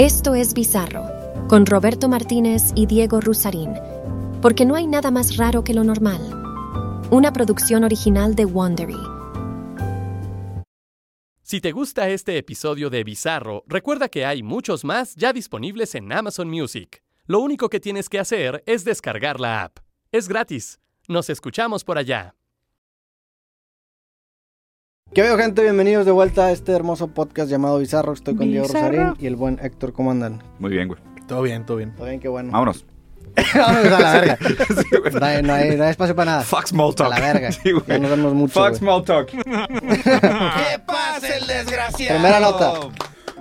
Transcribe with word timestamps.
Esto 0.00 0.36
es 0.36 0.54
Bizarro, 0.54 1.10
con 1.48 1.66
Roberto 1.66 2.08
Martínez 2.08 2.70
y 2.76 2.86
Diego 2.86 3.20
Rusarín, 3.20 3.74
porque 4.40 4.64
no 4.64 4.76
hay 4.76 4.86
nada 4.86 5.10
más 5.10 5.36
raro 5.36 5.64
que 5.64 5.74
lo 5.74 5.82
normal. 5.82 6.20
Una 7.10 7.32
producción 7.32 7.82
original 7.82 8.36
de 8.36 8.44
Wondery. 8.44 8.94
Si 11.42 11.60
te 11.60 11.72
gusta 11.72 12.08
este 12.10 12.38
episodio 12.38 12.90
de 12.90 13.02
Bizarro, 13.02 13.64
recuerda 13.66 14.08
que 14.08 14.24
hay 14.24 14.44
muchos 14.44 14.84
más 14.84 15.16
ya 15.16 15.32
disponibles 15.32 15.96
en 15.96 16.12
Amazon 16.12 16.48
Music. 16.48 17.02
Lo 17.26 17.40
único 17.40 17.68
que 17.68 17.80
tienes 17.80 18.08
que 18.08 18.20
hacer 18.20 18.62
es 18.66 18.84
descargar 18.84 19.40
la 19.40 19.64
app. 19.64 19.78
Es 20.12 20.28
gratis. 20.28 20.78
Nos 21.08 21.28
escuchamos 21.28 21.82
por 21.82 21.98
allá. 21.98 22.36
¿Qué 25.14 25.22
veo, 25.22 25.38
gente? 25.38 25.62
Bienvenidos 25.62 26.04
de 26.06 26.12
vuelta 26.12 26.46
a 26.46 26.52
este 26.52 26.72
hermoso 26.72 27.08
podcast 27.08 27.50
llamado 27.50 27.78
Bizarro. 27.78 28.12
Estoy 28.12 28.36
con 28.36 28.50
Diego 28.50 28.66
Rosarín 28.66 29.14
y 29.18 29.26
el 29.26 29.36
buen 29.36 29.58
Héctor. 29.62 29.92
¿Cómo 29.92 30.10
andan? 30.10 30.42
Muy 30.58 30.70
bien, 30.70 30.88
güey. 30.88 31.00
Todo 31.26 31.42
bien, 31.42 31.64
todo 31.64 31.78
bien. 31.78 31.94
Todo 31.96 32.06
bien, 32.06 32.20
qué 32.20 32.28
bueno. 32.28 32.52
Vámonos. 32.52 32.84
Vámonos 33.54 33.92
a 33.92 33.98
la 34.00 34.12
verga. 34.12 34.38
no, 35.20 35.26
hay, 35.26 35.42
no, 35.42 35.52
hay, 35.54 35.76
no 35.76 35.84
hay 35.84 35.90
espacio 35.90 36.14
para 36.14 36.30
nada. 36.32 36.42
Fuck 36.42 36.66
small 36.66 36.90
A 36.90 36.94
talk. 36.94 37.10
la 37.10 37.20
verga. 37.20 37.52
Sí, 37.52 37.72
güey. 37.72 37.84
ya 37.88 37.98
nos 37.98 38.10
vemos 38.10 38.34
mucho. 38.34 38.52
Fuck 38.54 38.68
güey. 38.68 38.78
small 38.78 39.04
talk. 39.04 39.26
¿Qué 39.30 40.78
pasa 40.86 41.36
el 41.36 41.46
desgraciado? 41.46 42.14
Primera 42.20 42.40
nota. 42.40 42.72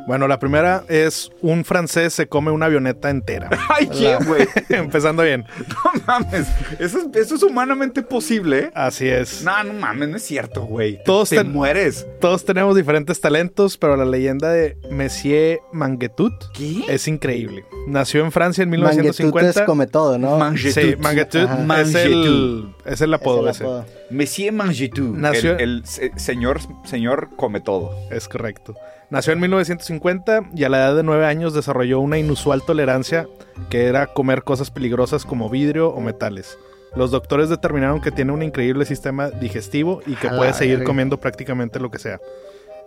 Bueno, 0.07 0.27
la 0.29 0.39
primera 0.39 0.83
es 0.87 1.29
un 1.41 1.65
francés 1.65 2.13
se 2.13 2.27
come 2.27 2.49
una 2.49 2.67
avioneta 2.67 3.09
entera. 3.09 3.49
Ay, 3.69 3.87
¿quién, 3.87 4.17
güey? 4.25 4.47
Empezando 4.69 5.21
bien. 5.23 5.45
No 5.67 6.01
mames. 6.07 6.47
Eso 6.79 6.99
es, 6.99 7.07
eso 7.13 7.35
es 7.35 7.43
humanamente 7.43 8.01
posible. 8.01 8.71
Así 8.73 9.07
es. 9.07 9.43
No, 9.43 9.61
no 9.65 9.73
mames, 9.73 10.07
no 10.07 10.15
es 10.17 10.23
cierto, 10.23 10.61
güey. 10.63 11.03
Todos 11.03 11.29
te 11.29 11.43
mueres. 11.43 12.07
Todos 12.21 12.45
tenemos 12.45 12.75
diferentes 12.75 13.19
talentos, 13.19 13.77
pero 13.77 13.97
la 13.97 14.05
leyenda 14.05 14.49
de 14.49 14.77
Monsieur 14.89 15.59
Mangetut 15.73 16.33
¿Qué? 16.53 16.83
es 16.87 17.07
increíble. 17.09 17.65
Nació 17.87 18.23
en 18.23 18.31
Francia 18.31 18.63
en 18.63 18.69
Manguetutes 18.69 19.19
1950. 19.19 19.65
come 19.65 19.87
todo, 19.87 20.17
¿no? 20.17 20.37
Mangetut. 20.37 20.71
Sí, 20.73 20.95
Mangetut 20.97 21.49
es 21.79 21.95
el, 21.95 22.69
es 22.85 23.01
el 23.01 23.13
apodo 23.13 23.39
Es 23.39 23.43
el 23.43 23.49
ese. 23.51 23.63
apodo. 23.65 23.85
Monsieur 24.09 24.53
Mangetou. 24.53 25.13
Nació- 25.15 25.57
El, 25.57 25.79
el 25.79 25.85
se- 25.85 26.17
señor, 26.17 26.59
señor 26.85 27.29
come 27.35 27.59
todo. 27.59 27.93
Es 28.09 28.29
correcto. 28.29 28.73
Nació 29.09 29.31
en 29.31 29.39
1950 29.39 30.49
y 30.53 30.65
a 30.65 30.69
la 30.69 30.79
edad 30.79 30.95
de 30.95 31.03
9 31.03 31.25
años 31.25 31.53
desarrolló 31.53 32.01
una 32.01 32.17
inusual 32.17 32.61
tolerancia 32.63 33.27
que 33.69 33.85
era 33.85 34.07
comer 34.07 34.43
cosas 34.43 34.69
peligrosas 34.69 35.23
como 35.23 35.49
vidrio 35.49 35.89
o 35.89 36.01
metales. 36.01 36.57
Los 36.93 37.11
doctores 37.11 37.47
determinaron 37.47 38.01
que 38.01 38.11
tiene 38.11 38.33
un 38.33 38.43
increíble 38.43 38.85
sistema 38.85 39.29
digestivo 39.29 40.01
y 40.05 40.15
que 40.15 40.29
puede 40.29 40.53
seguir 40.53 40.83
comiendo 40.83 41.19
prácticamente 41.19 41.79
lo 41.79 41.89
que 41.89 41.99
sea. 41.99 42.19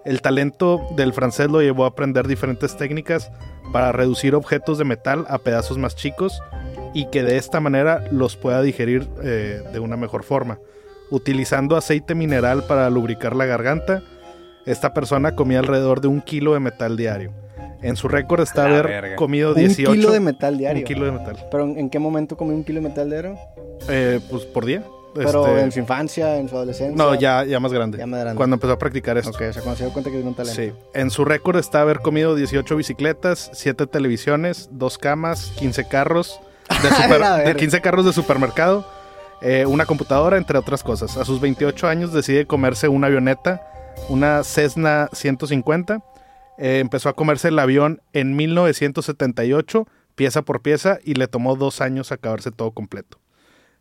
El 0.05 0.21
talento 0.21 0.87
del 0.97 1.13
francés 1.15 1.51
lo 1.51 1.63
llevó 1.63 1.85
a 1.85 1.89
aprender 1.89 2.27
diferentes 2.27 2.77
técnicas 2.77 3.31
para 3.73 3.93
reducir 3.93 4.35
objetos 4.35 4.79
de 4.79 4.85
metal 4.85 5.25
a 5.29 5.39
pedazos 5.39 5.79
más 5.79 5.97
chicos 5.97 6.43
y 6.93 7.07
que 7.07 7.23
de 7.23 7.37
esta 7.39 7.61
manera 7.61 8.05
los 8.11 8.37
pueda 8.37 8.61
digerir 8.63 9.09
eh, 9.23 9.63
de 9.73 9.79
una 9.79 9.97
mejor 9.97 10.23
forma. 10.23 10.59
Utilizando 11.11 11.77
aceite 11.77 12.15
mineral 12.15 12.65
para 12.65 12.91
lubricar 12.91 13.37
la 13.37 13.47
garganta, 13.47 14.03
esta 14.71 14.93
persona 14.95 15.35
comía 15.35 15.59
alrededor 15.59 16.01
de 16.01 16.09
un 16.09 16.21
kilo 16.21 16.55
de 16.55 16.61
metal 16.61 16.97
diario. 16.97 17.33
En 17.83 17.97
su 17.97 18.09
récord 18.09 18.41
está 18.43 18.65
La 18.69 18.75
haber 18.79 18.87
verga. 18.89 19.17
comido 19.17 19.51
Un 19.51 19.57
18 19.57 19.93
kilo 19.93 20.11
de 20.13 20.21
metal 20.21 20.59
diario. 20.59 20.81
Un 20.81 20.87
kilo 20.87 21.05
de 21.07 21.13
metal. 21.13 21.37
¿Pero 21.51 21.65
en 21.65 21.79
en 21.79 21.91
qué 21.91 21.99
momento 21.99 22.37
comió 22.37 22.55
un 22.55 22.63
kilo 22.65 22.81
de 22.83 22.89
metal 22.89 23.09
diario? 23.09 23.37
Eh, 23.89 24.21
pues 24.31 24.45
por 24.45 24.67
día. 24.67 24.83
Pero 25.15 25.45
Este, 25.47 25.61
en 25.63 25.73
su 25.73 25.79
infancia, 25.81 26.37
en 26.37 26.49
su 26.49 26.55
adolescencia. 26.57 26.95
No, 26.97 27.15
ya, 27.17 27.43
ya 27.45 27.59
más 27.59 27.73
grande. 27.73 27.99
Ya 27.99 28.07
más 28.07 28.21
grande. 28.21 28.37
Cuando 28.37 28.55
empezó 28.55 28.75
a 28.75 28.79
practicar 28.79 29.19
esto. 29.19 29.31
Ok, 29.31 29.41
o 29.49 29.53
sea, 29.53 29.63
cuando 29.63 29.77
se 29.79 29.85
dio 29.85 29.93
cuenta 29.93 30.09
que 30.11 30.17
tiene 30.17 30.29
un 30.29 30.37
talento. 30.37 30.61
Sí. 30.61 30.73
En 30.95 31.11
su 31.11 31.25
récord 31.25 31.57
está 31.59 31.81
haber 31.81 31.99
comido 32.01 32.35
18 32.37 32.77
bicicletas, 32.77 33.51
7 33.55 33.87
televisiones, 33.89 34.69
2 34.73 34.99
camas, 34.99 35.53
15 35.59 35.89
carros 35.89 36.39
de, 36.83 36.89
super- 37.03 37.19
la 37.21 37.39
de 37.39 37.45
verga. 37.45 37.59
15 37.59 37.81
carros 37.81 38.05
de 38.07 38.13
supermercado, 38.13 38.87
eh, 39.43 39.65
una 39.67 39.85
computadora, 39.87 40.37
entre 40.37 40.59
otras 40.59 40.85
cosas. 40.85 41.17
A 41.17 41.25
sus 41.25 41.41
28 41.41 41.89
años 41.89 42.13
decide 42.13 42.47
comerse 42.47 42.87
una 42.89 43.09
avioneta, 43.09 43.63
una 44.09 44.43
Cessna 44.45 45.09
150. 45.13 46.03
Eh, 46.59 46.79
empezó 46.81 47.09
a 47.09 47.15
comerse 47.15 47.49
el 47.49 47.59
avión 47.59 48.03
en 48.13 48.37
1978, 48.37 49.87
pieza 50.15 50.43
por 50.43 50.61
pieza, 50.63 50.99
y 51.05 51.15
le 51.15 51.27
tomó 51.29 51.57
dos 51.57 51.81
años 51.81 52.13
acabarse 52.13 52.51
todo 52.51 52.73
completo. 52.73 53.19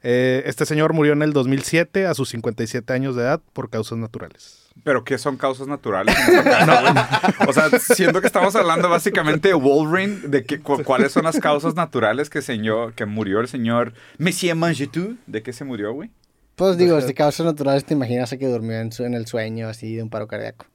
Eh, 0.02 0.44
este 0.46 0.66
señor 0.66 0.94
murió 0.94 1.12
en 1.12 1.22
el 1.24 1.34
2007 1.34 2.06
a 2.08 2.14
sus 2.14 2.30
57 2.30 2.94
años 2.94 3.16
de 3.18 3.24
edad 3.24 3.42
por 3.52 3.70
causas 3.70 3.98
naturales. 3.98 4.70
¿Pero 4.86 5.04
qué 5.04 5.18
son 5.18 5.36
causas 5.36 5.68
naturales? 5.68 6.16
güey? 6.26 7.50
o 7.50 7.52
sea, 7.52 7.70
siento 7.80 8.22
que 8.22 8.28
estamos 8.28 8.56
hablando 8.56 8.88
básicamente 8.88 9.50
de 9.50 9.54
Wolverine, 9.56 10.22
de 10.30 10.46
que, 10.46 10.62
cu- 10.62 10.82
cuáles 10.86 11.12
son 11.12 11.24
las 11.26 11.38
causas 11.42 11.76
naturales 11.76 12.30
que, 12.30 12.42
señor, 12.42 12.94
que 12.94 13.06
murió 13.06 13.42
el 13.42 13.50
señor 13.50 13.92
Monsieur 14.18 14.56
Mangetou. 14.56 15.18
¿De 15.28 15.44
qué 15.44 15.52
se 15.52 15.66
murió, 15.66 15.92
güey? 15.92 16.12
Pues 16.60 16.78
digo, 16.78 17.02
de 17.02 17.14
causas 17.16 17.46
naturales 17.46 17.86
te 17.86 17.96
imaginas 17.96 18.32
a 18.34 18.38
que 18.38 18.46
durmió 18.48 18.78
en, 18.80 18.92
su- 18.92 19.04
en 19.06 19.16
el 19.16 19.26
sueño 19.26 19.68
así 19.68 19.96
de 19.96 20.04
un 20.04 20.10
paro 20.10 20.28
cardíaco. 20.28 20.68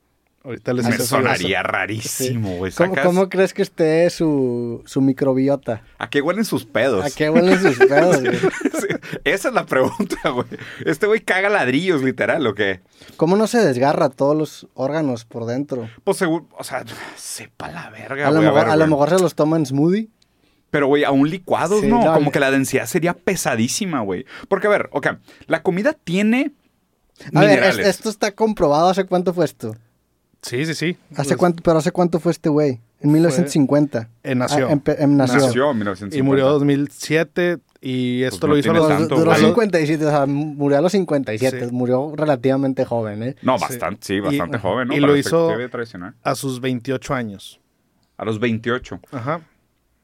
Ahorita 0.42 0.74
les 0.74 0.84
Ah, 0.84 0.88
Me 0.90 0.94
eso 0.96 1.04
sí, 1.04 1.08
sonaría 1.10 1.62
rarísimo, 1.62 2.56
güey. 2.56 2.70
¿Cómo, 3.02 3.30
crees 3.30 3.54
que 3.54 3.62
esté 3.62 4.10
su, 4.10 4.82
su 4.84 5.00
microbiota? 5.00 5.82
¿A 5.96 6.10
qué 6.10 6.20
huelen 6.20 6.44
sus 6.44 6.66
pedos? 6.66 7.02
¿A 7.02 7.10
qué 7.10 7.30
huelen 7.30 7.58
sus 7.62 7.78
pedos? 7.78 8.20
güey? 8.20 8.36
Sí, 8.74 8.88
Esa 9.24 9.48
es 9.48 9.54
la 9.54 9.64
pregunta, 9.64 10.16
güey. 10.28 10.46
Este 10.84 11.06
güey 11.06 11.20
caga 11.20 11.48
ladrillos, 11.48 12.02
literal, 12.02 12.46
¿o 12.46 12.54
qué? 12.54 12.80
¿Cómo 13.16 13.36
no 13.36 13.46
se 13.46 13.58
desgarra 13.64 14.10
todos 14.10 14.36
los 14.36 14.68
órganos 14.74 15.24
por 15.24 15.46
dentro? 15.46 15.88
Pues 16.02 16.18
seguro, 16.18 16.46
o 16.58 16.64
sea, 16.64 16.84
sepa 17.16 17.70
la 17.70 17.88
verga, 17.88 18.28
A 18.28 18.30
lo, 18.30 18.40
güey. 18.42 18.52
ver, 18.54 18.68
a 18.68 18.76
lo 18.76 18.86
mejor 18.86 19.08
se 19.10 19.18
los 19.20 19.34
toma 19.34 19.56
en 19.56 19.64
smoothie. 19.64 20.10
Pero, 20.74 20.88
güey, 20.88 21.04
aún 21.04 21.30
licuados, 21.30 21.82
Sí, 21.82 21.86
¿no? 21.86 22.00
Como 22.12 22.32
que 22.32 22.40
la 22.40 22.50
densidad 22.50 22.86
sería 22.86 23.14
pesadísima, 23.14 24.00
güey. 24.00 24.26
Porque, 24.48 24.66
a 24.66 24.70
ver, 24.70 24.88
ok, 24.90 25.06
la 25.46 25.62
comida 25.62 25.92
tiene 25.92 26.50
A 27.32 27.38
ver, 27.42 27.50
minerales. 27.50 27.78
es- 27.78 27.86
esto 27.98 28.10
está 28.10 28.32
comprobado. 28.32 28.88
¿Hace 28.88 29.04
cuánto 29.04 29.32
fue 29.32 29.44
esto? 29.44 29.76
Sí, 30.42 30.66
sí, 30.66 30.74
sí. 30.74 30.96
¿Hace 31.12 31.28
Pues, 31.28 31.36
cuánto, 31.36 31.62
pero 31.62 31.78
¿hace 31.78 31.92
cuánto 31.92 32.18
fue 32.18 32.32
este 32.32 32.48
güey? 32.48 32.80
En 33.00 33.12
1950. 33.12 34.08
eh, 34.24 34.34
nació. 34.34 34.66
Ah, 34.66 34.72
en 34.72 34.80
pe- 34.80 35.00
en- 35.00 35.16
nació. 35.16 35.38
nació 35.46 35.70
en 35.70 35.76
1950. 35.78 36.16
Y 36.18 36.22
murió 36.22 36.46
en 36.46 36.52
2007 36.54 37.58
y 37.80 38.24
esto 38.24 38.40
Pues 38.40 38.48
no 38.48 38.54
lo 38.54 38.58
hizo 38.58 38.70
a 38.72 38.74
los, 38.74 38.88
tanto, 38.88 39.14
Duró 39.16 39.30
a 39.30 39.34
los- 39.38 39.46
57, 39.46 40.04
o 40.06 40.10
sea, 40.10 40.26
murió 40.26 40.78
a 40.78 40.80
los 40.80 40.90
57. 40.90 41.66
Sí. 41.68 41.72
Murió 41.72 42.12
relativamente 42.16 42.84
joven, 42.84 43.22
¿eh? 43.22 43.36
No, 43.42 43.60
bastante, 43.60 44.04
sí, 44.04 44.18
bastante 44.18 44.58
joven, 44.58 44.88
¿no? 44.88 44.94
y 44.96 45.00
Para 45.00 45.12
lo 45.12 45.16
hizo- 45.16 45.52
a 46.24 46.34
sus 46.34 46.60
28 46.60 47.14
años. 47.14 47.60
A 48.16 48.24
los 48.24 48.40
28. 48.40 48.98
Ajá. 49.12 49.40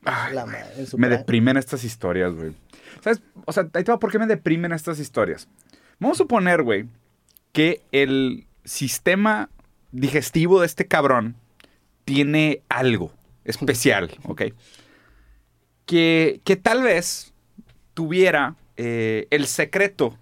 La 0.03 0.47
madre, 0.47 0.65
en 0.79 0.87
su 0.87 0.99
Me 0.99 1.09
deprimen 1.09 1.57
estas 1.57 1.85
historias, 1.85 2.35
güey. 2.35 2.53
¿Sabes? 3.03 3.23
O 3.45 3.53
sea, 3.53 3.69
ahí 3.75 3.85
te 3.85 3.93
va, 3.93 3.99
¿por 3.99 4.11
qué 4.11 4.19
me 4.19 4.27
deprimen 4.27 4.73
estas 4.73 4.99
historias? 4.99 5.49
Vamos 5.99 6.17
a 6.17 6.25
suponer, 6.25 6.63
güey, 6.63 6.87
que 7.53 7.83
el 7.93 8.47
sistema 8.65 9.51
digestivo 9.93 10.61
de 10.61 10.67
este 10.67 10.87
cabrón 10.87 11.37
tiene 12.05 12.63
algo 12.69 13.13
especial, 13.45 14.11
¿ok? 14.25 14.43
Que, 15.87 16.41
que 16.45 16.57
tal 16.57 16.83
vez 16.83 17.33
tuviera 17.95 18.55
eh, 18.77 19.27
el 19.31 19.47
secreto 19.47 20.17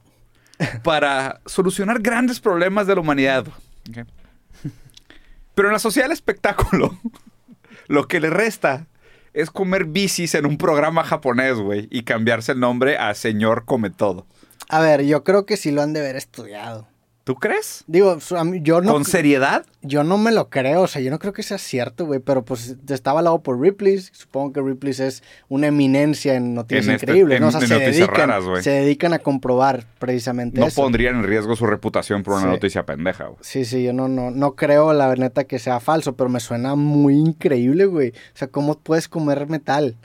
para 0.83 1.41
solucionar 1.47 2.01
grandes 2.01 2.41
problemas 2.41 2.87
de 2.87 2.95
la 2.95 3.01
humanidad. 3.01 3.47
Pero 5.55 5.69
en 5.69 5.73
la 5.73 5.79
sociedad 5.79 6.07
del 6.07 6.13
espectáculo, 6.13 6.99
lo 7.87 8.09
que 8.09 8.21
le 8.21 8.31
resta 8.31 8.87
es 9.33 9.51
comer 9.51 9.85
bicis 9.85 10.35
en 10.35 10.47
un 10.47 10.59
programa 10.59 11.05
japonés, 11.05 11.55
güey, 11.57 11.89
y 11.91 12.03
cambiarse 12.03 12.53
el 12.53 12.61
nombre 12.61 12.97
a 12.97 13.15
Señor 13.15 13.65
Come 13.65 13.91
Todo. 13.91 14.27
A 14.69 14.81
ver, 14.81 15.05
yo 15.05 15.25
creo 15.25 15.47
que 15.47 15.57
sí 15.57 15.71
lo 15.71 15.83
han 15.83 15.93
de 15.93 16.01
haber 16.01 16.17
estudiado. 16.17 16.89
¿Tú 17.29 17.35
crees? 17.35 17.85
Digo, 17.87 18.17
yo 18.63 18.81
no, 18.81 18.91
¿Con 18.95 19.05
seriedad? 19.05 19.67
yo 19.83 20.03
no 20.03 20.17
me 20.17 20.33
lo 20.33 20.49
creo, 20.49 20.81
o 20.81 20.87
sea, 20.87 21.03
yo 21.03 21.11
no 21.11 21.19
creo 21.19 21.35
que 21.35 21.43
sea 21.43 21.59
cierto, 21.59 22.07
güey, 22.07 22.21
pero 22.21 22.43
pues 22.43 22.75
estaba 22.89 23.19
avalado 23.21 23.43
por 23.43 23.61
Ripley, 23.61 23.99
supongo 23.99 24.55
que 24.55 24.63
Ripley 24.63 24.95
es 24.99 25.23
una 25.51 25.67
eminencia 25.67 26.37
en 26.37 26.55
noticias 26.55 26.87
En 26.87 26.95
este- 26.95 27.05
increíbles, 27.05 27.39
¿no? 27.39 27.49
O 27.49 27.51
en- 27.51 27.53
sea, 27.53 27.61
en 27.61 27.69
se 27.69 27.75
noticias 27.75 28.09
dedican, 28.09 28.31
raras, 28.31 28.65
se 28.65 28.71
dedican 28.71 29.13
a 29.13 29.19
comprobar 29.19 29.85
precisamente 29.99 30.59
No 30.59 30.69
eso. 30.69 30.81
pondrían 30.81 31.17
en 31.17 31.25
riesgo 31.25 31.55
su 31.55 31.67
reputación 31.67 32.23
por 32.23 32.33
una 32.33 32.45
Sí. 32.45 32.49
noticia 32.49 32.87
pendeja, 32.87 33.25
güey. 33.25 33.37
Sí, 33.43 33.67
sí, 33.67 33.83
yo 33.85 33.93
no, 33.93 34.09
no, 34.09 34.31
no 34.31 34.55
creo 34.55 34.95
la 34.95 35.15
neta 35.15 35.45
que 35.45 35.59
sea 35.59 35.81
falso, 35.81 36.17
pero 36.17 36.31
me 36.31 36.41
suena 36.41 36.77
muy 36.77 37.13
increíble, 37.19 37.85
güey. 37.85 38.09
O 38.09 38.13
sea, 38.39 38.49
¿cómo 38.49 38.79
puedes 38.79 39.07
comer 39.07 39.47
metal? 39.51 39.97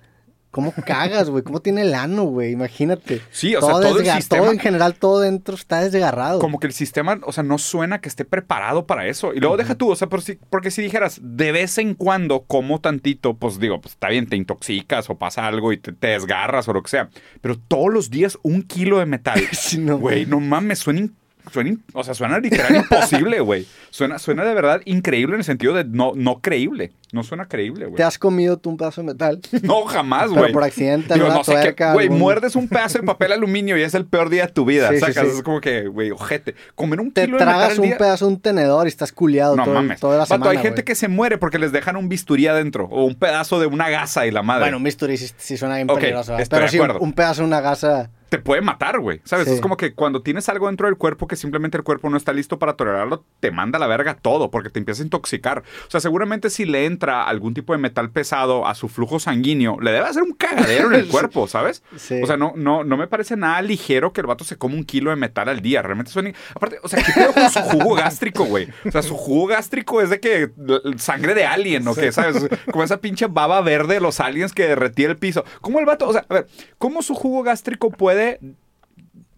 ¿Cómo 0.53 0.71
cagas, 0.85 1.31
güey? 1.31 1.43
¿Cómo 1.43 1.61
tiene 1.61 1.81
el 1.81 1.95
ano, 1.95 2.25
güey? 2.25 2.51
Imagínate. 2.51 3.21
Sí, 3.31 3.55
o 3.55 3.59
sea, 3.59 3.71
todo 3.71 3.97
el 3.99 4.05
sistema- 4.05 4.43
todo 4.43 4.51
en 4.53 4.59
general, 4.59 4.93
todo 4.93 5.19
dentro 5.19 5.55
está 5.55 5.81
desgarrado. 5.81 6.37
Como 6.37 6.59
que 6.59 6.67
el 6.67 6.73
sistema, 6.73 7.19
o 7.23 7.31
sea, 7.31 7.43
no 7.43 7.57
suena 7.57 7.99
que 8.01 8.07
esté 8.07 8.23
preparado 8.23 8.85
para 8.85 9.07
eso. 9.07 9.33
Y 9.33 9.39
luego 9.39 9.57
deja 9.57 9.73
tú, 9.73 9.89
o 9.89 9.95
sea, 9.95 10.09
por 10.09 10.21
si- 10.21 10.37
porque 10.51 10.69
si 10.69 10.83
dijeras, 10.83 11.19
de 11.23 11.51
vez 11.51 11.79
en 11.79 11.95
cuando 11.95 12.43
como 12.43 12.79
tantito, 12.79 13.33
pues 13.33 13.59
digo, 13.59 13.81
pues 13.81 13.93
está 13.95 14.09
bien, 14.09 14.27
te 14.27 14.35
intoxicas 14.35 15.09
o 15.09 15.17
pasa 15.17 15.47
algo 15.47 15.73
y 15.73 15.77
te, 15.77 15.91
te 15.91 16.07
desgarras 16.09 16.67
o 16.67 16.73
lo 16.73 16.83
que 16.83 16.91
sea. 16.91 17.09
Pero 17.41 17.57
todos 17.57 17.91
los 17.91 18.11
días 18.11 18.37
un 18.43 18.61
kilo 18.61 18.99
de 18.99 19.07
metal. 19.07 19.41
Sí, 19.53 19.79
no, 19.79 19.97
Güey, 19.97 20.27
no 20.27 20.39
mames, 20.39 20.77
suena 20.79 21.07
suena, 21.51 21.75
o 21.93 22.03
sea, 22.03 22.13
suena 22.13 22.39
literal 22.39 22.75
imposible, 22.75 23.39
güey. 23.39 23.65
Suena, 23.89 24.17
suena 24.19 24.43
de 24.45 24.53
verdad 24.53 24.81
increíble 24.85 25.35
en 25.35 25.39
el 25.41 25.45
sentido 25.45 25.73
de 25.73 25.83
no, 25.85 26.13
no 26.15 26.39
creíble. 26.41 26.91
No 27.11 27.21
suena 27.21 27.47
creíble, 27.47 27.85
güey. 27.85 27.95
¿Te 27.97 28.03
has 28.03 28.17
comido 28.17 28.57
tú 28.57 28.71
un 28.71 28.77
pedazo 28.77 29.01
de 29.01 29.07
metal? 29.07 29.39
No, 29.61 29.85
jamás, 29.85 30.29
Pero 30.29 30.41
güey. 30.41 30.51
por 30.51 30.63
accidente, 30.63 31.13
Digo, 31.13 31.27
no 31.29 31.43
sé 31.43 31.51
tuerca, 31.51 31.93
Güey, 31.93 32.07
algún- 32.07 32.17
muerdes 32.19 32.55
un 32.55 32.67
pedazo 32.67 32.97
de 32.99 33.03
papel 33.05 33.31
aluminio 33.33 33.77
y 33.77 33.83
es 33.83 33.93
el 33.93 34.05
peor 34.05 34.29
día 34.29 34.47
de 34.47 34.51
tu 34.51 34.65
vida. 34.65 34.89
Sí, 34.89 34.99
sacas. 34.99 35.27
sí. 35.27 35.37
Es 35.37 35.43
como 35.43 35.61
que, 35.61 35.87
güey, 35.87 36.09
ojete. 36.09 36.55
Comer 36.73 36.99
un 36.99 37.11
Te 37.11 37.25
kilo 37.25 37.37
de 37.37 37.45
metal 37.45 37.59
tragas 37.59 37.77
un 37.77 37.85
día- 37.85 37.97
pedazo 37.97 38.25
de 38.25 38.33
un 38.33 38.39
tenedor 38.39 38.87
y 38.87 38.89
estás 38.89 39.11
culiado 39.11 39.55
No 39.55 39.63
todo, 39.63 39.73
mames. 39.75 39.99
toda 39.99 40.17
la 40.17 40.25
semana, 40.25 40.49
hay 40.51 40.57
gente 40.57 40.83
que 40.83 40.95
se 40.95 41.07
muere 41.07 41.37
porque 41.37 41.59
les 41.59 41.71
dejan 41.71 41.97
un 41.97 42.09
bisturí 42.09 42.47
adentro 42.47 42.87
o 42.89 43.05
un 43.05 43.13
pedazo 43.15 43.59
de 43.59 43.67
una 43.67 43.89
gasa 43.89 44.25
y 44.25 44.31
la 44.31 44.41
madre. 44.41 44.63
Bueno, 44.63 44.77
un 44.77 44.83
bisturí 44.83 45.17
sí, 45.17 45.55
suena 45.57 45.75
bien 45.75 45.89
Ok, 45.91 45.99
peligroso. 45.99 46.35
estoy 46.39 46.57
Pero 46.57 46.65
de 46.65 46.69
sí, 46.71 46.79
un, 46.79 46.85
acuerdo. 46.85 47.05
un 47.05 47.13
pedazo 47.13 47.41
de 47.43 47.47
una 47.47 47.61
gasa... 47.61 48.09
te 48.33 48.39
puede 48.39 48.63
matar, 48.63 48.99
güey. 48.99 49.21
¿Sabes? 49.25 49.47
Sí. 49.47 49.53
Es 49.53 49.61
como 49.61 49.77
que 49.77 49.93
cuando 49.93 50.23
tienes 50.23 50.49
algo 50.49 50.65
dentro 50.65 50.87
del 50.87 50.97
cuerpo 50.97 51.27
que 51.27 51.35
simplemente 51.35 51.77
el 51.77 51.83
cuerpo 51.83 52.09
no 52.09 52.17
está 52.17 52.33
listo 52.33 52.57
para 52.57 52.73
tolerarlo, 52.73 53.23
te 53.39 53.51
manda 53.51 53.77
a 53.77 53.79
la 53.79 53.85
verga 53.85 54.15
todo 54.15 54.49
porque 54.49 54.71
te 54.71 54.79
empieza 54.79 55.03
a 55.03 55.05
intoxicar. 55.05 55.59
O 55.87 55.91
sea, 55.91 55.99
seguramente 55.99 56.49
si 56.49 56.65
le 56.65 56.87
entra 56.87 57.25
algún 57.27 57.53
tipo 57.53 57.73
de 57.73 57.77
metal 57.77 58.09
pesado 58.09 58.65
a 58.65 58.73
su 58.73 58.89
flujo 58.89 59.19
sanguíneo, 59.19 59.79
le 59.79 59.91
debe 59.91 60.07
hacer 60.07 60.23
un 60.23 60.33
cagadero 60.33 60.87
en 60.87 60.95
el 61.01 61.07
cuerpo, 61.09 61.47
¿sabes? 61.47 61.83
Sí. 61.95 62.21
O 62.23 62.25
sea, 62.25 62.35
no, 62.35 62.53
no, 62.55 62.83
no 62.83 62.97
me 62.97 63.05
parece 63.05 63.37
nada 63.37 63.61
ligero 63.61 64.13
que 64.13 64.21
el 64.21 64.25
vato 64.25 64.43
se 64.43 64.57
coma 64.57 64.73
un 64.73 64.83
kilo 64.83 65.11
de 65.11 65.15
metal 65.15 65.47
al 65.47 65.61
día. 65.61 65.83
Realmente 65.83 66.11
suena. 66.11 66.33
Aparte, 66.55 66.79
o 66.81 66.87
sea, 66.87 67.03
¿qué 67.03 67.11
pedo 67.13 67.33
con 67.33 67.51
su 67.51 67.59
jugo 67.59 67.93
gástrico, 67.97 68.45
güey? 68.45 68.67
O 68.83 68.89
sea, 68.89 69.03
su 69.03 69.15
jugo 69.15 69.45
gástrico 69.45 70.01
es 70.01 70.09
de 70.09 70.19
que 70.19 70.49
sangre 70.97 71.35
de 71.35 71.45
alien, 71.45 71.87
¿o 71.87 71.93
qué? 71.93 72.11
¿Sabes? 72.11 72.47
Como 72.71 72.83
esa 72.83 72.99
pinche 72.99 73.27
baba 73.27 73.61
verde 73.61 73.93
de 73.93 73.99
los 73.99 74.19
aliens 74.19 74.53
que 74.53 74.65
derretía 74.65 75.07
el 75.07 75.17
piso. 75.17 75.45
¿Cómo 75.61 75.79
el 75.79 75.85
vato, 75.85 76.09
o 76.09 76.13
sea, 76.13 76.25
a 76.27 76.33
ver, 76.33 76.47
¿cómo 76.79 77.03
su 77.03 77.13
jugo 77.13 77.43
gástrico 77.43 77.91
puede 77.91 78.22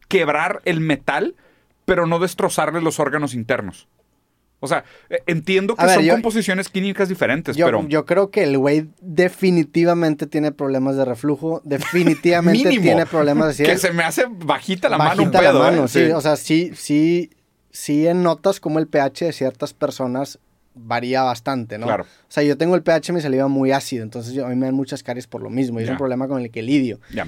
quebrar 0.07 0.61
el 0.65 0.79
metal, 0.79 1.35
pero 1.85 2.05
no 2.07 2.19
destrozarle 2.19 2.81
los 2.81 2.99
órganos 2.99 3.33
internos? 3.33 3.87
O 4.61 4.67
sea, 4.67 4.83
eh, 5.09 5.19
entiendo 5.27 5.75
que 5.75 5.83
A 5.83 5.85
ver, 5.85 5.95
son 5.95 6.05
yo- 6.05 6.13
composiciones 6.13 6.69
químicas 6.69 7.09
diferentes, 7.09 7.55
Yo, 7.55 7.65
pero. 7.65 7.87
yo 7.87 8.05
creo 8.05 8.31
que 8.31 8.43
el 8.43 8.57
güey 8.57 8.87
definitivamente 9.01 10.27
tiene 10.27 10.51
problemas 10.51 10.95
de 10.95 11.05
reflujo, 11.05 11.61
definitivamente 11.65 12.69
tiene 12.69 13.05
problemas 13.05 13.57
de 13.57 13.65
que 13.65 13.77
se 13.77 13.91
me 13.91 14.03
hace 14.03 14.25
bajita 14.29 14.89
la 14.89 14.97
mano 14.97 15.23
un 15.23 15.31
bajita 15.31 15.41
la 15.41 15.49
pedo, 15.51 15.59
mano, 15.59 15.85
¿eh? 15.85 15.87
sí. 15.87 16.03
O 16.11 16.21
sea, 16.21 16.35
sí, 16.35 16.71
sí, 16.75 17.29
sí 17.69 18.07
notas 18.15 18.59
como 18.59 18.79
el 18.79 18.87
pH 18.87 19.25
de 19.25 19.33
ciertas 19.33 19.73
personas 19.73 20.39
varía 20.73 21.21
bastante, 21.23 21.77
¿no? 21.77 21.85
Claro. 21.85 22.03
O 22.03 22.31
sea, 22.31 22.41
yo 22.43 22.57
tengo 22.57 22.75
el 22.75 22.81
pH 22.81 23.07
de 23.07 23.13
mi 23.13 23.21
saliva 23.21 23.47
muy 23.47 23.71
ácido, 23.71 24.03
entonces 24.03 24.33
yo- 24.33 24.45
a 24.45 24.49
mí 24.49 24.55
me 24.55 24.65
dan 24.65 24.75
muchas 24.75 25.03
caries 25.03 25.27
por 25.27 25.41
lo 25.43 25.49
mismo, 25.49 25.79
y 25.79 25.83
es 25.83 25.89
un 25.89 25.97
problema 25.97 26.27
con 26.27 26.41
el 26.41 26.49
que 26.49 26.61
lidio. 26.63 26.99
Ya. 27.13 27.27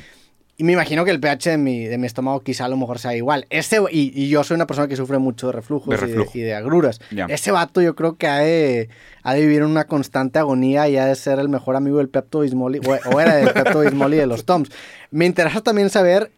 Y 0.60 0.64
me 0.64 0.74
imagino 0.74 1.06
que 1.06 1.12
el 1.12 1.20
pH 1.20 1.52
de 1.52 1.58
mi, 1.60 1.86
de 1.86 2.00
mi 2.00 2.08
estómago 2.08 2.40
quizá 2.42 2.66
a 2.66 2.70
lo 2.70 2.78
mejor 2.78 2.98
sea 2.98 3.16
igual. 3.16 3.46
Este, 3.52 3.78
y, 3.92 4.12
y 4.20 4.28
yo 4.28 4.44
soy 4.44 4.56
una 4.56 4.66
persona 4.66 4.88
que 4.88 4.96
sufre 4.96 5.20
mucho 5.20 5.48
de 5.48 5.54
reflujos 5.54 5.88
De 5.90 5.96
y 5.96 6.00
de- 6.00 6.06
reflujo. 6.16 6.32
Y, 6.36 6.42
de, 6.42 6.56
agruras. 6.56 7.00
Ya. 7.12 7.26
Ese 7.26 7.52
vato 7.52 7.80
yo 7.80 7.96
creo 7.96 8.18
que 8.18 8.26
ha 8.28 8.40
de, 8.40 8.90
ha 9.22 9.36
de 9.36 9.42
vivir 9.42 9.62
una 9.62 9.86
constante 9.86 10.40
agonía 10.40 10.90
y 10.90 10.98
ha 10.98 11.06
de 11.06 11.14
ser 11.14 11.38
el 11.38 11.48
mejor 11.48 11.76
amigo 11.76 12.00
del 12.00 12.10
Pepto 12.10 12.40
Bismol 12.40 12.80
o, 12.88 13.10
o 13.16 13.20
era 13.22 13.36
del 13.36 13.54
Pepto 13.54 13.82
Bismol 13.82 14.16
y 14.16 14.18
de 14.18 14.26
los 14.26 14.46
Toms. 14.46 14.70
Me 15.12 15.28
interesa 15.28 15.62
también 15.62 15.92
saber 15.92 16.32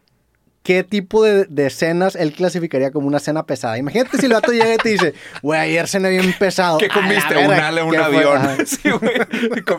qué 0.63 0.83
tipo 0.83 1.23
de, 1.23 1.45
de 1.45 1.69
cenas 1.69 2.15
él 2.15 2.33
clasificaría 2.33 2.91
como 2.91 3.07
una 3.07 3.19
cena 3.19 3.43
pesada. 3.45 3.77
Imagínate 3.77 4.17
si 4.17 4.25
el 4.25 4.33
vato 4.33 4.51
llega 4.51 4.73
y 4.73 4.77
te 4.77 4.89
dice, 4.89 5.13
güey, 5.41 5.59
ayer 5.59 5.87
cené 5.87 6.09
bien 6.09 6.33
pesado. 6.37 6.77
¿Qué 6.77 6.89
comiste? 6.89 7.37
Un 7.37 7.51
ala, 7.53 7.83
un 7.83 7.91
¿qué 7.91 7.97
fue? 7.97 8.05
avión. 8.05 8.41
Sí, 8.65 8.89
güey. 8.89 9.13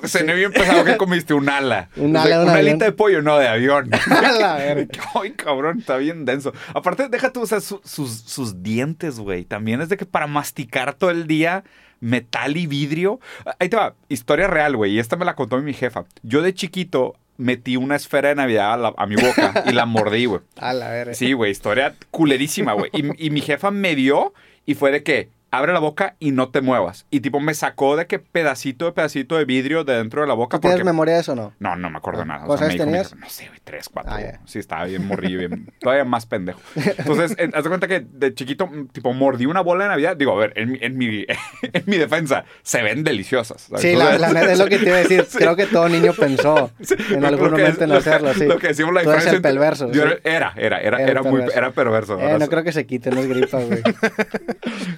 Cené 0.06 0.34
bien 0.34 0.52
pesado. 0.52 0.84
¿Qué 0.84 0.96
comiste? 0.96 1.34
Un 1.34 1.48
ala. 1.48 1.88
Un 1.96 2.16
O 2.16 2.22
sea, 2.22 2.22
ala, 2.22 2.36
un 2.38 2.42
Una 2.44 2.52
avión. 2.54 2.68
alita 2.70 2.84
de 2.86 2.92
pollo, 2.92 3.22
no, 3.22 3.38
de 3.38 3.48
avión. 3.48 3.90
La 4.40 4.54
verga. 4.56 4.88
Ay, 5.22 5.32
cabrón, 5.32 5.78
está 5.80 5.96
bien 5.96 6.24
denso. 6.24 6.52
Aparte, 6.74 7.08
deja 7.08 7.30
tú, 7.30 7.42
o 7.42 7.46
sea, 7.46 7.60
su- 7.60 7.80
sus, 7.84 8.10
sus 8.22 8.62
dientes, 8.62 9.18
güey. 9.20 9.44
También 9.44 9.80
es 9.80 9.88
de 9.90 9.96
que 9.96 10.06
para 10.06 10.26
masticar 10.26 10.94
todo 10.94 11.10
el 11.10 11.26
día 11.26 11.62
metal 12.00 12.56
y 12.56 12.66
vidrio. 12.66 13.20
Ahí 13.58 13.68
te 13.68 13.76
va, 13.76 13.94
historia 14.08 14.46
real, 14.46 14.74
güey. 14.76 14.92
Y 14.94 14.98
esta 14.98 15.16
me 15.16 15.26
la 15.26 15.34
contó 15.34 15.58
mi 15.58 15.74
jefa. 15.74 16.04
Yo 16.22 16.40
de 16.40 16.54
chiquito 16.54 17.14
metí 17.40 17.76
una 17.76 17.96
esfera 17.96 18.28
de 18.30 18.34
Navidad 18.36 18.74
a, 18.74 18.76
la- 18.76 18.94
a 18.96 19.06
mi 19.06 19.16
boca 19.16 19.64
y 19.66 19.72
la 19.72 19.86
mordí, 19.86 20.26
güey. 20.26 20.40
A 20.58 20.72
la 20.72 20.88
verga. 20.90 21.14
Sí, 21.14 21.32
güey, 21.32 21.50
historia 21.50 21.94
culerísima, 22.10 22.72
güey. 22.74 22.90
Y, 22.92 23.26
y 23.26 23.30
mi 23.30 23.40
jefa 23.40 23.70
me 23.70 23.94
vio 23.94 24.32
y 24.66 24.74
fue 24.74 24.92
de 24.92 25.02
que 25.02 25.30
abre 25.50 25.72
la 25.72 25.78
boca 25.80 26.16
y 26.18 26.30
no 26.32 26.50
te 26.50 26.60
muevas. 26.60 27.06
Y 27.10 27.20
tipo 27.20 27.40
me 27.40 27.54
sacó 27.54 27.96
de 27.96 28.06
que 28.06 28.18
pedacito 28.18 28.84
de 28.84 28.92
pedacito 28.92 29.36
de 29.36 29.44
vidrio 29.44 29.84
de 29.84 29.94
dentro 29.96 30.20
de 30.22 30.28
la 30.28 30.34
boca. 30.34 30.58
¿Tú 30.58 30.68
tienes 30.68 30.84
memoria 30.84 31.14
de 31.14 31.20
eso 31.20 31.32
o 31.32 31.36
no? 31.36 31.52
No, 31.58 31.76
no 31.76 31.90
me 31.90 31.98
acuerdo 31.98 32.22
Ah, 32.22 32.24
nada. 32.26 32.44
O 32.44 32.46
¿cuántos 32.46 32.58
sea, 32.60 32.68
me 32.68 32.72
dijo 32.74 32.84
tenías? 32.84 33.16
no 33.16 33.28
sé, 33.28 33.48
güey, 33.48 33.60
tres, 33.64 33.88
cuatro. 33.92 34.12
Ah. 34.14 34.38
Sí, 34.46 34.58
estaba 34.58 34.84
bien 34.84 35.06
morrillo, 35.06 35.38
bien, 35.38 35.72
todavía 35.80 36.04
más 36.04 36.26
pendejo. 36.26 36.60
Entonces, 36.76 37.34
eh, 37.38 37.50
haz 37.52 37.64
de 37.64 37.68
cuenta 37.68 37.88
que 37.88 38.00
de 38.00 38.34
chiquito, 38.34 38.66
mm, 38.66 38.88
tipo, 38.88 39.12
mordí 39.12 39.46
una 39.46 39.60
bola 39.60 39.84
de 39.84 39.90
Navidad. 39.90 40.16
Digo, 40.16 40.32
a 40.32 40.36
ver, 40.36 40.52
en, 40.56 40.72
mi- 40.72 40.78
en, 40.82 40.96
mi, 40.98 41.26
en 41.72 41.82
mi 41.86 41.96
defensa, 41.96 42.44
se 42.62 42.82
ven 42.82 43.02
deliciosas. 43.04 43.62
¿sabes? 43.62 43.82
Sí, 43.82 43.94
la, 43.96 44.16
neta 44.18 44.52
es 44.52 44.58
lo 44.58 44.66
que 44.66 44.78
te 44.78 44.86
iba 44.86 44.96
a 44.96 45.00
decir. 45.00 45.24
Sí. 45.30 45.38
Creo 45.38 45.54
que 45.56 45.66
todo 45.66 45.88
niño 45.88 46.12
pensó 46.12 46.70
en 47.10 47.24
algún 47.24 47.50
momento 47.50 47.84
es- 47.84 47.90
en 47.90 47.92
hacerlo, 47.92 48.34
sí. 48.34 48.46
Lo 48.46 48.58
que 48.58 48.68
decimos 48.68 48.92
la 48.94 49.02
Tú 49.02 49.10
eres 49.10 49.24
diferencia. 49.24 49.36
el 49.48 49.54
perverso, 49.54 49.92
yo 49.92 50.02
sí. 50.02 50.08
era, 50.24 50.52
era, 50.56 50.78
era, 50.80 50.98
Era 50.98 51.10
era, 51.10 51.22
muy, 51.22 51.32
perverso. 51.40 51.58
era 51.58 51.70
perverso. 51.72 52.20
Eh, 52.20 52.36
no 52.38 52.48
creo 52.48 52.62
que 52.64 52.72
se 52.72 52.86
quite, 52.86 53.10
no 53.10 53.20
es 53.20 53.28
gripa, 53.28 53.58
güey. 53.60 53.82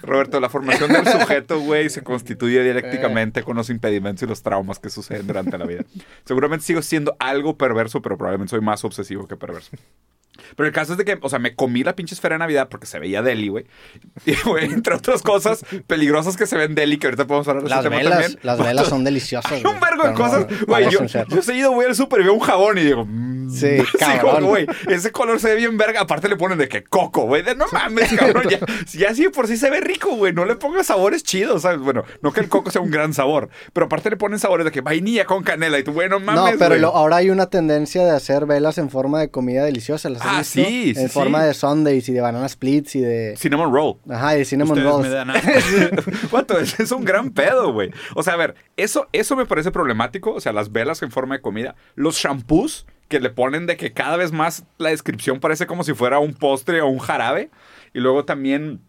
Roberto, 0.03 0.41
la 0.43 0.51
formación 0.51 0.93
del 0.93 1.07
sujeto, 1.21 1.61
güey, 1.61 1.89
se 1.89 2.03
constituye 2.03 2.63
dialécticamente 2.63 3.43
con 3.43 3.57
los 3.57 3.71
impedimentos 3.71 4.23
y 4.23 4.27
los 4.27 4.43
traumas 4.43 4.79
que 4.79 4.91
suceden 4.91 5.27
durante 5.27 5.57
la 5.57 5.65
vida. 5.65 5.85
Seguramente 6.27 6.67
sigo 6.67 6.83
siendo 6.83 7.17
algo 7.19 7.57
perverso, 7.57 8.03
pero 8.03 8.19
probablemente 8.19 8.51
soy 8.51 8.61
más 8.61 8.85
obsesivo 8.85 9.27
que 9.27 9.37
perverso. 9.37 9.71
Pero 10.57 10.67
el 10.67 10.73
caso 10.73 10.93
es 10.93 10.99
de 10.99 11.05
que, 11.05 11.19
o 11.21 11.29
sea, 11.29 11.39
me 11.39 11.55
comí 11.55 11.85
la 11.85 11.95
pinche 11.95 12.15
esfera 12.15 12.35
de 12.37 12.39
Navidad 12.41 12.69
porque 12.71 12.87
se 12.87 12.99
veía 12.99 13.23
deli, 13.23 13.49
güey. 13.49 13.67
Y, 14.27 14.35
güey, 14.45 14.65
entre 14.67 14.95
otras 14.95 15.23
cosas 15.23 15.65
peligrosas 15.87 16.37
que 16.37 16.47
se 16.47 16.57
ven 16.57 16.75
deli, 16.75 16.99
que 16.99 17.07
ahorita 17.09 17.27
podemos 17.27 17.49
hablar 17.49 17.65
de 17.65 17.71
Las 17.71 17.81
ese 17.81 17.89
tema 17.89 17.97
velas, 18.03 18.19
también. 18.21 18.41
las 18.43 18.59
velas 18.59 18.89
son 18.89 19.05
deliciosas. 19.05 19.51
Hay 19.53 19.63
güey, 19.63 19.75
un 19.75 19.81
vergo 19.81 20.03
de 20.05 20.11
pero 20.13 20.19
no- 20.19 20.25
cosas. 20.25 20.47
no 20.61 20.67
Güey, 20.67 20.91
yo, 20.91 21.01
yo 21.29 21.43
seguido 21.43 21.73
voy 21.73 21.85
al 21.87 21.95
súper 21.95 22.21
y 22.21 22.25
veo 22.25 22.35
un 22.35 22.41
jabón 22.41 22.79
y 22.79 22.83
digo, 22.85 23.05
mm, 23.07 23.33
Sí, 23.53 23.77
cabrón. 23.99 24.45
güey, 24.47 24.67
ese 24.89 25.13
color 25.13 25.39
se 25.39 25.49
ve 25.49 25.57
bien 25.57 25.77
verga. 25.77 26.01
Aparte 26.01 26.29
le 26.29 26.37
ponen 26.37 26.57
de 26.57 26.69
que 26.69 26.83
coco, 26.85 27.23
güey. 27.27 27.43
De 27.43 27.55
no 27.55 27.67
mames, 27.71 28.11
cabrón. 28.15 28.45
Ya, 28.49 28.59
ya 28.93 29.11
así 29.11 29.29
por 29.29 29.47
sí 29.47 29.57
se 29.59 29.69
ve 29.69 29.81
rico, 29.81 30.15
güey. 30.17 30.33
No 30.33 30.45
le 30.47 30.57
pongas 30.57 30.87
sabores 30.87 31.23
chidos, 31.23 31.63
¿sabes? 31.63 31.81
Bueno, 31.81 32.05
no 32.23 32.33
que 32.33 32.41
el 32.41 32.49
coco 32.49 32.71
sea 32.71 32.81
un 32.81 32.91
gran 32.91 33.13
sabor, 33.13 33.51
pero 33.75 33.87
aparte 33.87 34.09
le 34.09 34.17
ponen 34.17 34.39
sabores 34.39 34.65
de 34.65 34.71
que 34.73 34.81
vainilla 34.81 35.27
con 35.27 35.43
canela 35.43 35.79
y 35.79 35.83
tú, 35.85 35.93
bueno, 35.93 36.19
No, 36.19 36.25
mames. 36.25 36.55
pero 36.59 36.71
güey. 36.71 36.81
lo- 36.81 36.95
ahora 36.97 37.17
hay 37.17 37.29
una 37.31 37.47
tendencia 37.51 38.03
de 38.05 38.11
hacer 38.13 38.47
velas 38.47 38.79
en 38.79 38.89
forma 38.89 39.21
de 39.21 39.31
comida 39.31 39.65
deliciosa. 39.65 40.09
¿las 40.09 40.22
Ah, 40.25 40.39
visto? 40.39 40.63
sí, 40.63 40.91
En 40.97 41.09
sí, 41.09 41.09
forma 41.09 41.41
sí. 41.41 41.47
de 41.47 41.55
sundaes 41.55 42.09
y 42.09 42.13
de 42.13 42.21
banana 42.21 42.49
splits 42.49 42.97
y 42.97 43.01
de... 43.01 43.35
Cinnamon 43.37 43.73
roll. 43.73 43.97
Ajá, 44.09 44.35
y 44.35 44.39
de 44.39 44.45
cinnamon 44.45 44.79
Ustedes 44.79 44.93
rolls. 44.93 45.09
me 45.09 45.15
dan 45.15 45.31
asco. 45.31 46.11
Vato, 46.33 46.59
es, 46.59 46.79
es 46.81 46.91
un 46.93 47.05
gran 47.05 47.31
pedo, 47.31 47.73
güey. 47.73 47.91
O 48.15 48.23
sea, 48.23 48.35
a 48.35 48.37
ver, 48.37 48.55
eso, 48.77 49.09
eso 49.13 49.37
me 49.37 49.47
parece 49.47 49.71
problemático. 49.71 50.33
O 50.33 50.41
sea, 50.41 50.53
las 50.53 50.73
velas 50.73 51.03
en 51.03 51.11
forma 51.11 51.37
de 51.37 51.41
comida. 51.43 51.75
Los 51.95 52.17
shampoos 52.17 52.87
que 53.09 53.21
le 53.21 53.31
ponen 53.31 53.67
de 53.67 53.77
que 53.77 53.93
cada 53.93 54.17
vez 54.17 54.33
más 54.33 54.65
la 54.79 54.89
descripción 54.91 55.39
parece 55.41 55.67
como 55.67 55.85
si 55.85 55.93
fuera 55.95 56.19
un 56.19 56.35
postre 56.35 56.81
o 56.81 56.89
un 56.89 56.99
jarabe. 56.99 57.51
Y 57.95 58.01
luego 58.01 58.25
también... 58.25 58.81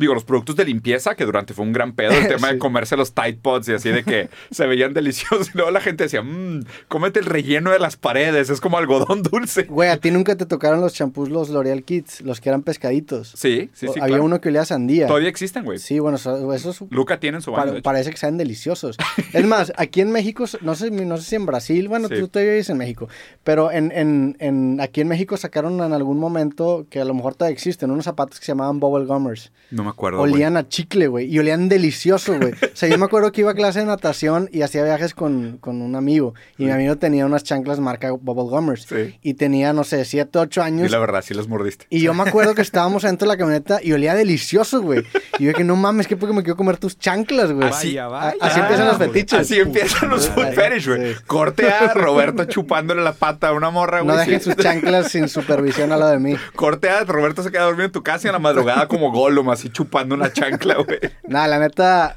Digo, 0.00 0.14
los 0.14 0.24
productos 0.24 0.56
de 0.56 0.64
limpieza, 0.64 1.14
que 1.14 1.24
durante 1.24 1.54
fue 1.54 1.64
un 1.64 1.72
gran 1.72 1.92
pedo, 1.92 2.12
el 2.12 2.26
tema 2.28 2.52
de 2.52 2.58
comerse 2.58 2.96
los 2.96 3.12
Tide 3.12 3.34
Pods 3.34 3.68
y 3.68 3.72
así 3.74 3.90
de 3.90 4.02
que 4.02 4.30
se 4.50 4.66
veían 4.66 4.94
deliciosos. 4.94 5.50
Y 5.54 5.58
luego 5.58 5.70
la 5.70 5.80
gente 5.80 6.04
decía, 6.04 6.22
mmm, 6.22 6.62
cómete 6.88 7.20
el 7.20 7.26
relleno 7.26 7.70
de 7.70 7.78
las 7.78 7.96
paredes, 7.96 8.50
es 8.50 8.60
como 8.60 8.78
algodón 8.78 9.22
dulce. 9.30 9.64
Güey, 9.64 9.90
a 9.90 9.98
ti 9.98 10.10
nunca 10.10 10.36
te 10.36 10.46
tocaron 10.46 10.80
los 10.80 10.94
champús, 10.94 11.28
los 11.28 11.50
L'Oreal 11.50 11.84
Kids, 11.84 12.22
los 12.22 12.40
que 12.40 12.48
eran 12.48 12.62
pescaditos. 12.62 13.28
Sí, 13.36 13.70
sí, 13.74 13.86
sí. 13.86 14.00
Había 14.00 14.06
claro. 14.16 14.24
uno 14.24 14.40
que 14.40 14.48
olía 14.48 14.62
a 14.62 14.64
sandía. 14.64 15.06
Todavía 15.06 15.28
existen, 15.28 15.64
güey. 15.64 15.78
Sí, 15.78 15.98
bueno, 15.98 16.16
eso- 16.16 16.52
esos 16.54 16.80
Luca 16.90 17.20
tiene 17.20 17.36
en 17.38 17.42
su 17.42 17.52
baño, 17.52 17.82
parece 17.82 18.10
que 18.10 18.16
sean 18.16 18.36
deliciosos. 18.38 18.96
Es 19.32 19.44
más, 19.46 19.72
aquí 19.76 20.00
en 20.00 20.10
México, 20.10 20.44
no 20.62 20.74
sé, 20.74 20.90
no 20.90 21.16
sé 21.18 21.22
si 21.24 21.36
en 21.36 21.46
Brasil, 21.46 21.88
bueno, 21.88 22.08
Sí. 22.08 22.14
tú 22.18 22.28
todavía 22.28 22.52
vives 22.52 22.70
en 22.70 22.78
México, 22.78 23.08
pero 23.44 23.70
en, 23.70 23.92
en, 23.92 24.36
en- 24.38 24.80
aquí 24.80 25.00
en 25.00 25.08
México 25.08 25.36
sacaron 25.36 25.80
en 25.80 25.92
algún 25.92 26.18
momento, 26.18 26.86
que 26.88 27.00
a 27.00 27.04
lo 27.04 27.14
mejor 27.14 27.34
todavía 27.34 27.52
existen, 27.54 27.90
unos 27.90 28.04
zapatos 28.04 28.38
que 28.40 28.46
se 28.46 28.52
llamaban 28.52 28.80
Bubble 28.80 29.06
Gummers. 29.06 29.52
No 29.70 29.84
me 29.90 29.94
acuerdo. 29.94 30.20
Olían 30.20 30.56
a 30.56 30.68
chicle, 30.68 31.06
güey, 31.08 31.26
y 31.26 31.38
olían 31.38 31.68
delicioso, 31.68 32.36
güey. 32.38 32.52
O 32.52 32.56
sea, 32.74 32.88
yo 32.88 32.98
me 32.98 33.04
acuerdo 33.04 33.32
que 33.32 33.40
iba 33.42 33.50
a 33.50 33.54
clase 33.54 33.80
de 33.80 33.86
natación 33.86 34.48
y 34.52 34.62
hacía 34.62 34.84
viajes 34.84 35.14
con, 35.14 35.58
con 35.58 35.82
un 35.82 35.94
amigo, 35.96 36.34
y 36.58 36.64
mi 36.64 36.70
amigo 36.70 36.96
tenía 36.96 37.26
unas 37.26 37.44
chanclas 37.44 37.80
marca 37.80 38.10
Bubble 38.12 38.50
Gummers, 38.50 38.82
Sí. 38.88 39.18
y 39.22 39.34
tenía, 39.34 39.72
no 39.72 39.84
sé, 39.84 40.04
7, 40.04 40.38
8 40.38 40.60
Y 40.60 40.64
años, 40.64 40.90
la 40.90 40.98
verdad, 40.98 41.22
sí 41.26 41.34
los 41.34 41.48
mordiste. 41.48 41.86
y 41.90 42.00
yo 42.00 42.14
me 42.14 42.22
acuerdo 42.22 42.54
que 42.54 42.62
estábamos 42.62 43.02
dentro 43.02 43.26
de 43.28 43.34
la 43.34 43.38
camioneta 43.38 43.80
y 43.82 43.92
olía 43.92 44.14
delicioso, 44.14 44.80
güey. 44.82 45.04
Y 45.38 45.44
yo 45.44 45.48
dije, 45.50 45.64
no 45.64 45.76
mames, 45.76 46.06
que 46.06 46.16
porque 46.16 46.34
me 46.34 46.42
quiero 46.42 46.56
comer 46.56 46.76
tus 46.76 46.98
chanclas, 46.98 47.52
güey. 47.52 47.68
Así- 47.68 47.96
empiezan 47.98 48.86
los 48.86 48.98
fetiches. 48.98 49.38
Así 49.40 49.58
empiezan 49.58 50.08
los 50.10 50.28
food 50.28 50.52
fetish, 50.54 50.88
güey. 50.88 51.14
Corte 51.26 51.68
a 51.70 51.92
Roberto 51.94 52.44
chupándole 52.44 53.02
la 53.02 53.12
pata 53.12 53.48
a 53.48 53.52
una 53.52 53.70
morra, 53.70 54.00
güey. 54.00 54.08
No 54.14 54.16
dejen 54.20 54.40
sus 54.40 54.56
chanclas 54.56 55.10
sin 55.10 55.28
supervisión 55.28 55.92
a 55.92 55.96
lo 55.96 56.06
de 56.08 56.18
mí. 56.18 56.36
Corte 56.54 56.88
a 56.90 57.04
Roberto 57.04 57.42
se 57.42 57.50
queda 57.50 57.62
dormido 57.64 57.86
en 57.86 57.92
tu 57.92 58.02
casa 58.02 58.26
y 58.26 58.28
en 58.28 58.32
la 58.34 58.38
madrugada 58.38 58.86
como 58.88 59.10
Gollum, 59.12 59.50
así 59.50 59.68
chupando 59.70 59.79
una 60.14 60.32
chancla, 60.32 60.76
güey. 60.76 60.98
Nada, 61.28 61.48
la 61.48 61.58
neta, 61.58 62.16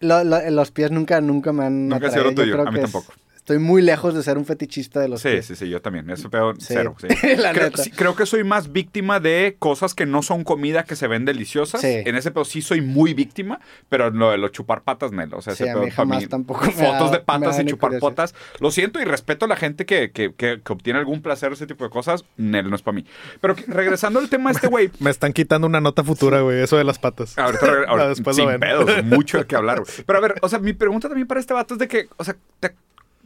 lo- 0.00 0.24
lo- 0.24 0.50
los 0.50 0.70
pies 0.70 0.90
nunca, 0.90 1.20
nunca 1.20 1.52
me 1.52 1.64
han 1.66 1.88
Nunca 1.88 2.10
lo 2.24 2.30
Yo 2.30 2.34
tuyo, 2.42 2.52
creo 2.54 2.68
a 2.68 2.70
mí 2.70 2.76
que 2.76 2.82
tampoco. 2.82 3.12
Estoy 3.46 3.60
muy 3.60 3.80
lejos 3.80 4.12
de 4.12 4.24
ser 4.24 4.38
un 4.38 4.44
fetichista 4.44 4.98
de 4.98 5.06
los 5.08 5.20
Sí, 5.22 5.28
pies. 5.28 5.46
sí, 5.46 5.54
sí, 5.54 5.68
yo 5.68 5.80
también. 5.80 6.10
Eso 6.10 6.28
pedo 6.30 6.52
Sí. 6.58 6.64
cero. 6.66 6.96
sí. 6.98 7.06
La 7.36 7.52
creo, 7.52 7.66
neta. 7.66 7.80
sí, 7.80 7.92
creo 7.92 8.16
que 8.16 8.26
soy 8.26 8.42
más 8.42 8.72
víctima 8.72 9.20
de 9.20 9.54
cosas 9.60 9.94
que 9.94 10.04
no 10.04 10.22
son 10.22 10.42
comida 10.42 10.82
que 10.82 10.96
se 10.96 11.06
ven 11.06 11.24
deliciosas. 11.24 11.80
Sí. 11.80 11.86
En 12.06 12.16
ese 12.16 12.32
pedo 12.32 12.44
sí 12.44 12.60
soy 12.60 12.80
muy 12.80 13.14
víctima, 13.14 13.60
pero 13.88 14.10
lo 14.10 14.32
de 14.32 14.38
lo 14.38 14.48
chupar 14.48 14.82
patas, 14.82 15.12
Nel. 15.12 15.32
O 15.32 15.42
sea, 15.42 15.54
Sí, 15.54 15.62
ese 15.62 15.70
a 15.70 15.74
pedo 15.74 15.84
mí 15.84 15.90
pa' 15.90 15.94
jamás 15.96 16.28
tampoco 16.28 16.64
me 16.66 16.72
Fotos 16.72 17.10
da- 17.12 17.18
de 17.18 17.24
patas 17.24 17.60
y 17.60 17.64
chupar 17.66 17.90
curiosidad. 17.90 18.00
potas. 18.00 18.34
Lo 18.58 18.72
siento 18.72 19.00
y 19.00 19.04
respeto 19.04 19.44
a 19.44 19.48
la 19.48 19.54
gente 19.56 19.86
que, 19.86 20.10
que, 20.10 20.34
que- 20.34 20.60
que 20.64 20.72
obtiene 20.72 20.98
algún 20.98 21.22
placer 21.22 21.52
ese 21.52 21.68
tipo 21.68 21.84
de 21.84 21.90
cosas. 21.90 22.24
Nel, 22.36 22.68
no 22.68 22.74
es 22.74 22.82
para 22.82 22.96
mí. 22.96 23.04
Pero 23.40 23.54
que- 23.54 23.62
regresando 23.68 24.18
al 24.18 24.28
tema 24.28 24.50
de 24.50 24.56
este 24.56 24.66
güey. 24.66 24.90
Me 24.98 25.10
están 25.10 25.32
quitando 25.32 25.68
una 25.68 25.80
nota 25.80 26.02
futura, 26.02 26.40
güey, 26.40 26.62
eso 26.62 26.76
de 26.76 26.82
las 26.82 26.98
patas. 26.98 27.38
Ahorita, 27.38 27.64
regre- 27.64 27.84
ahora, 27.88 28.12
sin 28.12 28.24
ven. 28.48 28.58
pedos, 28.58 29.04
mucho 29.04 29.38
de 29.38 29.46
qué 29.46 29.54
hablar. 29.54 29.82
güey. 29.82 29.92
Pero 30.04 30.18
a 30.18 30.22
ver, 30.22 30.34
o 30.42 30.48
sea, 30.48 30.58
mi 30.58 30.72
pregunta 30.72 31.06
también 31.06 31.28
para 31.28 31.38
este 31.38 31.54
vato 31.54 31.74
es 31.74 31.78
de 31.78 31.86
que, 31.86 32.08
o 32.16 32.24
sea, 32.24 32.34
te- 32.58 32.74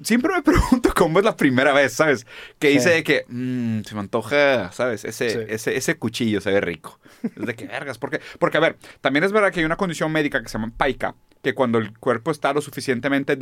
siempre 0.02 0.32
me 0.34 0.42
pregunto 0.42 0.90
cómo 0.96 1.18
es 1.18 1.24
la 1.24 1.36
primera 1.36 1.72
vez, 1.72 1.92
¿sabes? 1.92 2.26
Que 2.58 2.78
Sí. 2.80 2.88
de 2.88 3.04
que, 3.04 3.24
"Mm, 3.28 3.82
se 3.82 3.94
me 3.94 4.00
antoja, 4.00 4.72
¿sabes? 4.72 5.04
Ese, 5.04 5.30
Sí. 5.30 5.38
ese, 5.48 5.76
ese 5.76 5.96
cuchillo 5.96 6.40
se 6.40 6.50
ve 6.50 6.60
rico. 6.60 6.98
Es 7.22 7.46
de 7.46 7.54
que 7.54 7.66
vergas, 7.66 7.98
¿por 7.98 8.10
qué? 8.10 8.20
Porque, 8.38 8.56
a 8.56 8.60
ver, 8.60 8.76
también 9.00 9.24
es 9.24 9.32
verdad 9.32 9.52
que 9.52 9.60
hay 9.60 9.66
una 9.66 9.76
condición 9.76 10.10
médica 10.12 10.42
que 10.42 10.48
se 10.48 10.58
llama 10.58 10.72
PAICA, 10.76 11.14
que 11.42 11.54
cuando 11.54 11.78
el 11.78 11.96
cuerpo 11.98 12.30
está 12.30 12.52
lo 12.52 12.60
suficientemente 12.60 13.36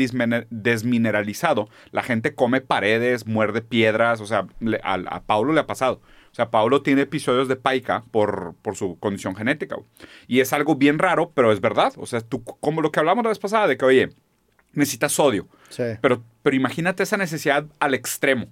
desmineralizado, 0.51 1.69
la 1.91 2.03
gente 2.03 2.35
come 2.35 2.61
paredes, 2.61 3.27
muerde 3.27 3.63
piedras, 3.63 4.21
o 4.21 4.27
sea, 4.27 4.47
le- 4.61 4.81
a, 4.83 4.95
a 4.95 5.23
Paulo 5.23 5.53
le 5.53 5.61
ha 5.61 5.67
pasado. 5.67 6.01
O 6.31 6.35
sea, 6.35 6.51
Paulo 6.51 6.83
tiene 6.83 7.03
episodios 7.03 7.49
de 7.49 7.57
paica 7.57 8.05
por, 8.11 8.55
por 8.63 8.77
su 8.77 8.99
condición 8.99 9.35
genética. 9.35 9.77
güey. 9.77 9.87
Y 10.29 10.41
es 10.41 10.53
algo 10.53 10.77
bien 10.77 10.99
raro, 10.99 11.33
pero 11.35 11.53
es 11.53 11.61
verdad. 11.61 11.93
O 11.97 12.07
sea, 12.07 12.21
tú, 12.21 12.45
como 12.45 12.81
lo 12.83 12.93
que 12.93 13.01
hablamos 13.01 13.25
la 13.25 13.31
vez 13.31 13.39
pasada, 13.39 13.67
de 13.67 13.77
que, 13.77 13.85
oye, 13.85 14.11
necesitas 14.79 15.13
sodio. 15.13 15.47
Sí. 15.69 15.83
Pero, 16.01 16.23
pero 16.43 16.57
imagínate 16.57 17.03
esa 17.03 17.17
necesidad 17.17 17.67
al 17.81 17.95
extremo. 17.95 18.47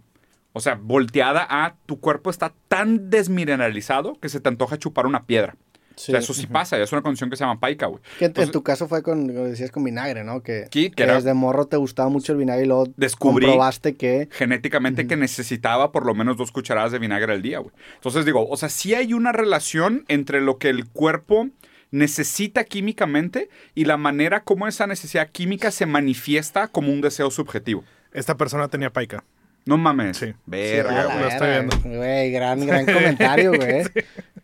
O 0.52 0.61
sea, 0.61 0.75
volteada 0.80 1.47
a 1.49 1.75
tu 1.87 2.00
cuerpo 2.00 2.30
está 2.30 2.52
tan 2.68 3.11
desmineralizado 3.11 4.18
que 4.21 4.28
se 4.28 4.40
te 4.40 4.49
antoja 4.49 4.78
chupar 4.78 5.06
una 5.06 5.25
piedra. 5.25 5.56
Sí. 5.97 6.12
O 6.12 6.14
sea, 6.14 6.21
eso 6.21 6.35
sí 6.35 6.47
pasa, 6.47 6.78
es 6.78 6.92
una 6.92 7.00
condición 7.00 7.30
que 7.30 7.37
se 7.37 7.45
llama 7.45 7.59
paica, 7.59 7.87
güey. 7.87 8.02
Que 8.18 8.26
en, 8.26 8.50
tu 8.50 8.62
caso 8.62 8.87
fue 8.87 9.02
con, 9.02 9.35
lo 9.35 9.45
decías 9.45 9.71
con 9.71 9.83
vinagre, 9.83 10.25
¿no? 10.25 10.42
Que, 10.42 10.68
era- 10.97 11.14
desde 11.14 11.33
morro 11.33 11.66
te 11.68 11.78
gustaba 11.78 12.11
mucho 12.11 12.33
el 12.33 12.38
vinagre 12.38 12.64
y 12.64 12.68
luego 12.68 12.85
Descubrí- 12.99 13.47
comprobaste 13.47 13.95
que... 13.95 14.28
genéticamente 14.30 15.06
que 15.06 15.16
necesitaba 15.16 15.92
por 15.92 16.04
lo 16.04 16.14
menos 16.14 16.37
dos 16.37 16.52
cucharadas 16.52 16.92
de 16.92 16.99
vinagre 16.99 17.33
al 17.33 17.40
día, 17.40 17.61
güey. 17.61 17.73
Entonces 17.95 18.26
digo, 18.26 18.47
o 18.47 18.56
sea, 18.59 18.68
sí 18.68 18.95
hay 18.95 19.14
una 19.14 19.33
relación 19.33 20.04
entre 20.09 20.42
lo 20.42 20.59
que 20.59 20.68
el 20.68 20.87
cuerpo 20.87 21.49
necesita 21.96 22.64
químicamente 22.64 23.48
y 23.74 23.84
la 23.86 23.96
manera 23.96 24.40
como 24.40 24.66
esa 24.68 24.86
necesidad 24.86 25.28
química 25.30 25.70
se 25.70 25.86
manifiesta 25.86 26.68
como 26.68 26.92
un 26.92 27.00
deseo 27.00 27.30
subjetivo. 27.30 27.84
Esta 28.12 28.36
persona 28.36 28.68
tenía 28.68 28.90
paica. 28.90 29.24
No 29.64 29.76
mames. 29.78 30.16
Sí. 30.18 30.32
Verga, 30.46 31.08
Sí, 31.10 31.18
lo 31.20 31.28
estoy 31.28 31.48
viendo. 31.50 31.76
Güey, 31.84 32.30
gran, 32.30 32.64
gran 32.66 32.84
comentario, 32.86 33.52
güey. 33.54 33.82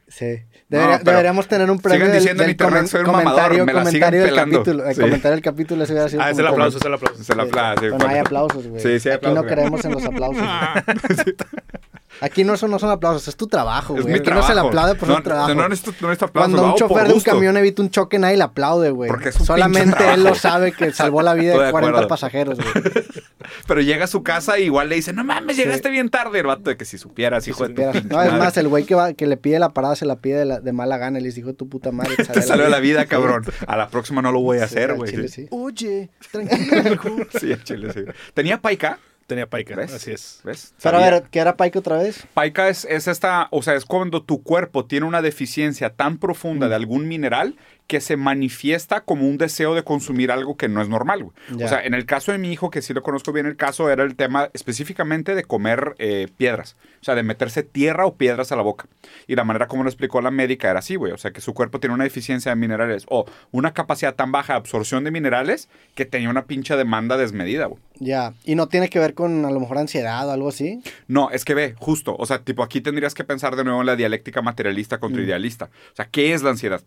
Sí. 0.09 0.43
Debería- 0.69 0.99
pero 0.99 1.13
deberíamos 1.13 1.49
tener 1.49 1.71
un 1.71 1.79
premio 1.79 2.01
sigan 2.01 2.13
del, 2.13 2.21
diciendo 2.21 2.43
en 2.43 2.47
del 2.49 2.51
internet, 2.53 2.83
comen- 2.83 2.87
soy 2.87 3.01
un 3.01 3.07
mamador, 3.07 3.25
comentario, 3.33 3.65
me 3.65 3.73
la 3.73 3.79
comentario 3.83 4.21
del 4.21 4.29
pelando. 4.29 4.59
capítulo. 4.59 4.87
El 4.87 4.95
Sí. 4.95 5.01
comentario 5.01 5.31
del 5.37 5.43
capítulo 5.43 5.85
ese 5.85 5.93
hubiera 5.95 6.09
sido 6.11 6.23
Ah, 6.23 6.31
es 6.31 6.39
el 6.39 6.47
aplauso, 6.47 6.77
es 6.79 6.85
el 6.85 6.93
aplauso. 6.95 7.25
Se 7.25 7.35
la 7.35 7.43
aplaude, 7.45 7.81
Pero 7.81 7.99
no 7.99 8.07
hay 8.09 8.19
aplausos, 8.19 8.67
güey. 8.67 8.83
Sí, 8.83 9.01
sí 9.01 9.09
hay 9.09 9.15
Aquí 9.15 9.25
no 9.29 9.41
aplausos, 9.41 9.53
creemos 9.53 9.85
en 9.87 9.93
los 9.93 10.05
aplausos. 10.05 10.43
Aquí 12.25 12.45
no 12.45 12.57
son, 12.57 12.71
no 12.71 12.79
son 12.79 12.89
aplausos, 12.91 13.27
es 13.27 13.37
tu 13.37 13.49
trabajo, 13.49 13.97
Es 13.97 14.03
güey. 14.03 14.15
mi 14.15 14.21
Aquí 14.21 14.31
no 14.31 14.47
se 14.47 14.55
le 14.55 14.61
aplaude 14.61 14.95
por 14.95 15.09
no, 15.09 15.17
su 15.17 15.23
trabajo. 15.23 15.55
No, 15.55 15.69
necesito, 15.69 15.93
no 16.01 16.09
necesito 16.09 16.27
aplausos, 16.27 16.53
Cuando 16.55 16.73
un 16.73 16.79
chofer 16.79 17.09
de 17.09 17.15
un 17.15 17.21
camión 17.21 17.57
evita 17.57 17.83
un 17.83 17.91
choque, 17.91 18.19
nadie 18.19 18.37
le 18.37 18.45
aplaude, 18.45 18.91
güey. 18.91 19.09
Porque 19.09 19.31
es 19.31 19.41
un 19.41 19.45
Solamente 19.47 20.13
él 20.15 20.23
lo 20.23 20.35
sabe 20.37 20.71
que 20.73 20.93
salvó 20.93 21.21
la 21.23 21.35
vida 21.35 21.59
de 21.59 21.65
de 21.65 21.71
40 21.73 21.89
acuerdo. 21.91 22.09
pasajeros, 22.09 22.59
güey. 22.59 22.85
Pero 23.67 23.81
llega 23.81 24.05
a 24.05 24.09
su 24.09 24.23
casa 24.23 24.59
y 24.59 24.65
igual 24.65 24.89
le 24.89 24.95
dice, 24.95 25.13
no 25.13 25.25
mames, 25.25 25.57
llegaste 25.57 25.91
bien 25.91 26.09
tarde. 26.11 26.39
El 26.39 26.47
vato 26.47 26.71
de 26.71 26.77
que 26.77 26.85
si 26.85 26.97
supieras, 26.97 27.47
hijo 27.49 27.67
de 27.67 27.75
tu 27.75 27.83
No, 28.09 28.23
es 28.23 28.33
más, 28.33 28.57
el 28.57 28.69
güey 28.69 28.85
que, 28.85 28.95
va, 28.95 29.13
que 29.15 29.27
le 29.27 29.37
pide 29.37 29.59
la 29.59 29.71
parada 29.71 29.97
se 29.97 30.07
la 30.07 30.17
pide 30.17 30.39
de, 30.39 30.45
la- 30.45 30.61
de 30.61 30.73
mala 30.73 30.99
gana. 30.99 31.19
Y 31.19 31.23
le 31.23 31.29
dice, 31.29 31.41
hijo 31.41 31.49
de 31.49 31.55
tu 31.55 31.69
puta 31.69 31.91
madre. 31.91 32.15
te 32.17 32.41
salió 32.43 32.65
de 32.65 32.71
la 32.71 32.79
vida, 32.81 33.07
cabrón. 33.07 33.45
A 33.67 33.77
la 33.77 33.89
próxima 33.89 34.23
no 34.23 34.31
lo 34.33 34.41
voy 34.41 34.59
a 34.59 34.69
Sí, 34.69 34.77
hacer, 34.77 34.95
güey. 34.95 35.11
chile 35.11 35.29
Sí, 35.29 35.43
sí. 35.43 35.49
Oye, 35.51 36.11
tranquilo. 36.31 37.27
sí, 37.39 37.53
chile, 37.65 37.93
sí. 37.93 38.05
¿Tenía 38.35 38.61
paica? 38.61 38.99
Tenía 39.33 39.47
paica, 39.49 39.75
¿Ves? 39.77 39.93
así 39.95 40.11
es. 40.13 40.41
¿Ves? 40.45 40.75
Pero 40.83 40.99
a 40.99 41.01
ver, 41.11 41.25
¿qué 41.31 41.39
era 41.39 41.57
Pike 41.57 41.79
otra 41.79 41.97
vez? 41.99 42.27
Paica 42.35 42.69
es, 42.69 42.85
es 42.85 43.09
esta, 43.09 43.49
o 43.51 43.63
sea, 43.63 43.75
es 43.75 43.85
cuando 43.87 44.23
tu 44.23 44.43
cuerpo 44.43 44.85
tiene 44.85 45.07
una 45.07 45.23
deficiencia 45.23 45.91
tan 45.91 46.19
profunda 46.19 46.67
Mm. 46.67 46.71
de 46.71 46.75
algún 46.77 47.09
mineral 47.09 47.57
que 47.87 48.01
se 48.01 48.17
manifiesta 48.17 49.03
como 49.03 49.27
un 49.29 49.37
deseo 49.39 49.75
de 49.75 49.83
consumir 49.83 50.31
algo 50.31 50.57
que 50.57 50.69
no 50.69 50.81
es 50.81 50.89
normal, 50.89 51.25
güey. 51.25 51.37
Ya. 51.59 51.67
O 51.67 51.69
sea, 51.69 51.85
en 51.85 51.93
el 51.95 52.07
caso 52.07 52.33
de 52.33 52.39
mi 52.39 52.51
hijo, 52.53 52.71
que 52.71 52.81
sí 52.81 52.95
lo 52.95 53.03
conozco 53.03 53.33
bien 53.33 53.45
el 53.47 53.57
caso, 53.57 53.91
era 53.91 54.03
el 54.03 54.17
tema 54.17 54.49
específicamente 54.55 55.35
de 55.35 55.45
comer 55.45 55.95
eh, 55.99 56.29
piedras. 56.37 56.77
O 57.01 57.05
sea, 57.05 57.15
de 57.15 57.23
meterse 57.23 57.63
tierra 57.63 58.07
o 58.07 58.15
piedras 58.17 58.51
a 58.53 58.57
la 58.57 58.63
boca. 58.63 58.87
Y 59.27 59.35
la 59.37 59.45
manera 59.45 59.67
como 59.69 59.83
lo 59.83 59.91
explicó 59.91 60.21
la 60.23 60.31
médica 60.31 60.71
era 60.71 60.79
así, 60.79 60.97
güey. 60.97 61.13
O 61.13 61.19
sea, 61.19 61.33
que 61.33 61.41
su 61.41 61.53
cuerpo 61.55 61.81
tiene 61.81 61.95
una 61.95 62.05
deficiencia 62.05 62.51
de 62.51 62.57
minerales 62.57 63.05
o 63.09 63.27
una 63.51 63.75
capacidad 63.75 64.15
tan 64.15 64.33
baja 64.33 64.55
de 64.55 64.59
absorción 64.59 65.05
de 65.05 65.11
minerales 65.11 65.69
que 65.95 66.07
tenía 66.07 66.31
una 66.31 66.47
pinche 66.47 66.77
demanda 66.77 67.17
desmedida, 67.17 67.67
güey. 67.67 67.81
Ya. 67.99 68.33
¿Y 68.45 68.55
no 68.55 68.69
tiene 68.69 68.89
que 68.89 68.99
ver 68.99 69.15
con 69.15 69.45
a 69.45 69.51
lo 69.51 69.61
mejor 69.61 69.79
ansiedad 69.79 70.27
o 70.29 70.33
algo 70.33 70.49
así? 70.49 70.81
No, 71.09 71.31
es 71.31 71.45
que 71.45 71.55
ve, 71.55 71.75
justo, 71.79 72.17
o 72.19 72.27
sea, 72.27 72.39
tipo 72.41 72.63
aquí 72.63 72.81
tendrías 72.81 73.15
que 73.15 73.25
pensar 73.25 73.55
de 73.57 73.65
nuevo 73.65 73.81
en 73.81 73.87
la 73.87 73.97
dialéctica 73.97 74.41
materialista 74.43 74.99
contra 74.99 75.21
Mm. 75.21 75.25
idealista. 75.27 75.67
O 75.93 75.97
sea, 75.97 76.07
¿qué 76.11 76.33
es 76.33 76.43
la 76.43 76.51
ansiedad? 76.51 76.81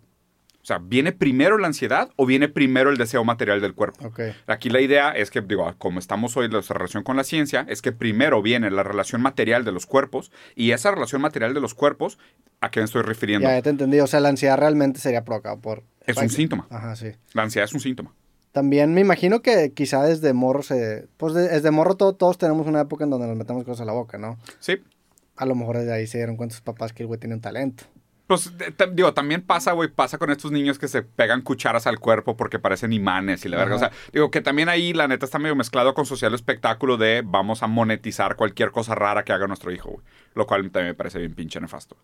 O 0.65 0.67
sea, 0.67 0.79
¿viene 0.79 1.11
primero 1.11 1.59
la 1.59 1.67
ansiedad 1.67 2.09
o 2.15 2.25
viene 2.25 2.49
primero 2.49 2.89
el 2.89 2.97
deseo 2.97 3.23
material 3.23 3.61
del 3.61 3.75
cuerpo? 3.75 4.07
Ok. 4.07 4.19
Aquí 4.47 4.71
la 4.71 4.81
idea 4.81 5.11
es 5.11 5.29
que, 5.29 5.41
digo, 5.41 5.71
como 5.77 5.99
estamos 5.99 6.35
hoy 6.37 6.45
en 6.45 6.53
nuestra 6.53 6.73
relación 6.75 7.03
con 7.03 7.15
la 7.17 7.23
ciencia, 7.23 7.67
es 7.69 7.83
que 7.83 7.91
primero 7.91 8.41
viene 8.41 8.71
la 8.71 8.81
relación 8.81 9.21
material 9.21 9.63
de 9.63 9.71
los 9.71 9.85
cuerpos 9.85 10.31
y 10.55 10.71
esa 10.71 10.89
relación 10.89 11.21
material 11.21 11.53
de 11.53 11.61
los 11.61 11.75
cuerpos, 11.75 12.17
¿a 12.61 12.71
qué 12.71 12.79
me 12.79 12.85
estoy 12.85 13.03
refiriendo? 13.03 13.47
Ya, 13.47 13.53
ya 13.57 13.61
te 13.61 13.69
entendí. 13.69 13.99
O 13.99 14.07
sea, 14.07 14.21
la 14.21 14.29
ansiedad 14.29 14.57
realmente 14.57 14.99
sería 14.99 15.23
provocada 15.23 15.55
por... 15.57 15.83
Es 16.07 16.17
un 16.17 16.29
síntoma. 16.31 16.65
Ajá, 16.71 16.95
sí. 16.95 17.11
La 17.33 17.43
ansiedad 17.43 17.65
es 17.69 17.73
un 17.75 17.79
síntoma. 17.79 18.15
También 18.51 18.91
me 18.95 19.01
imagino 19.01 19.43
que 19.43 19.71
quizá 19.71 20.01
desde 20.03 20.33
morro 20.33 20.63
se... 20.63 21.07
Pues 21.17 21.35
de- 21.35 21.47
desde 21.47 21.69
morro 21.69 21.93
todo- 21.93 22.15
todos 22.15 22.39
tenemos 22.39 22.65
una 22.65 22.81
época 22.81 23.03
en 23.03 23.11
donde 23.11 23.27
nos 23.27 23.37
metemos 23.37 23.65
cosas 23.65 23.81
a 23.81 23.85
la 23.85 23.91
boca, 23.93 24.17
¿no? 24.17 24.39
Sí. 24.59 24.77
A 25.35 25.45
lo 25.45 25.53
mejor 25.53 25.77
desde 25.77 25.93
ahí 25.93 26.07
se 26.07 26.17
dieron 26.17 26.37
cuenta 26.37 26.55
sus 26.55 26.63
papás 26.63 26.91
que 26.91 27.03
el 27.03 27.07
güey 27.07 27.19
tiene 27.19 27.35
un 27.35 27.41
talento. 27.41 27.83
Pues, 28.27 28.51
digo, 28.93 29.13
también 29.13 29.43
pasa, 29.43 29.73
güey, 29.73 29.89
pasa 29.89 30.17
con 30.17 30.31
estos 30.31 30.51
niños 30.51 30.79
que 30.79 30.87
se 30.87 31.03
pegan 31.03 31.41
cucharas 31.41 31.85
al 31.85 31.99
cuerpo 31.99 32.35
porque 32.35 32.57
parecen 32.57 32.91
imanes 32.91 33.45
y 33.45 33.49
la 33.49 33.57
verga. 33.57 33.75
O 33.75 33.79
sea, 33.79 33.91
digo 34.11 34.31
que 34.31 34.41
también 34.41 34.67
ahí, 34.67 34.93
la 34.93 35.07
neta, 35.07 35.25
está 35.25 35.37
medio 35.37 35.55
mezclado 35.55 35.93
con 35.93 36.07
social 36.07 36.33
espectáculo 36.33 36.97
de 36.97 37.21
vamos 37.23 37.61
a 37.61 37.67
monetizar 37.67 38.35
cualquier 38.35 38.71
cosa 38.71 38.95
rara 38.95 39.23
que 39.23 39.31
haga 39.31 39.45
nuestro 39.45 39.71
hijo, 39.71 39.91
güey. 39.91 40.05
Lo 40.33 40.47
cual 40.47 40.63
también 40.71 40.87
me 40.87 40.93
parece 40.95 41.19
bien 41.19 41.35
pinche 41.35 41.61
nefasto. 41.61 41.97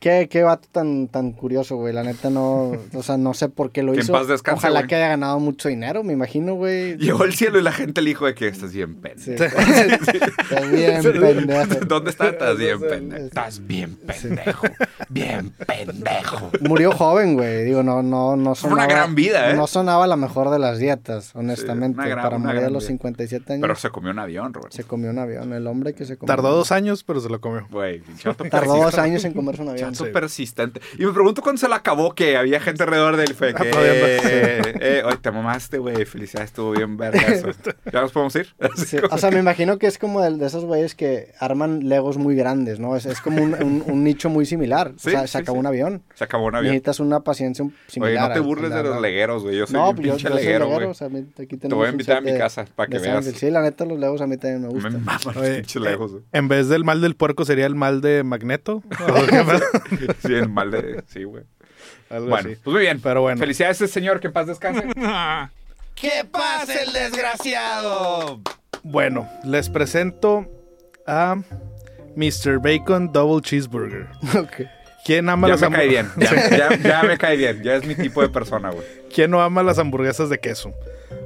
Qué, 0.00 0.28
qué 0.30 0.42
vato 0.42 0.68
tan, 0.70 1.08
tan 1.08 1.32
curioso, 1.32 1.76
güey. 1.76 1.94
La 1.94 2.02
neta 2.02 2.28
no... 2.28 2.72
O 2.92 3.02
sea, 3.02 3.16
no 3.16 3.32
sé 3.32 3.48
por 3.48 3.70
qué 3.70 3.82
lo 3.82 3.92
Que 3.92 4.00
en 4.00 4.04
hizo. 4.04 4.12
paz 4.12 4.28
descanse, 4.28 4.58
Ojalá 4.66 4.80
güey. 4.80 4.88
que 4.88 4.96
haya 4.96 5.08
ganado 5.08 5.38
mucho 5.40 5.70
dinero, 5.70 6.04
me 6.04 6.12
imagino, 6.12 6.56
güey. 6.56 6.98
Llegó 6.98 7.22
al 7.22 7.32
cielo 7.32 7.58
y 7.58 7.62
la 7.62 7.72
gente 7.72 8.02
le 8.02 8.10
dijo 8.10 8.26
de 8.26 8.34
que 8.34 8.48
estás 8.48 8.74
bien 8.74 8.96
pendejo. 8.96 9.24
Sí. 9.24 9.32
Estás 10.44 10.70
bien 10.70 11.02
pendejo. 11.02 11.84
¿Dónde 11.86 12.10
estás? 12.10 12.32
Estás 12.32 12.58
bien 12.58 12.80
pendejo. 12.80 13.24
Estás 13.24 13.66
bien 13.66 13.96
pendejo. 13.96 14.66
Bien 15.08 15.50
pendejo. 15.66 16.50
Murió 16.60 16.92
joven, 16.92 17.34
güey. 17.34 17.64
Digo, 17.64 17.82
no, 17.82 18.02
no, 18.02 18.36
no 18.36 18.54
Fue 18.54 18.70
una 18.72 18.82
sonaba. 18.82 18.86
gran 19.00 19.14
vida, 19.14 19.50
¿eh? 19.50 19.54
No 19.54 19.66
sonaba 19.66 20.06
la 20.06 20.16
mejor 20.16 20.50
de 20.50 20.58
las 20.58 20.78
dietas, 20.78 21.34
honestamente. 21.34 22.02
gran- 22.06 22.22
para 22.22 22.36
morir 22.36 22.64
a 22.64 22.68
los 22.70 22.82
vida. 22.82 22.88
57 22.88 23.52
años. 23.54 23.62
Pero 23.62 23.74
se 23.76 23.88
comió 23.88 24.10
un 24.10 24.18
avión, 24.18 24.52
Roberto. 24.52 24.76
Se 24.76 24.84
comió 24.84 25.08
un 25.10 25.18
avión. 25.18 25.52
El 25.54 25.66
hombre 25.66 25.94
que 25.94 26.04
se 26.04 26.18
comió. 26.18 26.26
Tardó 26.34 26.50
dos 26.54 26.72
años, 26.72 27.04
pero 27.04 27.20
se 27.20 27.30
lo 27.30 27.40
comió. 27.40 27.66
Güey, 27.70 28.02
Tardó 28.50 28.76
dos 28.76 28.98
años 28.98 29.24
en 29.24 29.32
comerse 29.32 29.62
un 29.62 29.70
avión. 29.70 29.83
Chato 29.92 30.04
Sí. 30.06 30.10
persistente. 30.10 30.80
Y 30.98 31.04
me 31.06 31.12
pregunto 31.12 31.42
cuándo 31.42 31.60
se 31.60 31.68
la 31.68 31.76
acabó 31.76 32.14
que 32.14 32.36
había 32.36 32.60
gente 32.60 32.82
alrededor 32.82 33.16
de 33.16 33.24
él. 33.24 33.34
Fue 33.34 33.54
que, 33.54 33.70
eh, 33.70 34.60
eh, 34.80 35.02
oye, 35.04 35.16
te 35.18 35.30
mamaste, 35.30 35.78
güey. 35.78 36.04
Felicidades, 36.04 36.50
estuvo 36.50 36.72
bien 36.72 36.96
verga 36.96 37.20
eso. 37.28 37.48
¿Ya 37.92 38.00
nos 38.00 38.12
podemos 38.12 38.34
ir? 38.36 38.54
Sí, 38.76 38.96
O 39.10 39.18
sea, 39.18 39.30
me 39.30 39.38
imagino 39.38 39.78
que 39.78 39.86
es 39.86 39.98
como 39.98 40.20
de, 40.22 40.36
de 40.36 40.46
esos 40.46 40.64
güeyes 40.64 40.94
que 40.94 41.32
arman 41.38 41.88
legos 41.88 42.16
muy 42.18 42.34
grandes, 42.34 42.78
¿no? 42.80 42.96
Es, 42.96 43.06
es 43.06 43.20
como 43.20 43.42
un, 43.42 43.54
un- 43.54 43.84
un 43.86 44.04
nicho 44.04 44.28
muy 44.30 44.46
similar. 44.46 44.92
Sí, 44.96 45.08
o 45.08 45.12
sea, 45.12 45.22
sí, 45.22 45.28
se 45.28 45.38
acabó 45.38 45.56
sí. 45.56 45.60
un 45.60 45.66
avión. 45.66 46.02
Se 46.14 46.24
acabó 46.24 46.46
un 46.46 46.54
avión. 46.54 46.72
Necesitas 46.72 47.00
una 47.00 47.20
paciencia 47.20 47.64
similar. 47.86 48.12
Oye, 48.24 48.28
no 48.28 48.34
te 48.34 48.40
burles 48.40 48.72
a 48.72 48.76
de 48.78 48.82
la- 48.84 48.88
los 48.90 49.00
legueros, 49.02 49.42
güey. 49.42 49.56
Yo 49.56 49.66
soy 49.66 49.74
No, 49.74 49.90
un 49.90 49.96
pues 49.96 50.06
yo, 50.08 50.12
pinche 50.14 50.28
yo 50.28 50.34
leguero, 50.34 50.68
güey. 50.68 50.86
o 50.86 50.94
sea, 50.94 51.08
Te 51.08 51.68
voy 51.68 51.86
a 51.86 51.90
invitar 51.90 52.18
a 52.18 52.20
mi 52.20 52.32
de- 52.32 52.38
casa 52.38 52.64
para 52.74 52.88
que 52.88 52.98
veas. 52.98 53.24
Sí, 53.24 53.50
la 53.50 53.62
neta, 53.62 53.84
los 53.84 53.98
legos 53.98 54.20
a 54.20 54.26
mí 54.26 54.36
también 54.36 54.62
me 54.62 54.68
Me 54.68 54.74
gustan. 54.74 55.04
maman 55.04 55.20
los 55.34 55.34
pinches 55.48 55.82
legos, 55.82 56.12
güey. 56.12 56.24
En 56.32 56.48
vez 56.48 56.68
del 56.68 56.84
mal 56.84 57.00
del 57.00 57.14
puerco 57.16 57.44
sería 57.44 57.66
el 57.66 57.74
mal 57.74 58.00
de 58.00 58.22
Magneto. 58.24 58.82
Sí, 60.26 60.34
el 60.34 60.48
mal 60.48 60.70
de... 60.70 61.02
Sí, 61.06 61.24
güey. 61.24 61.44
Algo 62.10 62.28
Bueno, 62.28 62.48
así. 62.50 62.58
pues 62.62 62.72
muy 62.74 62.82
bien. 62.82 63.00
Pero 63.02 63.22
bueno. 63.22 63.38
Felicidades 63.38 63.80
a 63.80 63.84
ese 63.84 63.92
señor, 63.92 64.20
que 64.20 64.28
en 64.28 64.32
paz 64.32 64.46
descanse. 64.46 64.84
¡Que 65.94 66.24
pase 66.30 66.82
el 66.82 66.92
desgraciado! 66.92 68.40
Bueno, 68.82 69.28
les 69.44 69.68
presento 69.70 70.46
a 71.06 71.36
Mr. 72.16 72.58
Bacon 72.60 73.12
Double 73.12 73.40
Cheeseburger. 73.42 74.08
Ok. 74.38 74.66
¿Quién 75.04 75.28
ama 75.28 75.48
ya 75.48 75.52
las 75.54 75.60
me 75.60 75.66
hambu- 75.68 75.74
cae 75.76 75.88
bien. 75.88 76.10
Ya, 76.16 76.50
ya- 76.50 76.76
ya 76.78 77.02
me 77.02 77.18
cae 77.18 77.36
bien. 77.36 77.62
Ya 77.62 77.74
es 77.76 77.84
mi 77.86 77.94
tipo 77.94 78.22
de 78.22 78.28
persona, 78.30 78.70
güey. 78.70 78.86
¿Quién 79.14 79.30
no 79.30 79.40
ama 79.42 79.62
las 79.62 79.78
hamburguesas 79.78 80.30
de 80.30 80.38
queso? 80.40 80.72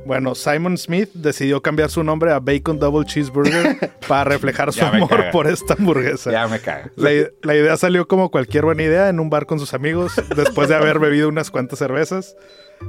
Bueno, 0.08 0.34
Simon 0.34 0.78
Smith 0.78 1.10
decidió 1.12 1.60
cambiar 1.60 1.90
su 1.90 2.02
nombre 2.02 2.32
a 2.32 2.40
Bacon 2.40 2.78
Double 2.78 3.04
Cheeseburger 3.04 3.90
para 4.08 4.24
reflejar 4.24 4.72
su 4.72 4.82
amor 4.82 5.06
caga. 5.10 5.30
por 5.30 5.46
esta 5.46 5.74
hamburguesa. 5.74 6.32
Ya 6.32 6.48
me 6.48 6.60
cae. 6.60 6.90
La, 6.96 7.54
idea 7.54 7.76
salió 7.76 8.08
como 8.08 8.30
cualquier 8.30 8.64
buena 8.64 8.84
idea 8.84 9.10
en 9.10 9.20
un 9.20 9.28
bar 9.28 9.44
con 9.44 9.58
sus 9.58 9.74
amigos 9.74 10.14
después 10.34 10.70
de 10.70 10.76
haber 10.76 10.98
bebido 10.98 11.28
unas 11.28 11.50
cuantas 11.50 11.78
cervezas. 11.78 12.34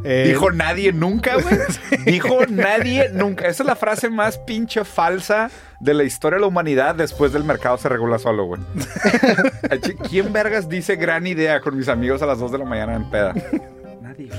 Eh, 0.06 0.28
Dijo 0.30 0.52
nadie 0.52 0.94
nunca, 0.94 1.34
güey. 1.34 1.58
Dijo 2.06 2.46
nadie 2.48 3.10
nunca. 3.12 3.50
Esa 3.50 3.64
es 3.64 3.68
la 3.68 3.76
frase 3.76 4.10
más 4.10 4.38
pinche 4.38 4.86
falsa 4.86 5.52
de 5.82 5.94
la 5.94 6.06
historia 6.06 6.38
de 6.38 6.42
la 6.42 6.48
humanidad 6.48 6.96
después 6.96 7.34
del 7.34 7.44
mercado 7.44 7.78
se 7.78 7.90
regula 7.90 8.18
solo, 8.18 8.46
güey. 8.46 8.62
¿Quién 10.10 10.32
vergas 10.32 10.70
dice 10.70 10.96
gran 10.96 11.28
idea 11.28 11.60
con 11.60 11.76
mis 11.76 11.90
amigos 11.90 12.22
a 12.22 12.26
las 12.26 12.40
2 12.40 12.54
de 12.54 12.58
la 12.60 12.66
mañana 12.66 12.96
en 12.96 13.10
peda? 13.10 13.34
Nadie. 14.02 14.30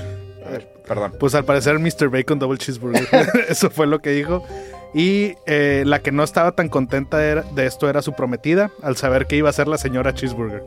Ver, 0.51 0.67
perdón. 0.87 1.13
Pues 1.19 1.33
al 1.35 1.45
parecer 1.45 1.79
Mr. 1.79 2.09
Bacon 2.09 2.39
Double 2.39 2.57
Cheeseburger. 2.57 3.07
Eso 3.49 3.69
fue 3.69 3.87
lo 3.87 3.99
que 3.99 4.11
dijo. 4.11 4.43
Y 4.93 5.35
eh, 5.45 5.83
la 5.85 6.01
que 6.01 6.11
no 6.11 6.23
estaba 6.23 6.51
tan 6.53 6.67
contenta 6.69 7.17
de 7.17 7.65
esto 7.65 7.89
era 7.89 8.01
su 8.01 8.11
prometida, 8.13 8.71
al 8.83 8.97
saber 8.97 9.25
que 9.25 9.37
iba 9.37 9.49
a 9.49 9.53
ser 9.53 9.67
la 9.69 9.77
señora 9.77 10.13
Cheeseburger. 10.13 10.63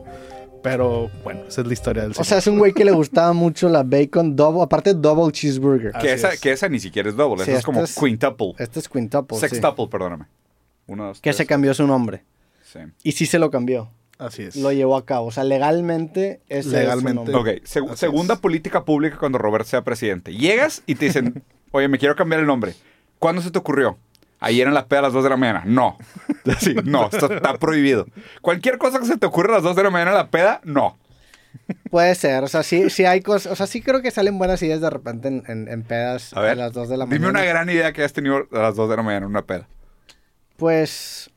Pero 0.63 1.11
bueno, 1.23 1.41
esa 1.47 1.61
es 1.61 1.67
la 1.67 1.73
historia 1.73 2.01
del 2.01 2.11
O 2.11 2.15
señor. 2.15 2.25
sea, 2.25 2.37
es 2.39 2.47
un 2.47 2.57
güey 2.57 2.73
que 2.73 2.83
le 2.83 2.91
gustaba 2.91 3.33
mucho 3.33 3.69
la 3.69 3.83
bacon 3.83 4.35
double, 4.35 4.63
aparte 4.63 4.95
double 4.95 5.31
cheeseburger. 5.31 5.91
Que 5.93 6.13
esa, 6.13 6.29
es. 6.33 6.41
que 6.41 6.51
esa 6.51 6.67
ni 6.69 6.79
siquiera 6.79 7.07
es 7.07 7.15
double. 7.15 7.43
Sí, 7.45 7.51
esa 7.51 7.59
es 7.59 7.65
como 7.65 7.83
esta 7.83 7.91
es- 7.99 8.03
quintuple. 8.03 8.53
Este 8.57 8.79
es 8.79 8.89
quintuple, 8.89 9.37
sí. 9.37 9.47
Sextuple, 9.47 9.87
perdóname. 9.91 10.25
Uno, 10.87 11.05
dos, 11.05 11.17
Que 11.21 11.29
tres. 11.29 11.37
se 11.37 11.45
cambió 11.45 11.73
su 11.75 11.85
nombre. 11.85 12.23
Sí. 12.63 12.79
Y 13.03 13.11
sí 13.11 13.27
se 13.27 13.37
lo 13.37 13.51
cambió. 13.51 13.91
Así 14.17 14.43
es. 14.43 14.55
Lo 14.55 14.71
llevó 14.71 14.95
a 14.95 15.05
cabo. 15.05 15.27
O 15.27 15.31
sea, 15.31 15.43
legalmente 15.43 16.41
ese 16.47 16.69
Legalmente. 16.69 17.21
es 17.21 17.25
su 17.27 17.31
nombre. 17.33 17.53
Ok, 17.57 17.63
seg- 17.65 17.89
Así 17.91 17.97
segunda 17.99 18.35
es. 18.35 18.39
política 18.39 18.85
pública 18.85 19.17
cuando 19.17 19.37
Robert 19.37 19.65
sea 19.65 19.83
presidente. 19.83 20.33
Llegas 20.33 20.83
y 20.85 20.95
te 20.95 21.05
dicen, 21.05 21.43
oye, 21.71 21.87
me 21.89 21.97
quiero 21.99 22.15
cambiar 22.15 22.39
el 22.41 22.47
nombre. 22.47 22.73
¿Cuándo 23.19 23.41
se 23.41 23.51
te 23.51 23.59
ocurrió? 23.59 23.97
Ayer 24.39 24.67
en 24.67 24.73
la 24.73 24.85
peda 24.87 24.99
a 24.99 25.03
las 25.03 25.13
2 25.13 25.23
de 25.23 25.29
la 25.29 25.37
mañana. 25.37 25.63
No. 25.65 25.97
Sí, 26.59 26.75
no, 26.83 27.09
esto 27.11 27.33
está 27.33 27.57
prohibido. 27.57 28.05
Cualquier 28.41 28.77
cosa 28.77 28.99
que 28.99 29.05
se 29.07 29.17
te 29.17 29.25
ocurra 29.25 29.49
a 29.49 29.55
las 29.55 29.63
2 29.63 29.75
de 29.75 29.83
la 29.83 29.89
mañana 29.89 30.11
en 30.11 30.17
la 30.17 30.29
peda, 30.29 30.61
no. 30.63 30.95
Puede 31.89 32.13
ser. 32.13 32.43
O 32.43 32.47
sea, 32.47 32.61
sí, 32.61 32.91
sí 32.91 33.03
hay 33.05 33.21
cosas. 33.21 33.51
O 33.51 33.55
sea, 33.55 33.65
sí 33.65 33.81
creo 33.81 34.03
que 34.03 34.11
salen 34.11 34.37
buenas 34.37 34.61
ideas 34.61 34.79
de 34.79 34.89
repente 34.91 35.27
en, 35.27 35.43
en- 35.47 35.67
en 35.67 35.81
pedas 35.81 36.33
A 36.33 36.39
a, 36.39 36.43
ver, 36.43 36.57
las 36.57 36.71
2 36.73 36.87
de 36.87 36.97
la 36.97 37.05
Dime 37.05 37.17
mañana. 37.19 37.39
una 37.39 37.45
gran 37.49 37.69
idea 37.71 37.91
que 37.93 38.03
has 38.03 38.13
tenido 38.13 38.47
a 38.51 38.57
las 38.59 38.75
2 38.75 38.89
de 38.91 38.95
la 38.97 39.01
mañana 39.01 39.25
en 39.25 39.31
una 39.31 39.41
peda. 39.41 39.67
Pues 40.57 41.31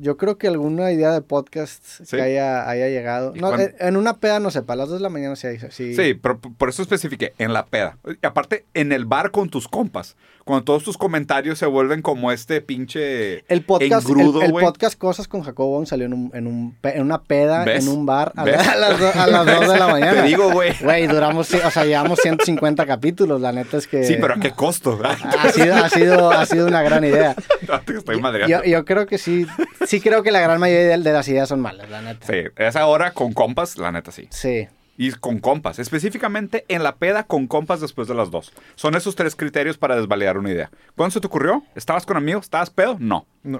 yo 0.00 0.16
creo 0.16 0.38
que 0.38 0.48
alguna 0.48 0.90
idea 0.92 1.12
de 1.12 1.20
podcast 1.20 1.84
¿Sí? 1.84 2.16
que 2.16 2.22
haya, 2.22 2.68
haya 2.68 2.88
llegado. 2.88 3.32
¿Y 3.36 3.40
No, 3.40 3.52
en, 3.58 3.96
una 3.96 4.18
peda 4.18 4.40
no 4.40 4.50
sé, 4.50 4.62
para 4.62 4.78
las 4.78 4.88
2 4.88 4.98
de 4.98 5.02
la 5.02 5.10
mañana 5.10 5.36
sí. 5.36 5.48
Sí, 5.70 5.94
Sí, 5.94 6.14
pero 6.14 6.40
por 6.40 6.68
eso 6.70 6.82
especifiqué, 6.82 7.34
en 7.38 7.52
la 7.52 7.66
peda. 7.66 7.98
Y 8.22 8.26
aparte, 8.26 8.64
en 8.74 8.92
el 8.92 9.04
bar 9.04 9.30
con 9.30 9.50
tus 9.50 9.68
compas. 9.68 10.16
Cuando 10.50 10.64
todos 10.64 10.82
tus 10.82 10.98
comentarios 10.98 11.58
se 11.58 11.66
vuelven 11.66 12.02
como 12.02 12.32
este 12.32 12.60
pinche 12.60 13.44
El 13.52 13.62
podcast, 13.64 14.04
el- 14.08 14.16
engrudo, 14.18 14.42
el, 14.42 14.50
güey. 14.50 14.64
podcast 14.64 14.98
Cosas 14.98 15.28
con 15.28 15.42
Jacobo 15.42 15.76
Wong 15.78 15.86
salió 15.86 16.06
en, 16.06 16.12
un, 16.12 16.30
en, 16.34 16.46
un 16.48 16.76
en 16.82 17.02
una 17.02 17.22
peda, 17.22 17.64
¿Ves? 17.64 17.86
en 17.86 17.92
un 17.96 18.04
bar, 18.04 18.32
a, 18.36 18.42
¿Ves? 18.44 18.56
la- 18.66 18.72
a 18.72 18.76
las, 18.76 18.98
do- 18.98 19.12
a 19.14 19.26
las 19.28 19.46
2 19.46 19.72
de 19.72 19.78
la 19.78 19.86
mañana. 19.92 20.22
Te 20.22 20.28
digo, 20.28 20.50
güey. 20.50 20.74
Güey, 20.82 21.06
duramos, 21.06 21.54
o 21.54 21.70
sea, 21.70 21.84
llevamos 21.84 22.18
150 22.20 22.84
capítulos, 22.84 23.40
la 23.40 23.52
neta 23.52 23.76
es 23.76 23.86
que... 23.86 24.02
Sí, 24.04 24.16
pero 24.20 24.34
¿a 24.34 24.40
qué 24.40 24.50
costo? 24.50 24.98
Ha 25.04 25.52
sido, 25.52 25.74
ha, 25.76 25.88
sido, 25.88 26.30
ha 26.30 26.44
sido 26.46 26.66
una 26.66 26.82
gran 26.82 27.04
idea. 27.04 27.34
No, 27.68 27.80
te 27.82 27.96
estoy. 27.98 28.20
Yo, 28.48 28.64
yo 28.64 28.84
creo 28.84 29.06
que 29.06 29.16
sí, 29.18 29.46
sí 29.86 30.00
creo 30.00 30.24
que 30.24 30.32
la 30.32 30.40
gran 30.40 30.58
mayoría 30.58 30.88
de, 30.88 30.98
de 30.98 31.12
las 31.12 31.28
ideas 31.28 31.48
son 31.48 31.60
malas, 31.60 31.88
la 31.88 32.02
neta. 32.02 32.26
Sí, 32.26 32.38
esa 32.56 32.84
hora 32.86 33.12
con 33.12 33.32
compas, 33.32 33.76
la 33.78 33.92
neta 33.92 34.10
sí. 34.10 34.26
Sí. 34.30 34.66
Y 35.02 35.12
con 35.12 35.38
compas, 35.38 35.78
específicamente 35.78 36.66
en 36.68 36.82
la 36.82 36.96
peda 36.96 37.24
con 37.24 37.46
compas 37.46 37.80
después 37.80 38.06
de 38.06 38.12
las 38.12 38.30
dos. 38.30 38.52
Son 38.74 38.94
esos 38.94 39.14
tres 39.16 39.34
criterios 39.34 39.78
para 39.78 39.96
desvalidar 39.96 40.36
una 40.36 40.50
idea. 40.50 40.70
¿Cuándo 40.94 41.10
se 41.14 41.20
te 41.22 41.26
ocurrió? 41.26 41.62
¿Estabas 41.74 42.04
con 42.04 42.18
amigos? 42.18 42.44
¿Estabas 42.44 42.68
pedo? 42.68 42.98
No. 43.00 43.26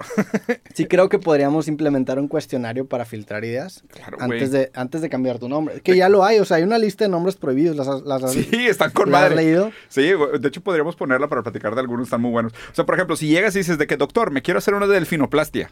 Sí 0.74 0.84
creo 0.84 1.08
que 1.08 1.18
podríamos 1.18 1.66
implementar 1.66 2.18
un 2.18 2.28
cuestionario 2.28 2.86
para 2.86 3.06
filtrar 3.06 3.42
ideas 3.46 3.82
Claro, 3.88 4.18
antes 4.20 4.52
de, 4.52 4.70
antes 4.74 5.00
de 5.00 5.08
cambiar 5.08 5.38
tu 5.38 5.48
nombre. 5.48 5.80
Que 5.80 5.96
ya 5.96 6.10
lo 6.10 6.24
hay, 6.26 6.40
o 6.40 6.44
sea, 6.44 6.58
hay 6.58 6.62
una 6.62 6.76
lista 6.78 7.04
de 7.06 7.08
nombres 7.08 7.36
prohibidos. 7.36 7.74
Las, 7.74 8.02
las, 8.02 8.32
Sí, 8.32 8.66
están 8.66 8.90
con 8.90 9.10
¿la 9.10 9.24
has 9.24 9.30
madre. 9.30 9.36
leído? 9.36 9.72
Sí, 9.88 10.02
de 10.02 10.46
hecho 10.48 10.60
podríamos 10.60 10.94
ponerla 10.94 11.28
para 11.28 11.42
platicar 11.42 11.74
de 11.74 11.80
algunos, 11.80 12.08
están 12.08 12.20
muy 12.20 12.32
buenos. 12.32 12.52
O 12.52 12.74
sea, 12.74 12.84
por 12.84 12.96
ejemplo, 12.96 13.16
si 13.16 13.28
llegas 13.28 13.54
y 13.56 13.60
dices 13.60 13.78
de 13.78 13.86
que, 13.86 13.96
doctor, 13.96 14.30
me 14.30 14.42
quiero 14.42 14.58
hacer 14.58 14.74
una 14.74 14.86
de 14.86 14.92
delfinoplastia. 14.92 15.70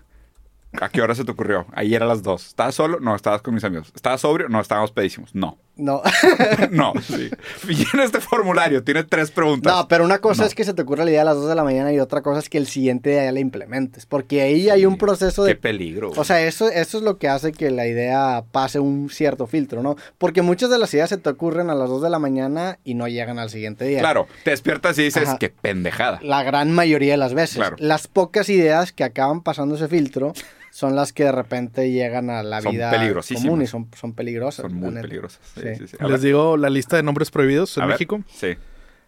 ¿A 0.80 0.90
qué 0.90 1.00
hora 1.00 1.14
se 1.14 1.24
te 1.24 1.30
ocurrió? 1.30 1.66
Ayer 1.72 2.02
a 2.02 2.06
las 2.06 2.22
dos. 2.22 2.46
¿Estabas 2.48 2.74
solo? 2.74 3.00
No, 3.00 3.14
estabas 3.16 3.40
con 3.40 3.54
mis 3.54 3.64
amigos. 3.64 3.90
¿Estabas 3.94 4.20
sobrio? 4.20 4.48
No, 4.50 4.60
estábamos 4.60 4.92
pedísimos. 4.92 5.34
No. 5.34 5.56
No. 5.78 6.02
no, 6.70 6.92
sí. 7.00 7.30
Llena 7.68 8.04
este 8.04 8.20
formulario, 8.20 8.82
tiene 8.82 9.04
tres 9.04 9.30
preguntas. 9.30 9.72
No, 9.74 9.88
pero 9.88 10.04
una 10.04 10.18
cosa 10.18 10.42
No. 10.42 10.48
es 10.48 10.54
que 10.54 10.64
se 10.64 10.74
te 10.74 10.82
ocurra 10.82 11.04
la 11.04 11.10
idea 11.12 11.22
a 11.22 11.24
las 11.24 11.36
2 11.36 11.48
de 11.48 11.54
la 11.54 11.62
mañana 11.64 11.92
y 11.92 12.00
otra 12.00 12.20
cosa 12.20 12.40
es 12.40 12.48
que 12.48 12.58
el 12.58 12.66
siguiente 12.66 13.10
día 13.10 13.24
ya 13.24 13.32
la 13.32 13.40
implementes. 13.40 14.04
Porque 14.04 14.42
ahí 14.42 14.68
hay 14.68 14.84
un 14.84 14.98
proceso 14.98 15.44
Qué 15.44 15.50
de 15.50 15.54
peligro. 15.56 16.10
O 16.16 16.24
sea, 16.24 16.42
eso, 16.42 16.68
eso 16.68 16.98
es 16.98 17.04
lo 17.04 17.16
que 17.18 17.28
hace 17.28 17.52
que 17.52 17.70
la 17.70 17.86
idea 17.86 18.44
pase 18.50 18.80
un 18.80 19.08
cierto 19.08 19.46
filtro, 19.46 19.82
¿no? 19.82 19.96
Porque 20.18 20.42
muchas 20.42 20.68
de 20.68 20.78
las 20.78 20.92
ideas 20.94 21.08
se 21.10 21.16
te 21.16 21.30
ocurren 21.30 21.70
a 21.70 21.74
las 21.74 21.88
2 21.88 22.02
de 22.02 22.10
la 22.10 22.18
mañana 22.18 22.78
y 22.84 22.94
no 22.94 23.06
llegan 23.08 23.38
al 23.38 23.50
siguiente 23.50 23.84
día. 23.84 24.00
Claro, 24.00 24.26
te 24.44 24.50
despiertas 24.50 24.98
y 24.98 25.04
dices, 25.04 25.28
Ajá. 25.28 25.38
qué 25.38 25.48
pendejada. 25.50 26.18
La 26.22 26.42
gran 26.42 26.72
mayoría 26.72 27.12
de 27.12 27.18
las 27.18 27.34
veces. 27.34 27.56
Claro. 27.58 27.76
Las 27.78 28.08
pocas 28.08 28.48
ideas 28.48 28.92
que 28.92 29.04
acaban 29.04 29.42
pasando 29.42 29.76
ese 29.76 29.86
filtro 29.86 30.32
son 30.78 30.94
las 30.94 31.12
que 31.12 31.24
de 31.24 31.32
repente 31.32 31.90
llegan 31.90 32.30
a 32.30 32.44
la 32.44 32.62
Son 32.62 32.70
vida 32.70 32.92
común 33.34 33.62
y 33.62 33.66
son, 33.66 33.88
son 33.98 34.12
peligrosas. 34.12 34.62
Son 34.62 34.74
muy 34.74 34.92
peligrosas. 34.92 35.40
Sí, 35.54 35.60
Sí. 35.62 35.74
sí, 35.76 35.88
sí. 35.88 35.96
A 35.98 36.04
Les 36.04 36.12
ver, 36.12 36.20
digo 36.20 36.56
la 36.56 36.70
lista 36.70 36.94
de 36.94 37.02
nombres 37.02 37.32
prohibidos 37.32 37.76
en 37.78 37.82
a 37.82 37.86
ver. 37.86 37.94
México. 37.94 38.20
Sí. 38.32 38.56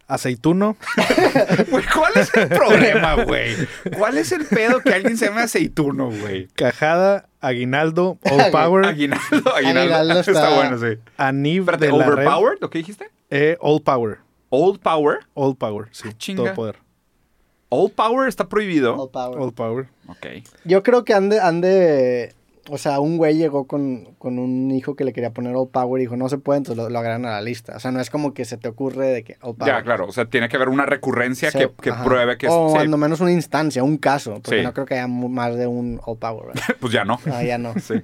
Aceituno, 0.08 0.76
Güey, 1.70 1.84
¿cuál 1.94 2.12
es 2.16 2.34
el 2.34 2.48
problema, 2.48 3.22
güey? 3.22 3.54
¿Cuál 3.96 4.18
es 4.18 4.32
el 4.32 4.44
pedo 4.46 4.80
que 4.80 4.92
alguien 4.94 5.16
se 5.16 5.26
llame 5.26 5.42
aceituno, 5.42 6.10
güey? 6.10 6.48
Cajada, 6.56 7.28
Aguinaldo, 7.40 8.18
All 8.28 8.50
Power, 8.50 8.86
Aguinaldo, 8.86 9.54
aguinaldo. 9.54 9.94
Aguinaldo 9.94 10.18
está... 10.20 10.32
está- 10.32 10.54
bueno, 10.56 10.78
sí. 10.78 10.98
Aniv 11.16 11.60
Espérate, 11.62 11.86
de 11.86 11.92
la 11.92 11.98
Red, 12.06 12.12
¿overpowered? 12.26 12.62
¿O 12.64 12.70
qué 12.70 12.78
dijiste? 12.78 13.08
eh, 13.30 13.56
All 13.60 13.80
Power, 13.82 14.18
Old 14.48 14.80
Power. 14.80 15.18
All 15.34 15.54
Power, 15.56 15.86
sí, 15.92 16.08
Ah, 16.10 16.34
todo 16.34 16.54
poder. 16.54 16.76
Old 17.70 17.92
Power 17.94 18.28
está 18.28 18.48
prohibido. 18.48 18.94
All 19.00 19.10
power. 19.10 19.38
All 19.40 19.52
Power. 19.52 19.86
Ok. 20.08 20.26
Yo 20.64 20.82
creo 20.82 21.04
que 21.04 21.14
han 21.14 21.28
de, 21.30 21.40
han 21.40 21.60
de- 21.60 22.34
O 22.68 22.78
sea, 22.78 23.00
un 23.00 23.16
güey 23.16 23.36
llegó 23.36 23.66
con, 23.66 24.14
con 24.18 24.38
un 24.38 24.70
hijo 24.70 24.94
que 24.94 25.04
le 25.04 25.12
quería 25.12 25.30
poner 25.32 25.56
All 25.56 25.68
Power 25.68 26.00
y 26.00 26.04
dijo, 26.04 26.16
no 26.16 26.28
se 26.28 26.38
puede, 26.38 26.58
entonces 26.58 26.82
lo, 26.82 26.90
lo 26.90 26.98
agregan 26.98 27.24
a 27.26 27.30
la 27.30 27.40
lista. 27.40 27.74
O 27.76 27.80
sea, 27.80 27.90
no 27.90 28.00
es 28.00 28.10
como 28.10 28.34
que 28.34 28.44
se 28.44 28.56
te 28.58 28.68
ocurre 28.68 29.06
de 29.08 29.24
que 29.24 29.36
All 29.40 29.54
Power. 29.56 29.72
Ya, 29.72 29.82
claro. 29.82 30.06
O 30.06 30.12
sea, 30.12 30.26
tiene 30.26 30.48
que 30.48 30.56
haber 30.56 30.68
una 30.68 30.84
recurrencia 30.86 31.50
Sí, 31.50 31.58
que, 31.58 31.92
pruebe 31.92 32.36
que... 32.38 32.48
O 32.48 32.68
sí, 32.68 32.74
cuando 32.74 32.96
menos 32.96 33.20
una 33.20 33.32
instancia, 33.32 33.82
un 33.82 33.96
caso. 33.98 34.34
Porque 34.42 34.58
Sí. 34.58 34.64
no 34.64 34.72
creo 34.74 34.84
que 34.86 34.94
haya 34.94 35.08
más 35.08 35.56
de 35.56 35.66
un 35.66 36.00
All 36.04 36.18
Power. 36.18 36.52
Pues 36.80 36.92
ya 36.92 37.04
no. 37.04 37.18
Ah, 37.32 37.42
ya 37.42 37.56
no. 37.58 37.72
Sí. 37.80 37.94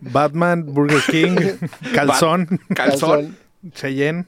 Batman, 0.00 0.66
Burger 0.72 1.00
King, 1.08 1.36
Calzón, 1.94 2.60
Calzón. 2.74 3.36
Cheyenne, 3.72 4.26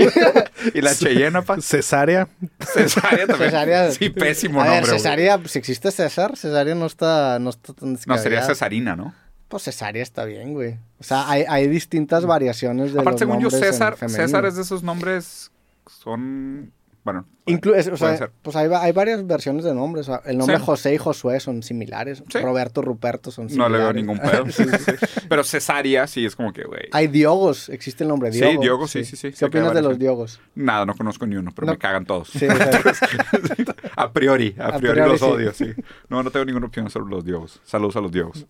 y 0.74 0.80
la 0.80 0.94
Cheyenne, 0.94 1.42
pa. 1.42 1.60
Cesárea, 1.60 2.28
Cesárea 2.60 3.26
también. 3.26 3.50
Cesárea. 3.50 3.90
Sí, 3.92 4.10
pésimo 4.10 4.60
A 4.60 4.64
ver, 4.64 4.72
nombre. 4.74 4.90
güey. 4.90 4.98
cesárea, 5.00 5.40
si 5.46 5.58
existe 5.58 5.90
César, 5.92 6.36
cesárea 6.36 6.74
no 6.74 6.86
está, 6.86 7.38
no 7.38 7.50
está 7.50 7.72
tan 7.72 7.96
No, 8.06 8.18
sería 8.18 8.42
cesarina, 8.42 8.96
¿no? 8.96 9.14
Pues 9.46 9.62
cesárea 9.62 10.02
está 10.02 10.24
bien, 10.24 10.52
güey. 10.54 10.76
O 10.98 11.04
sea, 11.04 11.30
hay, 11.30 11.44
hay 11.48 11.68
distintas 11.68 12.26
variaciones 12.26 12.92
de 12.92 13.00
Aparte, 13.00 13.24
los 13.24 13.30
según 13.38 13.42
yo, 13.42 13.50
César. 13.50 13.96
César 14.08 14.44
es 14.44 14.56
de 14.56 14.62
esos 14.62 14.82
nombres. 14.82 15.50
Son. 15.86 16.72
Bueno. 17.08 17.26
Inclu- 17.46 17.92
o 17.92 17.96
sea, 17.96 18.30
pues 18.42 18.54
hay, 18.54 18.68
va- 18.68 18.82
hay 18.82 18.92
varias 18.92 19.26
versiones 19.26 19.64
de 19.64 19.72
nombres. 19.74 20.06
o 20.10 20.12
sea, 20.12 20.30
el 20.30 20.36
nombre 20.36 20.58
Sí. 20.58 20.62
José 20.66 20.92
y 20.92 20.98
Josué 20.98 21.40
son 21.40 21.62
similares. 21.62 22.22
Sí. 22.30 22.38
Roberto, 22.40 22.82
Ruperto 22.82 23.30
son 23.30 23.46
No 23.46 23.48
similares. 23.48 23.72
le 23.78 23.78
veo 23.84 23.92
ningún 23.94 24.18
pedo. 24.18 24.44
Sí, 24.52 24.64
sí, 24.64 24.76
sí. 24.84 25.06
Pero 25.30 25.42
cesárea 25.42 26.06
sí 26.06 26.26
es 26.26 26.36
como 26.36 26.52
que, 26.52 26.64
güey. 26.64 26.82
Hay 26.92 27.06
Diogos, 27.06 27.70
existe 27.70 28.04
el 28.04 28.08
nombre 28.08 28.30
Sí, 28.32 28.40
Diogo. 28.40 28.60
Diogo, 28.62 28.86
sí, 28.88 29.06
sí, 29.06 29.16
sí. 29.16 29.32
¿Qué 29.32 29.44
opinas 29.46 29.72
de 29.72 29.80
los. 29.80 29.98
Diogos? 29.98 30.38
Nada, 30.54 30.84
no 30.84 30.94
conozco 30.94 31.26
ni 31.26 31.36
uno, 31.36 31.50
pero 31.54 31.66
No. 31.66 31.72
me 31.72 31.78
cagan 31.78 32.04
todos. 32.04 32.28
Sí, 32.28 32.46
a 33.96 34.12
priori, 34.12 34.54
a, 34.58 34.76
priori, 34.78 35.00
los 35.00 35.20
sí. 35.20 35.24
odio, 35.26 35.54
sí. 35.54 35.72
No, 36.08 36.22
no 36.22 36.30
tengo 36.30 36.44
ninguna 36.44 36.66
opinión 36.66 36.90
sobre 36.90 37.10
los 37.10 37.24
diogos. 37.24 37.60
Saludos 37.64 37.96
a 37.96 38.00
los 38.00 38.12
diogos. 38.12 38.46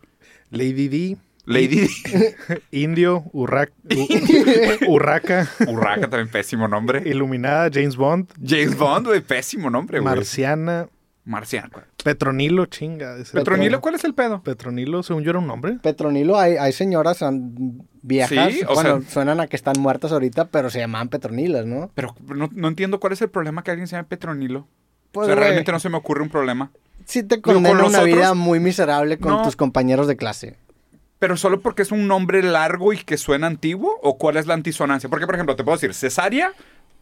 Lady 0.51 0.89
D, 0.89 1.17
Lady 1.49 1.89
Indio, 2.71 3.25
Urrac- 3.33 3.73
U- 3.91 4.93
Urraca, 4.95 5.49
Urraca 5.67 6.03
también 6.09 6.29
pésimo 6.29 6.69
nombre. 6.69 7.03
Iluminada, 7.07 7.71
James 7.73 7.97
Bond, 7.97 8.29
James 8.45 8.77
Bond, 8.77 9.07
güey, 9.07 9.21
pésimo 9.21 9.71
nombre, 9.71 10.01
güey. 10.01 10.15
Marciana, 10.15 10.89
Marciano. 11.25 11.71
Petronilo, 12.05 12.67
chinga. 12.67 13.17
Petronilo, 13.33 13.81
¿cuál 13.81 13.95
es 13.97 14.05
el 14.05 14.15
pedo? 14.15 14.43
Petronilo, 14.43 15.03
según 15.03 15.23
yo 15.25 15.31
era 15.31 15.39
un 15.39 15.47
nombre. 15.47 15.79
Petronilo, 15.83 16.39
hay, 16.39 16.57
hay 16.57 16.73
señoras 16.73 17.23
an- 17.23 17.83
viejas. 18.03 18.53
Sí, 18.53 18.63
o 18.67 18.75
bueno, 18.75 19.01
sea- 19.03 19.11
suenan 19.11 19.41
a 19.41 19.47
que 19.47 19.57
están 19.57 19.79
muertas 19.79 20.13
ahorita, 20.13 20.47
pero 20.47 20.71
se 20.71 20.79
llamaban 20.79 21.09
Petronilas, 21.09 21.67
¿no? 21.67 21.91
Pero 21.95 22.15
no, 22.35 22.49
no 22.53 22.69
entiendo 22.69 23.01
cuál 23.01 23.13
es 23.15 23.23
el 23.23 23.29
problema 23.31 23.63
que 23.63 23.71
alguien 23.71 23.89
se 23.89 23.97
llame 23.97 24.09
Petronilo. 24.09 24.67
Pues, 25.13 25.25
o 25.25 25.27
sea, 25.33 25.35
realmente 25.35 25.73
no 25.73 25.81
se 25.81 25.89
me 25.89 25.97
ocurre 25.97 26.23
un 26.23 26.29
problema. 26.29 26.71
sí 27.07 27.23
te 27.23 27.41
con 27.41 27.55
condena 27.55 27.75
una 27.77 27.83
nosotros- 27.85 28.07
vida 28.15 28.35
muy 28.35 28.61
miserable 28.61 29.19
con 29.19 29.33
No. 29.33 29.43
tus 29.43 29.57
compañeros 29.57 30.07
de 30.07 30.17
clase. 30.17 30.57
¿Pero 31.19 31.37
solo 31.37 31.61
porque 31.61 31.83
es 31.83 31.91
un 31.91 32.07
nombre 32.07 32.43
largo 32.43 32.93
y 32.93 32.99
que 32.99 33.17
suena 33.17 33.49
antiguo? 33.49 33.99
¿O 34.03 34.19
cuál 34.19 34.37
es 34.37 34.47
la 34.47 34.55
antisonancia? 34.55 35.09
Porque, 35.09 35.27
por 35.27 35.35
ejemplo, 35.35 35.57
te 35.57 35.65
puedo 35.65 35.77
decir, 35.77 35.95
cesárea 35.95 36.53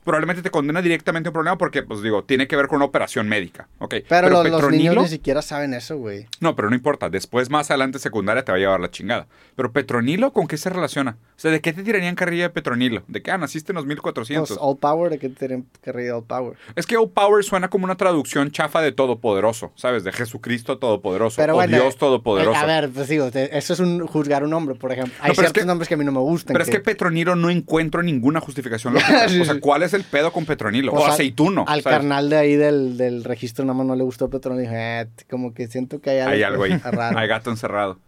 probablemente 0.06 0.40
te 0.42 0.50
condena 0.50 0.80
directamente 0.80 1.28
a 1.28 1.30
un 1.30 1.34
problema 1.34 1.58
porque, 1.58 1.82
pues 1.82 2.00
digo, 2.00 2.24
tiene 2.24 2.46
que 2.46 2.56
ver 2.56 2.68
con 2.68 2.76
una 2.76 2.86
operación 2.86 3.28
médica. 3.28 3.68
¿ok? 3.80 3.96
Pero, 4.08 4.30
los, 4.30 4.70
niños 4.70 4.96
ni 4.96 5.08
siquiera 5.08 5.42
saben 5.42 5.74
eso, 5.74 5.98
güey. 5.98 6.26
No, 6.40 6.56
pero 6.56 6.70
no 6.70 6.74
importa. 6.76 7.10
Después, 7.10 7.50
más 7.50 7.70
adelante, 7.70 7.98
secundaria, 7.98 8.44
te 8.44 8.52
va 8.52 8.56
a 8.56 8.58
llevar 8.58 8.80
la 8.80 8.90
chingada. 8.90 9.26
Pero 9.56 9.72
Petronilo, 9.72 10.32
¿con 10.32 10.46
qué 10.46 10.56
se 10.56 10.70
relaciona? 10.70 11.18
O 11.36 11.38
sea, 11.38 11.50
¿de 11.50 11.60
qué 11.60 11.72
te 11.74 11.82
tirarían 11.82 12.14
carrilla 12.14 12.44
de 12.44 12.50
Petronilo? 12.50 13.02
¿De 13.08 13.20
qué? 13.22 13.30
Ah, 13.30 13.38
naciste 13.38 13.72
en 13.72 13.76
los 13.76 13.84
1400. 13.86 14.48
Pues 14.48 14.58
All 14.62 14.78
Power, 14.78 15.10
¿de 15.10 15.18
qué 15.18 15.28
tienen 15.28 15.66
que 15.82 15.92
reír 15.92 16.12
All 16.12 16.24
Power? 16.24 16.56
Es 16.76 16.86
que 16.86 16.96
All 16.96 17.10
Power 17.10 17.44
suena 17.44 17.68
como 17.68 17.84
una 17.84 17.96
traducción 17.96 18.50
chafa 18.52 18.80
de 18.80 18.92
Todopoderoso, 18.92 19.72
¿sabes? 19.74 20.04
De 20.04 20.12
Jesucristo 20.12 20.78
Todopoderoso. 20.78 21.36
Pero 21.36 21.54
o 21.54 21.56
bueno, 21.56 21.76
Dios 21.76 21.96
Todopoderoso. 21.96 22.52
eh, 22.58 22.62
A 22.62 22.66
ver, 22.66 22.90
pues 22.90 23.08
digo, 23.08 23.30
te- 23.30 23.56
eso 23.56 23.72
es 23.72 23.80
un 23.80 24.06
juzgar 24.06 24.44
un 24.44 24.52
hombre, 24.54 24.74
por 24.76 24.92
ejemplo. 24.92 25.14
Hay 25.20 25.32
es 25.32 25.36
ciertos 25.38 25.62
que- 25.62 25.66
nombres 25.66 25.88
que 25.88 25.94
a 25.94 25.96
mí 25.96 26.04
no 26.04 26.12
me 26.12 26.20
gustan. 26.20 26.54
Pero 26.54 26.64
es 26.64 26.70
que 26.70 26.80
Petronilo 26.80 27.34
no 27.36 27.50
encuentro 27.50 28.02
ninguna 28.02 28.40
justificación 28.40 28.94
lógica. 28.94 29.28
Sí, 29.28 29.40
o 29.40 29.44
sea. 29.44 29.60
¿cuál 29.60 29.82
es 29.82 29.94
el 29.96 30.04
pedo 30.04 30.32
con 30.32 30.44
Petronilo? 30.46 30.92
Pues 30.92 31.02
o 31.02 31.06
al- 31.06 31.12
aceituno. 31.12 31.64
Al 31.66 31.82
¿sabes? 31.82 31.98
carnal 31.98 32.30
de 32.30 32.36
ahí 32.36 32.54
del, 32.56 32.96
del 32.96 33.24
registro 33.24 33.64
nada 33.64 33.76
más 33.78 33.86
no 33.86 33.96
le 33.96 34.04
gustó 34.04 34.30
Petrón. 34.30 34.58
Dije, 34.58 35.00
eh, 35.02 35.06
como 35.28 35.52
que 35.54 35.66
siento 35.66 36.00
que 36.00 36.10
hay 36.10 36.18
algo, 36.20 36.32
Hay 36.32 36.42
algo 36.42 36.62
ahí. 36.64 36.78
raro. 36.84 37.18
Hay 37.18 37.26
gato 37.28 37.50
encerrado. 37.50 37.98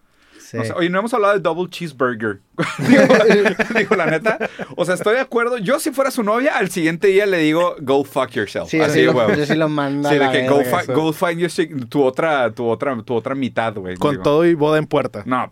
Sí. 0.50 0.56
No 0.56 0.64
sé, 0.64 0.72
oye, 0.72 0.88
no 0.88 1.00
hemos 1.00 1.12
hablado 1.12 1.34
de 1.34 1.40
double 1.40 1.68
cheeseburger. 1.68 2.40
digo, 2.78 3.02
digo, 3.78 3.96
la 3.96 4.06
neta. 4.06 4.38
O 4.76 4.84
sea, 4.86 4.94
estoy 4.94 5.14
de 5.14 5.20
acuerdo. 5.20 5.58
Yo, 5.58 5.78
si 5.78 5.90
fuera 5.90 6.10
su 6.10 6.22
novia, 6.22 6.56
al 6.56 6.70
siguiente 6.70 7.08
día 7.08 7.26
le 7.26 7.36
digo, 7.38 7.76
go 7.80 8.02
fuck 8.02 8.30
yourself. 8.30 8.68
Sí, 8.70 8.80
Así, 8.80 9.02
yo, 9.02 9.12
sí 9.12 9.18
lo, 9.18 9.34
yo 9.34 9.46
sí 9.46 9.54
lo 9.54 9.68
mando. 9.68 10.08
Sí, 10.08 10.14
a 10.14 10.18
de 10.18 10.24
la 10.24 10.32
que 10.32 10.48
go, 10.48 10.60
fi- 10.64 10.76
eso. 10.84 10.94
go 10.94 11.12
find 11.12 11.38
your 11.38 11.50
tu 11.88 12.02
otra, 12.02 12.50
tu 12.52 12.66
otra, 12.66 12.96
tu 13.02 13.14
otra 13.14 13.34
mitad, 13.34 13.74
güey. 13.74 13.96
Con 13.96 14.12
Digo, 14.12 14.22
todo 14.22 14.46
y 14.46 14.54
boda 14.54 14.78
en 14.78 14.86
puerta. 14.86 15.22
No, 15.26 15.50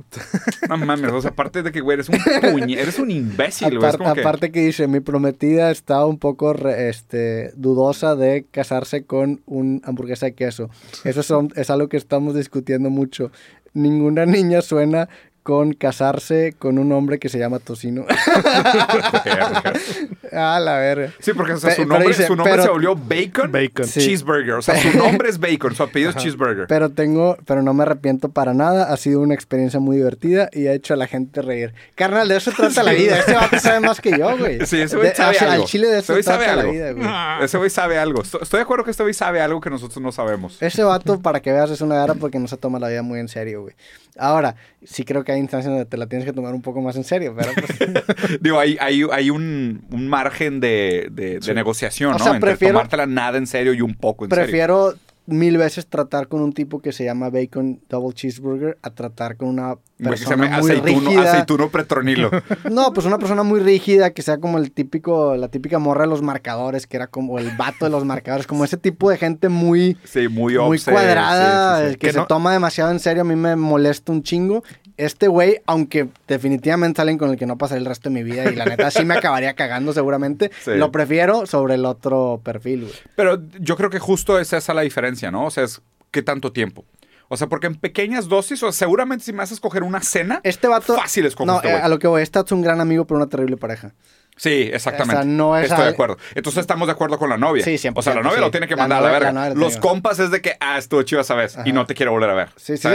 no 0.68 0.76
mames. 0.78 1.12
O 1.12 1.20
sea, 1.20 1.30
aparte 1.32 1.62
de 1.62 1.70
que, 1.72 1.80
güey, 1.82 1.96
eres 1.96 2.08
un 2.08 2.18
puñe, 2.52 2.80
eres 2.80 2.98
un 2.98 3.10
imbécil, 3.10 3.78
güey. 3.78 3.92
Que- 4.14 4.20
aparte 4.22 4.50
que 4.50 4.60
dice, 4.60 4.88
mi 4.88 5.00
prometida 5.00 5.70
está 5.70 6.06
un 6.06 6.18
poco 6.18 6.54
re- 6.54 6.88
este, 6.88 7.52
dudosa 7.54 8.16
de 8.16 8.46
casarse 8.50 9.04
con 9.04 9.42
un 9.46 9.82
hamburguesa 9.84 10.26
de 10.26 10.34
queso. 10.34 10.70
Eso 11.04 11.22
son- 11.22 11.52
es 11.54 11.68
algo 11.70 11.88
que 11.88 11.98
estamos 11.98 12.34
discutiendo 12.34 12.88
mucho. 12.88 13.30
Ninguna 13.76 14.24
niña 14.34 14.62
suena 14.62 15.08
con 15.46 15.74
casarse 15.74 16.56
con 16.58 16.76
un 16.76 16.90
hombre 16.90 17.20
que 17.20 17.28
se 17.28 17.38
llama 17.38 17.60
Tocino. 17.60 18.04
ah, 20.32 20.58
la 20.60 20.76
verga. 20.78 21.12
Sí, 21.20 21.34
porque 21.34 21.52
o 21.52 21.56
sea, 21.56 21.72
su 21.72 21.86
nombre, 21.86 22.08
dice, 22.08 22.26
su 22.26 22.34
nombre 22.34 22.54
pero- 22.54 22.64
se 22.64 22.70
volvió 22.70 22.96
Bacon, 22.96 23.52
Bacon. 23.52 23.86
Sí. 23.86 24.00
Cheeseburger. 24.00 24.54
O 24.54 24.62
sea, 24.62 24.76
su 24.76 24.98
nombre 25.04 25.28
es 25.28 25.38
Bacon, 25.38 25.72
su 25.76 25.84
apellido 25.84 26.10
es 26.10 26.16
Cheeseburger. 26.16 26.66
Pero 26.66 26.90
tengo, 26.90 27.36
pero 27.46 27.62
no 27.62 27.74
me 27.74 27.84
arrepiento 27.84 28.30
para 28.30 28.54
nada. 28.54 28.92
Ha 28.92 28.96
sido 28.96 29.20
una 29.20 29.34
experiencia 29.34 29.78
muy 29.78 29.98
divertida 29.98 30.48
y 30.52 30.66
ha 30.66 30.72
hecho 30.72 30.94
a 30.94 30.96
la 30.96 31.06
gente 31.06 31.40
reír. 31.42 31.72
Carnal, 31.94 32.26
de 32.26 32.38
eso 32.38 32.50
trata 32.50 32.82
la 32.82 32.90
vida. 32.90 33.20
Ese 33.20 33.34
vato 33.34 33.60
sabe 33.60 33.78
más 33.86 34.00
que 34.00 34.18
yo, 34.18 34.36
güey. 34.36 34.66
Sí, 34.66 34.80
ese 34.80 34.96
güey 34.96 35.14
sabe 35.14 35.36
o 35.36 35.38
sea, 35.38 35.52
algo. 35.52 35.62
Al 35.62 35.68
chile 35.68 35.86
de 35.86 36.00
Ese 36.00 36.12
eso 36.18 36.28
trata 36.28 36.44
sabe 36.44 36.56
la 36.56 36.62
algo. 36.62 36.72
vida, 36.72 36.90
güey. 36.90 37.08
Ese 37.44 37.56
güey 37.56 37.70
sabe 37.70 37.98
algo. 37.98 38.22
Estoy, 38.22 38.40
estoy 38.42 38.58
de 38.58 38.62
acuerdo 38.64 38.84
que 38.84 38.90
este 38.90 39.04
güey 39.04 39.14
sabe 39.14 39.40
algo 39.40 39.60
que 39.60 39.70
nosotros 39.70 40.02
no 40.02 40.10
sabemos. 40.10 40.60
Ese 40.60 40.82
vato, 40.82 41.20
para 41.20 41.38
que 41.40 41.52
veas, 41.52 41.70
es 41.70 41.82
una 41.82 41.94
gara 41.94 42.14
porque 42.14 42.40
no 42.40 42.48
se 42.48 42.56
toma 42.56 42.80
la 42.80 42.88
vida 42.88 43.02
muy 43.02 43.20
en 43.20 43.28
serio, 43.28 43.62
güey. 43.62 43.76
Ahora, 44.18 44.56
sí 44.82 45.04
creo 45.04 45.24
que 45.24 45.32
hay 45.32 45.35
instancias 45.38 45.70
donde 45.70 45.84
te 45.86 45.96
la 45.96 46.06
tienes 46.06 46.24
que 46.26 46.32
tomar 46.32 46.54
un 46.54 46.62
poco 46.62 46.80
más 46.82 46.96
en 46.96 47.04
serio, 47.04 47.34
pero 47.36 47.50
pues, 47.54 48.40
Digo, 48.40 48.58
hay, 48.58 48.76
hay, 48.80 49.02
hay 49.12 49.30
un, 49.30 49.84
un 49.90 50.08
margen 50.08 50.60
de, 50.60 51.08
de- 51.10 51.38
de 51.40 51.54
negociación, 51.54 52.14
O 52.14 52.18
¿no? 52.18 52.24
sea, 52.24 52.34
Entre 52.34 52.50
prefiero- 52.52 52.74
tomártela 52.74 53.06
nada 53.06 53.38
en 53.38 53.46
serio 53.46 53.72
y 53.74 53.80
un 53.80 53.94
poco 53.94 54.24
en 54.24 54.30
serio. 54.30 54.44
prefiero 54.44 54.94
mil 55.28 55.58
veces 55.58 55.88
tratar 55.88 56.28
con 56.28 56.40
un 56.40 56.52
tipo 56.52 56.80
que 56.80 56.92
se 56.92 57.02
llama 57.04 57.30
Bacon 57.30 57.80
Double 57.88 58.14
Cheeseburger 58.14 58.78
a 58.80 58.90
tratar 58.90 59.36
con 59.36 59.48
una 59.48 59.74
persona 59.98 60.36
muy 60.60 60.70
aceituno, 60.70 61.10
rígida. 61.10 61.32
aceituno 61.32 61.68
pretronilo. 61.68 62.30
No, 62.70 62.92
pues 62.92 63.06
una 63.08 63.18
persona 63.18 63.42
muy 63.42 63.58
rígida, 63.58 64.10
que 64.12 64.22
sea 64.22 64.38
como 64.38 64.58
el 64.58 64.70
típico, 64.70 65.34
la 65.34 65.48
típica 65.48 65.80
morra 65.80 66.02
de 66.02 66.10
los 66.10 66.22
marcadores, 66.22 66.86
que 66.86 66.96
era 66.96 67.08
como 67.08 67.40
el 67.40 67.50
vato 67.56 67.86
de 67.86 67.90
los 67.90 68.04
marcadores, 68.04 68.46
como 68.46 68.64
ese 68.64 68.76
tipo 68.76 69.10
de 69.10 69.16
gente 69.16 69.48
muy, 69.48 69.96
Sí, 70.04 70.28
muy 70.28 70.54
muy 70.54 70.56
obse, 70.58 70.92
cuadrada, 70.92 71.78
sí, 71.78 71.80
sí, 71.80 71.82
sí. 71.86 71.90
el 71.90 71.98
que, 71.98 72.06
Que 72.06 72.12
se 72.12 72.26
toma 72.26 72.52
demasiado 72.52 72.92
en 72.92 73.00
serio, 73.00 73.22
a 73.22 73.24
mí 73.24 73.34
me 73.34 73.56
molesta 73.56 74.12
un 74.12 74.22
chingo. 74.22 74.62
Este 74.96 75.28
güey, 75.28 75.60
aunque 75.66 76.08
definitivamente 76.26 76.96
salen 76.98 77.18
con 77.18 77.30
el 77.30 77.36
que 77.36 77.46
no 77.46 77.58
pasaré 77.58 77.80
el 77.80 77.86
resto 77.86 78.08
de 78.08 78.14
mi 78.14 78.22
vida 78.22 78.50
y 78.50 78.54
la 78.56 78.64
neta 78.64 78.90
sí 78.90 79.04
me 79.04 79.14
acabaría 79.14 79.54
cagando 79.54 79.92
seguramente, 79.92 80.50
Sí. 80.64 80.72
lo 80.74 80.90
prefiero 80.90 81.46
sobre 81.46 81.74
el 81.74 81.84
otro 81.84 82.40
perfil, 82.42 82.82
güey. 82.82 82.94
Pero 83.14 83.42
yo 83.60 83.76
creo 83.76 83.90
que 83.90 83.98
justo 83.98 84.38
es 84.38 84.52
esa 84.52 84.72
la 84.74 84.82
diferencia, 84.82 85.30
¿no? 85.30 85.44
O 85.46 85.50
sea, 85.50 85.64
es 85.64 85.82
qué 86.10 86.22
tanto 86.22 86.52
tiempo. 86.52 86.84
O 87.28 87.36
sea, 87.36 87.48
porque 87.48 87.66
en 87.66 87.74
pequeñas 87.74 88.28
dosis, 88.28 88.62
o 88.62 88.66
sea, 88.70 88.86
seguramente 88.86 89.24
si 89.24 89.32
me 89.32 89.42
haces 89.42 89.58
coger 89.60 89.82
una 89.82 90.00
cena, 90.00 90.40
Este 90.44 90.68
vato... 90.68 90.94
fácil 90.94 91.26
es 91.26 91.34
como 91.34 91.50
No, 91.52 91.56
este 91.58 91.70
eh, 91.70 91.74
a 91.74 91.88
lo 91.88 91.98
que 91.98 92.06
voy, 92.06 92.22
este 92.22 92.38
es 92.38 92.52
un 92.52 92.62
gran 92.62 92.80
amigo, 92.80 93.04
pero 93.04 93.16
una 93.18 93.26
terrible 93.28 93.56
pareja. 93.56 93.94
Sí, 94.36 94.68
exactamente. 94.72 95.14
O 95.16 95.22
sea, 95.22 95.24
no 95.24 95.56
es 95.56 95.70
Estoy 95.70 95.84
de 95.84 95.90
acuerdo. 95.90 96.18
Entonces 96.34 96.60
estamos 96.60 96.86
de 96.88 96.92
acuerdo 96.92 97.18
con 97.18 97.30
la 97.30 97.38
novia. 97.38 97.64
Sí, 97.64 97.76
100%, 97.78 97.92
O 97.96 98.02
sea, 98.02 98.14
la 98.14 98.20
novia 98.22 98.36
sí. 98.36 98.40
lo 98.42 98.50
tiene 98.50 98.68
que 98.68 98.76
mandar 98.76 98.98
a 98.98 99.06
la 99.06 99.10
verga. 99.10 99.26
la 99.32 99.32
novia 99.32 99.54
lo 99.54 99.60
Los 99.60 99.76
compas 99.78 100.18
es 100.18 100.30
de 100.30 100.42
que, 100.42 100.56
ah, 100.60 100.76
estuvo 100.78 101.02
chido 101.04 101.22
esa 101.22 101.34
vez. 101.34 101.56
Y 101.64 101.72
no 101.72 101.86
te 101.86 101.94
quiero 101.94 102.12
volver 102.12 102.28
a 102.30 102.34
ver. 102.34 102.48
Sí, 102.56 102.76
sí. 102.76 102.88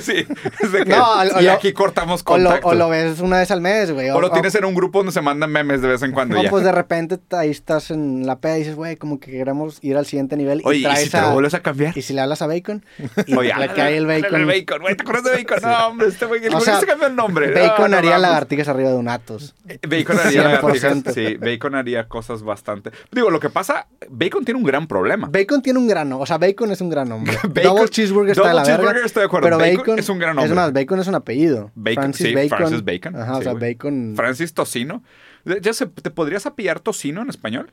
Sí. 0.00 0.26
Es 0.62 0.72
de 0.72 0.84
que, 0.84 0.90
No, 0.90 1.24
y 1.40 1.44
lo- 1.44 1.52
aquí 1.52 1.72
cortamos 1.72 2.22
O 2.26 2.38
lo, 2.38 2.44
contacto. 2.44 2.68
o 2.68 2.74
lo 2.74 2.88
ves 2.88 3.20
una 3.20 3.38
vez 3.38 3.50
al 3.50 3.60
mes, 3.60 3.90
güey. 3.92 4.10
O 4.10 4.20
lo 4.20 4.30
tienes 4.30 4.54
en 4.54 4.64
un 4.64 4.74
grupo 4.74 5.00
donde 5.00 5.12
se 5.12 5.20
mandan 5.20 5.50
memes 5.50 5.82
de 5.82 5.88
vez 5.88 6.02
en 6.02 6.12
cuando. 6.12 6.34
y 6.36 6.38
No, 6.38 6.44
ya. 6.44 6.50
pues 6.50 6.64
de 6.64 6.72
repente 6.72 7.18
ahí 7.36 7.50
estás 7.50 7.90
en 7.90 8.26
la 8.26 8.36
peda 8.38 8.56
y 8.56 8.60
dices, 8.60 8.74
güey, 8.74 8.96
como 8.96 9.20
que 9.20 9.30
queremos 9.30 9.78
ir 9.82 9.96
al 9.96 10.06
siguiente 10.06 10.36
nivel. 10.36 10.62
Oye, 10.64 10.78
y 10.78 10.80
¿y 10.80 10.84
traes 10.84 11.00
si 11.04 11.10
te 11.10 11.20
lo 11.20 11.32
vuelves 11.32 11.54
a 11.54 11.60
cambiar? 11.60 11.96
Y 11.96 12.02
si 12.02 12.14
le 12.14 12.22
hablas 12.22 12.40
a 12.42 12.46
Bacon, 12.46 12.84
y 13.26 13.34
Oye, 13.36 13.52
le 13.58 13.68
cae 13.68 13.96
el 13.96 14.06
bacon. 14.06 14.34
al 14.34 14.46
bacon. 14.46 14.80
Güey, 14.80 14.96
¿te 14.96 15.02
acuerdas 15.02 15.24
de 15.24 15.30
bacon? 15.32 15.58
No, 15.68 15.88
hombre, 15.88 16.08
este 16.08 16.24
güey. 16.24 16.44
El 16.44 16.58
se 16.60 16.86
cambió 16.86 17.08
el 17.08 17.16
nombre. 17.16 17.52
Bacon 17.52 17.92
haría 17.92 18.16
lagartijas 18.18 18.68
arriba 18.68 18.90
de 18.90 18.96
un 18.96 19.08
Atos. 19.08 19.54
Bacon 19.86 20.18
haría 20.18 20.42
100%. 20.78 20.82
lagartijas. 20.82 21.14
Sí, 21.14 21.36
Bacon 21.36 21.74
haría 21.74 22.08
cosas 22.08 22.42
bastante. 22.42 22.90
Digo, 23.12 23.30
lo 23.30 23.40
que 23.40 23.50
pasa, 23.50 23.88
Bacon 24.08 24.44
tiene 24.44 24.58
un 24.58 24.64
gran 24.66 24.86
problema. 24.86 25.28
Bacon 25.30 25.62
tiene 25.62 25.78
un 25.78 25.86
gran 25.88 26.08
nombre. 26.08 26.22
O 26.22 26.26
sea, 26.26 26.38
Bacon 26.38 26.70
es 26.70 26.80
un 26.80 26.90
gran 26.90 27.08
nombre. 27.08 27.36
Bacon- 27.42 27.62
Double 27.62 27.88
Cheeseburger 27.88 28.32
está 28.36 28.48
de 28.48 28.54
la 28.54 28.62
Double 28.62 28.70
verga. 28.72 28.76
Cheeseburger 28.78 29.06
estoy 29.06 29.20
de 29.20 29.26
acuerdo. 29.26 29.46
Pero 29.46 29.58
Bacon 29.58 29.76
Bacon, 29.78 29.98
es 29.98 30.08
un 30.08 30.18
gran 30.18 30.36
nombre. 30.36 30.50
Es 30.50 30.54
más, 30.56 30.72
Bacon 30.72 30.98
es 31.00 31.06
un 31.08 31.14
apellido. 31.14 31.70
Bacon, 31.74 32.02
Francis 32.02 32.26
sí, 32.26 32.34
Bacon. 32.34 32.48
Francis 32.58 32.84
Bacon. 32.84 33.16
Ajá, 33.16 33.34
Sí, 33.34 33.40
o 33.40 33.42
sea. 33.42 33.52
Bacon. 33.54 34.12
Francis 34.16 34.54
Tocino. 34.54 35.02
Ya 35.62 35.72
sé, 35.72 35.86
¿te 35.86 36.10
podrías 36.10 36.46
apillar 36.46 36.80
Tocino 36.80 37.22
en 37.22 37.28
español? 37.30 37.72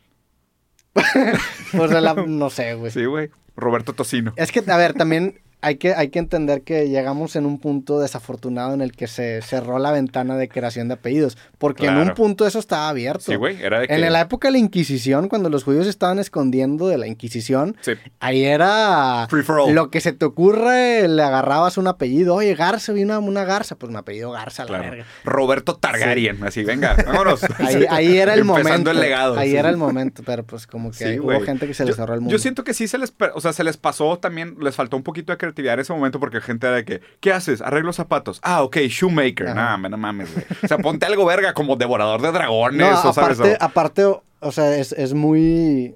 Pues 1.75 1.91
la- 1.91 2.13
no 2.27 2.49
sé, 2.49 2.73
güey. 2.75 2.91
Sí, 2.91 3.05
güey. 3.05 3.29
Roberto 3.55 3.93
Tocino. 3.93 4.33
Es 4.35 4.51
que, 4.51 4.63
a 4.69 4.77
ver, 4.77 4.93
también 4.93 5.39
hay 5.65 5.75
que, 5.77 5.93
hay 5.95 6.09
que 6.09 6.19
entender 6.19 6.61
que 6.61 6.89
llegamos 6.89 7.35
en 7.35 7.45
un 7.45 7.59
punto 7.59 7.99
desafortunado 7.99 8.73
en 8.73 8.81
el 8.81 8.91
que 8.91 9.07
se 9.07 9.41
cerró 9.41 9.79
la 9.79 9.91
ventana 9.91 10.35
de 10.37 10.47
creación 10.47 10.87
de 10.87 10.93
apellidos. 10.95 11.37
Porque 11.57 11.85
en 11.87 11.93
Claro. 11.95 12.09
un 12.09 12.15
punto 12.15 12.45
eso 12.45 12.59
estaba 12.59 12.89
abierto. 12.89 13.23
Sí, 13.25 13.35
güey. 13.35 13.61
Era 13.61 13.79
de 13.79 13.87
que... 13.87 13.93
En 13.95 14.13
la 14.13 14.21
época 14.21 14.47
de 14.47 14.53
la 14.53 14.57
Inquisición, 14.59 15.27
cuando 15.27 15.49
los 15.49 15.63
judíos 15.63 15.87
estaban 15.87 16.19
escondiendo 16.19 16.87
de 16.87 16.97
la 16.97 17.07
Inquisición, 17.07 17.75
Sí. 17.81 17.93
ahí 18.19 18.43
era 18.45 19.27
Free 19.29 19.43
for 19.43 19.59
all. 19.59 19.73
lo 19.73 19.89
que 19.89 20.01
se 20.01 20.13
te 20.13 20.25
ocurre, 20.25 21.07
le 21.07 21.21
agarrabas 21.23 21.77
un 21.77 21.87
apellido. 21.87 22.35
Oye, 22.35 22.53
Garza, 22.55 22.93
vi 22.93 23.03
una, 23.03 23.19
una 23.19 23.43
Garza. 23.45 23.75
Pues 23.75 23.91
mi 23.91 23.97
apellido 23.97 24.31
Garza, 24.31 24.63
a 24.63 24.65
la 24.65 24.69
Claro. 24.69 24.89
verga. 24.91 25.05
Roberto 25.23 25.75
Targaryen. 25.75 26.43
Así, 26.43 26.63
venga, 26.63 26.95
vámonos. 27.05 27.41
Ahí, 27.59 27.73
Sí. 27.81 27.85
ahí 27.89 28.17
era 28.17 28.33
el 28.33 28.39
Empezando 28.45 28.69
momento. 28.69 28.91
el 28.91 28.99
legado. 28.99 29.37
ahí 29.37 29.51
sí. 29.51 29.57
era 29.57 29.69
el 29.69 29.77
momento, 29.77 30.21
pero 30.25 30.43
pues 30.43 30.67
como 30.67 30.91
que 30.91 30.97
Sí, 31.13 31.19
hubo 31.19 31.39
gente 31.41 31.67
que 31.67 31.73
se 31.73 31.83
Yo- 31.83 31.87
les 31.87 31.95
cerró 31.95 32.13
el 32.13 32.21
mundo. 32.21 32.31
Yo 32.31 32.39
siento 32.39 32.63
que 32.63 32.73
sí 32.73 32.87
se 32.87 32.97
les, 32.97 33.13
o 33.33 33.41
sea, 33.41 33.53
se 33.53 33.63
les 33.63 33.77
pasó 33.77 34.17
también, 34.19 34.55
les 34.61 34.75
faltó 34.75 34.95
un 34.97 35.03
poquito 35.03 35.31
de 35.33 35.37
creatividad 35.55 35.73
en 35.75 35.79
ese 35.81 35.93
momento 35.93 36.19
porque 36.19 36.41
gente 36.41 36.67
era 36.67 36.75
de 36.77 36.85
que, 36.85 37.01
¿qué 37.19 37.31
haces? 37.33 37.61
Arreglo 37.61 37.93
zapatos. 37.93 38.39
Ah, 38.43 38.63
ok, 38.63 38.77
shoemaker. 38.89 39.55
Nah, 39.55 39.77
no 39.77 39.97
mames, 39.97 40.31
güey. 40.33 40.45
O 40.63 40.67
sea, 40.67 40.77
ponte 40.77 41.05
algo 41.05 41.25
verga 41.25 41.53
como 41.53 41.75
devorador 41.75 42.21
de 42.21 42.31
dragones 42.31 42.79
No, 42.79 43.09
o 43.09 43.13
sabes. 43.13 43.39
aparte, 43.39 43.53
o- 43.53 43.63
aparte, 43.65 44.03
o 44.05 44.23
o 44.41 44.51
sea, 44.51 44.75
es, 44.77 44.91
es 44.91 45.13
muy... 45.15 45.95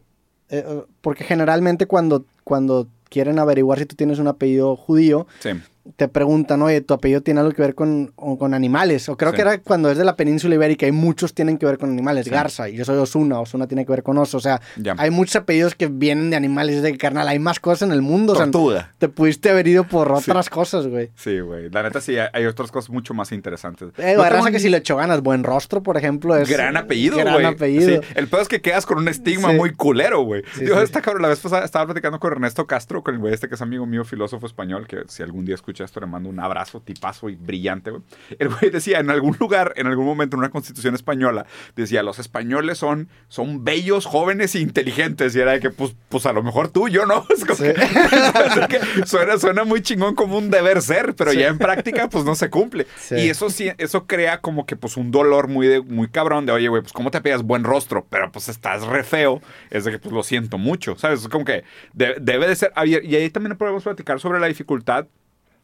eh, 0.50 0.84
porque 1.02 1.24
generalmente 1.24 1.86
cuando, 1.86 2.26
cuando 2.44 2.88
quieren 3.10 3.38
averiguar 3.38 3.78
si 3.80 3.86
tú 3.86 3.96
tienes 3.96 4.18
un 4.18 4.28
apellido 4.28 4.76
judío, 4.76 5.28
Sí. 5.40 5.50
Te 5.96 6.08
preguntan, 6.08 6.62
oye, 6.62 6.82
tu 6.82 6.94
apellido 6.94 7.22
tiene 7.22 7.40
algo 7.40 7.52
que 7.54 7.62
ver 7.62 7.76
con, 7.76 8.12
o 8.16 8.38
con 8.38 8.54
animales. 8.54 9.10
O 9.10 9.18
creo 9.18 9.32
Sí. 9.32 9.36
que 9.38 9.42
era 9.44 9.58
cuando 9.60 9.90
es 9.92 9.98
de 9.98 10.04
la 10.06 10.16
península 10.16 10.56
ibérica 10.56 10.88
y 10.88 10.92
muchos 10.92 11.34
tienen 11.34 11.58
que 11.58 11.66
ver 11.66 11.78
con 11.78 11.90
animales. 11.92 12.26
Sí. 12.26 12.32
Garza, 12.32 12.70
y 12.70 12.76
yo 12.76 12.86
soy 12.86 12.98
Osuna, 12.98 13.40
Osuna 13.40 13.68
tiene 13.68 13.86
que 13.86 13.92
ver 13.92 14.04
con 14.04 14.18
oso. 14.18 14.38
O 14.38 14.40
sea, 14.42 14.62
Ya. 14.78 14.96
hay 14.98 15.10
muchos 15.12 15.36
apellidos 15.36 15.76
que 15.76 15.88
vienen 15.88 16.30
de 16.30 16.36
animales. 16.36 16.78
Es 16.78 16.84
de 16.84 16.92
que, 16.92 16.98
carnal, 16.98 17.28
hay 17.28 17.40
más 17.40 17.60
cosas 17.60 17.84
en 17.88 17.92
el 17.94 18.02
mundo. 18.02 18.34
O 18.34 18.36
sea, 18.36 18.46
Tortuga. 18.46 18.94
te 18.98 19.10
pudiste 19.10 19.50
haber 19.50 19.68
ido 19.68 19.84
por 19.86 20.08
Sí. 20.22 20.30
otras 20.32 20.50
cosas, 20.50 20.88
güey. 20.88 21.12
Sí, 21.16 21.40
güey. 21.40 21.70
La 21.70 21.84
neta 21.84 22.02
sí, 22.02 22.16
hay- 22.18 22.46
otras 22.46 22.72
cosas 22.72 22.90
mucho 22.90 23.14
más 23.14 23.32
interesantes. 23.32 23.90
Eh, 23.98 24.14
No 24.18 24.24
raza 24.30 24.48
que 24.48 24.58
ni- 24.58 24.60
si 24.60 24.70
le 24.70 24.78
echó 24.78 24.96
ganas, 24.98 25.22
buen 25.22 25.44
rostro, 25.44 25.84
por 25.84 25.98
ejemplo, 25.98 26.36
es... 26.36 26.50
Gran 26.50 26.78
apellido, 26.78 27.16
güey. 27.16 27.26
Gran 27.28 27.46
apellido. 27.54 28.02
Sí, 28.02 28.08
El 28.16 28.28
peor 28.28 28.42
es 28.44 28.48
que 28.48 28.62
quedas 28.62 28.86
con 28.86 28.98
un 28.98 29.08
estigma 29.08 29.52
muy 29.54 29.74
culero, 29.74 30.22
güey. 30.24 30.44
Sí. 30.56 30.66
esta 30.82 31.02
cabrón, 31.02 31.22
la 31.24 31.28
vez 31.30 31.40
pasada 31.40 31.66
estaba 31.66 31.86
platicando 31.86 32.20
con 32.20 32.32
Ernesto 32.32 32.66
Castro, 32.66 33.04
con 33.04 33.14
el 33.16 33.20
güey 33.20 33.34
este 33.34 33.48
que 33.50 33.56
es 33.56 33.62
amigo 33.62 33.86
mío, 33.86 34.04
filósofo 34.06 34.46
español, 34.48 34.88
que 34.88 35.02
si 35.08 35.22
algún 35.24 35.46
día 35.46 35.56
escucha 35.56 35.79
esto, 35.84 36.00
le 36.00 36.06
mando 36.08 36.30
un 36.30 36.40
abrazo, 36.40 36.82
tipazo 36.82 37.30
y 37.30 37.36
brillante, 37.36 37.92
güey. 37.92 38.04
El 38.38 38.50
güey 38.50 38.70
decía, 38.72 39.00
en 39.00 39.10
algún 39.10 39.36
lugar, 39.40 39.74
en 39.76 39.88
algún 39.88 40.06
momento, 40.06 40.36
en 40.36 40.40
una 40.40 40.50
constitución 40.50 40.96
española, 40.96 41.46
decía, 41.76 42.04
los 42.04 42.20
españoles 42.20 42.78
son, 42.78 43.10
son 43.28 43.64
bellos, 43.64 44.06
jóvenes 44.06 44.56
e 44.56 44.60
inteligentes. 44.60 45.36
Y 45.36 45.40
era 45.40 45.52
de 45.54 45.60
que, 45.60 45.70
pues, 45.70 45.96
pues 46.10 46.26
a 46.26 46.34
lo 46.34 46.44
mejor 46.44 46.70
tú, 46.70 46.88
yo 46.90 47.06
no. 47.06 47.26
Es 47.36 47.46
como 47.46 47.56
Sí. 47.60 47.74
que- 48.70 49.06
suena, 49.06 49.38
suena 49.38 49.64
muy 49.64 49.82
chingón 49.82 50.16
como 50.16 50.38
un 50.38 50.50
deber 50.50 50.82
ser, 50.82 51.16
pero 51.16 51.34
ya 51.34 51.48
en 51.48 51.58
práctica, 51.58 52.10
pues 52.10 52.26
no 52.26 52.36
se 52.36 52.50
cumple. 52.50 52.88
Sí. 52.98 53.16
Y 53.16 53.30
eso 53.30 53.50
sí, 53.50 53.70
eso 53.78 54.06
crea 54.08 54.42
como 54.42 54.66
que, 54.66 54.76
pues, 54.76 54.98
un 54.98 55.12
dolor 55.12 55.48
muy, 55.48 55.68
de, 55.68 55.82
muy 55.82 56.08
cabrón 56.08 56.46
de, 56.46 56.52
oye, 56.52 56.68
güey, 56.68 56.82
pues, 56.82 56.94
¿cómo 56.94 57.12
te 57.12 57.22
pegas 57.22 57.44
buen 57.44 57.64
rostro? 57.64 58.06
Pero, 58.10 58.32
pues, 58.32 58.50
estás 58.50 58.86
re 58.86 59.04
feo. 59.04 59.42
Es 59.70 59.86
de 59.86 59.92
que, 59.92 60.00
pues, 60.00 60.14
lo 60.14 60.24
siento 60.24 60.58
mucho, 60.58 60.98
¿sabes? 60.98 61.22
Es 61.22 61.28
como 61.28 61.46
que 61.46 61.64
de- 61.94 62.16
debe 62.20 62.48
de 62.48 62.56
ser... 62.56 62.72
y 62.86 63.16
ahí 63.16 63.30
también 63.30 63.58
podemos 63.58 63.84
platicar 63.84 64.20
sobre 64.20 64.40
la 64.40 64.48
dificultad 64.48 65.08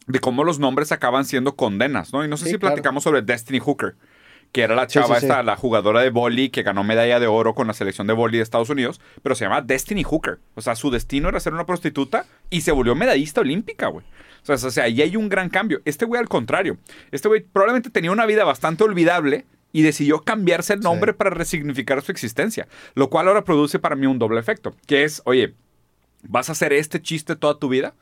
de 0.07 0.19
cómo 0.19 0.43
los 0.43 0.59
nombres 0.59 0.91
acaban 0.91 1.25
siendo 1.25 1.55
condenas, 1.55 2.13
¿no? 2.13 2.23
Y 2.23 2.27
no 2.27 2.37
sé 2.37 2.45
Sí, 2.45 2.51
si 2.51 2.57
claro. 2.57 2.75
platicamos 2.75 3.03
sobre 3.03 3.21
Destiny 3.21 3.59
Hooker, 3.59 3.95
que 4.51 4.61
era 4.61 4.75
la 4.75 4.87
chava 4.87 5.15
sí, 5.15 5.21
sí. 5.21 5.25
esta, 5.25 5.43
la 5.43 5.55
jugadora 5.57 6.01
de 6.01 6.09
boli 6.11 6.49
que 6.49 6.63
ganó 6.63 6.83
medalla 6.83 7.19
de 7.19 7.27
oro 7.27 7.55
con 7.55 7.67
la 7.67 7.73
selección 7.73 8.07
de 8.07 8.13
boli 8.13 8.37
de 8.37 8.43
Estados 8.43 8.69
Unidos, 8.69 9.01
pero 9.23 9.35
se 9.35 9.45
llama 9.45 9.61
Destiny 9.61 10.03
Hooker. 10.03 10.39
O 10.53 10.61
sea, 10.61 10.75
su 10.75 10.91
destino 10.91 11.27
era 11.29 11.39
ser 11.39 11.53
una 11.53 11.65
prostituta 11.65 12.25
y 12.49 12.61
se 12.61 12.71
volvió 12.71 12.95
medallista 12.95 13.41
olímpica, 13.41 13.87
güey. 13.87 14.05
O 14.43 14.45
sea, 14.45 14.67
o 14.67 14.71
sea, 14.71 14.83
ahí 14.83 15.01
hay 15.01 15.15
un 15.17 15.27
gran 15.27 15.49
cambio. 15.49 15.81
Este 15.85 16.05
güey 16.05 16.21
al 16.21 16.29
contrario. 16.29 16.77
Este 17.11 17.27
güey 17.27 17.41
probablemente 17.41 17.89
tenía 17.89 18.11
una 18.11 18.27
vida 18.27 18.43
bastante 18.45 18.83
olvidable 18.83 19.45
y 19.73 19.81
decidió 19.81 20.21
cambiarse 20.21 20.73
el 20.73 20.79
nombre 20.81 21.13
para 21.13 21.31
resignificar 21.31 22.01
su 22.01 22.11
existencia, 22.11 22.67
lo 22.93 23.09
cual 23.09 23.27
ahora 23.27 23.43
produce 23.43 23.79
para 23.79 23.95
mí 23.97 24.05
un 24.05 24.19
doble 24.19 24.39
efecto, 24.39 24.73
que 24.85 25.03
es, 25.03 25.21
oye, 25.25 25.53
¿vas 26.23 26.47
a 26.47 26.53
hacer 26.53 26.71
este 26.71 27.01
chiste 27.01 27.35
toda 27.35 27.59
tu 27.59 27.67
vida? 27.67 27.93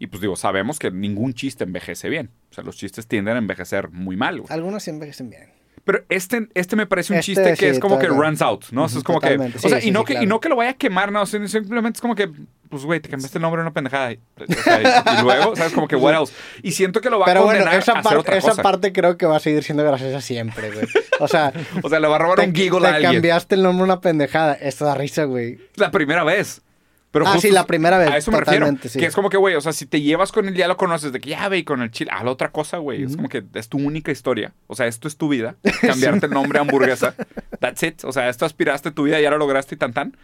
Y 0.00 0.06
pues 0.08 0.20
digo, 0.20 0.34
sabemos 0.34 0.78
que 0.80 0.90
ningún 0.90 1.34
chiste 1.34 1.62
envejece 1.62 2.08
bien. 2.08 2.30
O 2.50 2.54
sea, 2.54 2.64
los 2.64 2.76
chistes 2.76 3.06
tienden 3.06 3.36
a 3.36 3.38
envejecer 3.38 3.90
muy 3.90 4.16
mal. 4.16 4.40
güey. 4.40 4.52
Algunos 4.52 4.82
sí 4.82 4.90
envejecen 4.90 5.30
bien. 5.30 5.50
Pero 5.84 6.04
este, 6.08 6.48
este 6.54 6.74
me 6.76 6.86
parece 6.86 7.12
un 7.12 7.18
Este 7.20 7.26
chiste 7.32 7.50
que 7.50 7.56
sí, 7.56 7.64
es 7.66 7.78
como 7.78 7.98
que 7.98 8.06
runs 8.06 8.42
out, 8.42 8.66
¿no? 8.70 8.84
O 8.84 8.88
sea, 8.88 8.98
es 8.98 9.04
como 9.04 9.18
que. 9.20 9.28
totalmente. 9.28 9.58
O 9.58 9.60
sea, 9.60 9.70
Sí, 9.70 9.76
y, 9.76 9.80
sí, 9.82 9.90
no 9.92 10.00
sí, 10.00 10.06
que, 10.06 10.12
y 10.12 10.16
claro. 10.16 10.28
no 10.28 10.40
que 10.40 10.48
lo 10.48 10.56
vaya 10.56 10.70
a 10.70 10.74
quemar, 10.74 11.12
no. 11.12 11.24
sim- 11.26 11.46
Simplemente 11.48 11.98
es 11.98 12.00
como 12.00 12.14
que, 12.14 12.30
pues, 12.68 12.84
güey, 12.84 13.00
te 13.00 13.08
cambiaste 13.08 13.38
el 13.38 13.42
nombre 13.42 13.60
de 13.60 13.66
una 13.66 13.72
pendejada. 13.74 14.12
Y, 14.12 14.18
o 14.38 14.62
sea, 14.62 14.80
y- 14.82 15.18
y 15.18 15.22
luego, 15.22 15.56
¿sabes? 15.56 15.72
Como 15.72 15.88
que, 15.88 15.96
what 15.96 16.14
else? 16.14 16.32
Y 16.62 16.72
siento 16.72 17.00
que 17.00 17.08
lo 17.10 17.18
va 17.18 17.24
Pero 17.26 17.40
a 17.40 17.44
bueno, 17.44 17.58
condenar 17.60 17.74
a 17.74 17.78
esa, 17.82 17.92
hacer 17.92 18.02
par- 18.04 18.16
otra 18.18 18.36
esa 18.36 18.50
cosa. 18.50 18.62
parte 18.62 18.92
creo 18.92 19.16
que 19.18 19.26
va 19.26 19.36
a 19.36 19.40
seguir 19.40 19.62
siendo 19.64 19.82
graciosa 19.84 20.20
siempre, 20.20 20.70
güey. 20.70 20.86
O 21.18 21.28
sea, 21.28 21.52
O 21.82 21.88
sea, 21.88 21.98
le 22.00 22.08
va 22.08 22.16
a 22.16 22.18
robar 22.18 22.38
te, 22.40 22.46
un 22.46 22.54
giggle 22.54 22.80
te 22.80 22.86
a 22.86 22.94
alguien. 22.96 23.12
cambiaste 23.14 23.54
el 23.54 23.62
nombre 23.62 23.82
a 23.82 23.84
una 23.84 24.00
pendejada. 24.00 24.54
Esto 24.54 24.84
da 24.84 24.94
risa, 24.94 25.24
güey. 25.24 25.58
La 25.76 25.90
primera 25.90 26.24
vez. 26.24 26.62
Pero 27.10 27.26
Ah, 27.26 27.32
justo 27.32 27.48
sí, 27.48 27.52
la 27.52 27.66
primera 27.66 27.98
vez, 27.98 28.08
A 28.08 28.16
eso 28.16 28.30
me 28.30 28.38
refiero. 28.38 28.68
sí. 28.82 28.98
Que 28.98 29.06
es 29.06 29.14
como 29.14 29.30
que, 29.30 29.36
güey, 29.36 29.56
o 29.56 29.60
sea, 29.60 29.72
si 29.72 29.84
te 29.86 30.00
llevas 30.00 30.30
con 30.30 30.46
él, 30.46 30.54
ya 30.54 30.68
lo 30.68 30.76
conoces, 30.76 31.12
de 31.12 31.20
que 31.20 31.30
ya 31.30 31.48
ve 31.48 31.58
y 31.58 31.64
con 31.64 31.82
el 31.82 31.90
chile. 31.90 32.10
Ah, 32.14 32.22
la 32.22 32.30
otra 32.30 32.50
cosa, 32.52 32.78
güey. 32.78 33.02
Es 33.02 33.16
como 33.16 33.28
que 33.28 33.42
es 33.54 33.68
tu 33.68 33.78
única 33.78 34.12
historia. 34.12 34.52
O 34.68 34.76
sea, 34.76 34.86
esto 34.86 35.08
es 35.08 35.16
tu 35.16 35.28
vida. 35.28 35.56
Cambiarte 35.80 36.26
el 36.26 36.32
nombre 36.32 36.58
a 36.58 36.62
hamburguesa. 36.62 37.14
That's 37.58 37.82
it. 37.82 38.04
O 38.04 38.12
sea, 38.12 38.28
esto 38.28 38.46
aspiraste 38.46 38.90
a 38.90 38.92
tu 38.92 39.02
vida, 39.04 39.20
ya 39.20 39.30
lo 39.30 39.38
lograste 39.38 39.74
y 39.74 39.78
tan 39.78 39.92
tan. 39.92 40.16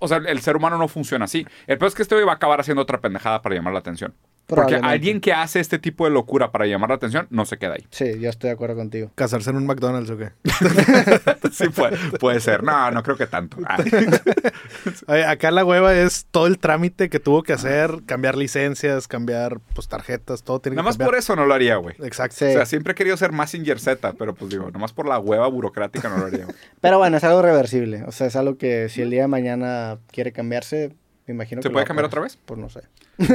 O 0.00 0.06
sea, 0.08 0.18
el 0.18 0.40
ser 0.40 0.56
humano 0.56 0.78
no 0.78 0.88
funciona 0.88 1.24
así. 1.24 1.46
El 1.66 1.76
peor 1.76 1.88
es 1.88 1.94
que 1.94 2.02
este 2.02 2.14
güey 2.14 2.24
va 2.24 2.32
a 2.32 2.36
acabar 2.36 2.60
haciendo 2.60 2.82
otra 2.82 3.00
pendejada 3.00 3.42
para 3.42 3.54
llamar 3.56 3.72
la 3.72 3.80
atención. 3.80 4.14
Porque 4.46 4.76
alguien 4.76 5.20
que 5.20 5.32
hace 5.32 5.60
este 5.60 5.78
tipo 5.78 6.04
de 6.04 6.10
locura 6.10 6.52
para 6.52 6.66
llamar 6.66 6.90
la 6.90 6.96
atención 6.96 7.26
no 7.30 7.46
se 7.46 7.56
queda 7.58 7.74
ahí. 7.74 7.86
Sí, 7.90 8.18
yo 8.20 8.28
estoy 8.28 8.48
de 8.48 8.54
acuerdo 8.54 8.76
contigo. 8.76 9.10
¿Casarse 9.14 9.50
en 9.50 9.56
un 9.56 9.66
McDonald's 9.66 10.10
o 10.10 10.18
qué? 10.18 10.30
Sí, 11.52 11.68
puede, 11.68 11.96
puede 12.18 12.40
ser. 12.40 12.62
No, 12.62 12.90
no 12.90 13.02
creo 13.02 13.16
que 13.16 13.26
tanto. 13.26 13.58
Ah. 13.66 13.76
Oye, 15.06 15.24
acá 15.24 15.50
la 15.50 15.64
hueva 15.64 15.94
es 15.94 16.26
todo 16.30 16.46
el 16.46 16.58
trámite 16.58 17.10
que 17.10 17.20
tuvo 17.20 17.42
que 17.42 17.52
hacer, 17.52 18.02
cambiar 18.06 18.36
licencias, 18.36 19.06
cambiar 19.06 19.60
pues 19.74 19.86
tarjetas, 19.88 20.42
todo 20.42 20.60
tiene 20.60 20.76
Nada 20.76 20.84
que 20.84 20.86
más 20.86 20.94
cambiar. 20.96 21.10
por 21.10 21.18
eso 21.18 21.36
no 21.36 21.44
lo 21.46 21.52
haría, 21.54 21.76
güey. 21.76 21.94
Exacto. 22.02 22.36
Sí. 22.38 22.46
O 22.46 22.52
sea, 22.52 22.66
siempre 22.66 22.92
he 22.92 22.94
querido 22.94 23.16
ser 23.16 23.32
Massinger 23.32 23.78
Z, 23.78 24.14
pero 24.18 24.34
pues 24.34 24.50
digo, 24.50 24.70
nomás 24.70 24.92
por 24.92 25.06
la 25.06 25.18
hueva 25.18 25.46
burocrática 25.48 26.08
no 26.08 26.18
lo 26.18 26.26
haría. 26.26 26.46
Pero 26.80 26.98
bueno, 26.98 27.16
es 27.18 27.24
algo 27.24 27.42
reversible. 27.42 28.04
O 28.04 28.12
sea, 28.12 28.26
es 28.28 28.36
algo 28.36 28.56
que 28.56 28.88
si 28.88 29.02
el 29.02 29.10
día 29.10 29.22
de 29.22 29.28
mañana 29.28 29.98
quiere 30.10 30.32
cambiarse, 30.32 30.94
me 31.26 31.34
imagino 31.34 31.62
¿Se 31.62 31.68
que 31.68 31.72
puede 31.72 31.84
a 31.84 31.86
cambiar 31.86 32.06
otra 32.06 32.20
vez? 32.20 32.38
Pues 32.44 32.58
no 32.58 32.68
sé. 32.68 32.80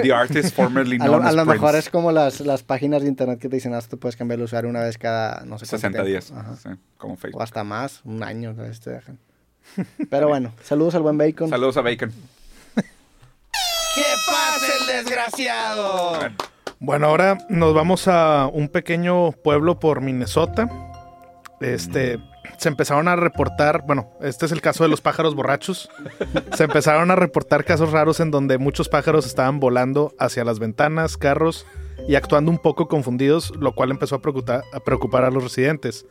The 0.01 0.11
artist 0.13 0.55
formerly 0.55 0.95
A 1.01 1.05
known 1.05 1.21
lo, 1.21 1.23
a 1.23 1.29
as 1.29 1.35
lo 1.35 1.45
mejor 1.45 1.75
es 1.75 1.89
como 1.89 2.11
las, 2.11 2.41
las 2.41 2.63
páginas 2.63 3.01
de 3.01 3.07
internet 3.07 3.39
que 3.39 3.47
te 3.49 3.55
dicen, 3.55 3.73
ah, 3.73 3.79
tú 3.81 3.97
puedes 3.97 4.15
cambiar 4.15 4.39
el 4.39 4.45
usuario 4.45 4.69
una 4.69 4.81
vez 4.81 4.97
cada, 4.97 5.43
no 5.45 5.57
sé 5.57 5.65
cuánto 5.65 5.77
60 5.77 6.03
tiempo". 6.03 6.07
días. 6.07 6.33
Sí, 6.61 6.69
como 6.97 7.13
O 7.13 7.17
Facebook. 7.17 7.41
hasta 7.41 7.63
más, 7.63 8.01
un 8.03 8.23
año, 8.23 8.49
a 8.49 8.53
veces 8.53 8.81
te 8.81 8.89
dejan. 8.91 9.19
Pero 10.09 10.27
bueno, 10.27 10.51
saludos 10.63 10.95
al 10.95 11.01
buen 11.03 11.17
Bacon. 11.17 11.49
Saludos 11.49 11.77
a 11.77 11.81
Bacon. 11.81 12.11
¡Que 12.75 14.03
pase 14.27 14.71
el 14.81 15.05
desgraciado! 15.05 16.19
Bueno, 16.79 17.07
ahora 17.07 17.39
nos 17.49 17.73
vamos 17.73 18.07
a 18.07 18.47
un 18.51 18.69
pequeño 18.69 19.31
pueblo 19.31 19.79
por 19.79 20.01
Minnesota. 20.01 20.69
Este, 21.59 22.19
se 22.67 22.69
empezaron 22.69 23.07
a 23.07 23.15
reportar, 23.15 23.85
bueno, 23.87 24.11
este 24.19 24.45
es 24.45 24.51
el 24.51 24.59
caso 24.59 24.83
de 24.83 24.89
los 24.89 24.99
pájaros 24.99 25.35
borrachos. 25.35 25.89
Se 26.53 26.65
empezaron 26.65 27.09
a 27.11 27.15
reportar 27.15 27.63
casos 27.63 27.93
raros 27.93 28.19
en 28.19 28.29
donde 28.29 28.57
muchos 28.57 28.89
pájaros 28.89 29.25
estaban 29.25 29.61
volando 29.61 30.13
hacia 30.19 30.43
las 30.43 30.59
ventanas, 30.59 31.15
carros 31.15 31.65
y 32.09 32.15
actuando 32.15 32.51
un 32.51 32.57
poco 32.57 32.89
confundidos, 32.89 33.55
lo 33.55 33.73
cual 33.73 33.91
empezó 33.91 34.15
a 34.15 34.21
preocupar 34.21 34.63
a, 34.73 34.79
preocupar 34.81 35.23
a 35.23 35.31
los 35.31 35.43
residentes. 35.45 36.05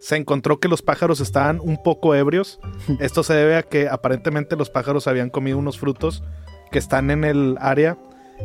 Se 0.00 0.16
encontró 0.16 0.60
que 0.60 0.68
los 0.68 0.82
pájaros 0.82 1.20
estaban 1.20 1.60
un 1.60 1.82
poco 1.82 2.14
ebrios. 2.14 2.60
Esto 3.00 3.22
se 3.22 3.32
debe 3.32 3.56
a 3.56 3.62
que 3.62 3.88
aparentemente 3.88 4.54
los 4.54 4.68
pájaros 4.68 5.06
habían 5.06 5.30
comido 5.30 5.56
unos 5.56 5.78
frutos 5.78 6.22
que 6.70 6.78
están 6.78 7.10
en 7.10 7.24
el 7.24 7.56
área 7.58 7.96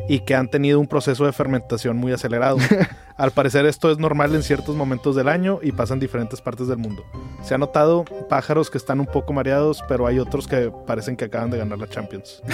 y 0.07 0.19
que 0.21 0.35
han 0.35 0.49
tenido 0.49 0.79
un 0.79 0.87
proceso 0.87 1.25
de 1.25 1.33
fermentación 1.33 1.97
muy 1.97 2.11
acelerado. 2.11 2.57
Al 3.17 3.31
parecer 3.31 3.65
esto 3.65 3.91
es 3.91 3.97
normal 3.97 4.35
en 4.35 4.43
ciertos 4.43 4.75
momentos 4.75 5.15
del 5.15 5.27
año 5.27 5.59
y 5.61 5.71
pasa 5.71 5.93
en 5.93 5.99
diferentes 5.99 6.41
partes 6.41 6.67
del 6.67 6.77
mundo. 6.77 7.03
Se 7.43 7.55
ha 7.55 7.57
notado 7.57 8.05
pájaros 8.29 8.69
que 8.69 8.77
están 8.77 8.99
un 8.99 9.07
poco 9.07 9.33
mareados, 9.33 9.83
pero 9.87 10.07
hay 10.07 10.19
otros 10.19 10.47
que 10.47 10.71
parecen 10.85 11.17
que 11.17 11.25
acaban 11.25 11.49
de 11.49 11.57
ganar 11.57 11.79
la 11.79 11.87
Champions. 11.87 12.41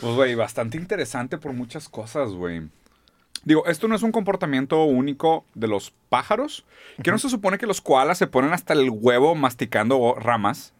Pues, 0.00 0.14
güey, 0.14 0.34
bastante 0.34 0.76
interesante 0.76 1.38
por 1.38 1.54
muchas 1.54 1.88
cosas, 1.88 2.32
güey. 2.32 2.68
Digo, 3.44 3.64
esto 3.66 3.88
no 3.88 3.94
es 3.94 4.02
un 4.02 4.12
comportamiento 4.12 4.82
único 4.84 5.44
de 5.54 5.68
los 5.68 5.92
pájaros. 6.08 6.64
Que 7.02 7.10
no 7.10 7.18
se 7.18 7.30
supone 7.30 7.58
que 7.58 7.66
los 7.66 7.80
koalas 7.80 8.18
se 8.18 8.26
ponen 8.26 8.52
hasta 8.52 8.72
el 8.72 8.90
huevo 8.90 9.34
masticando 9.34 10.16
ramas. 10.18 10.72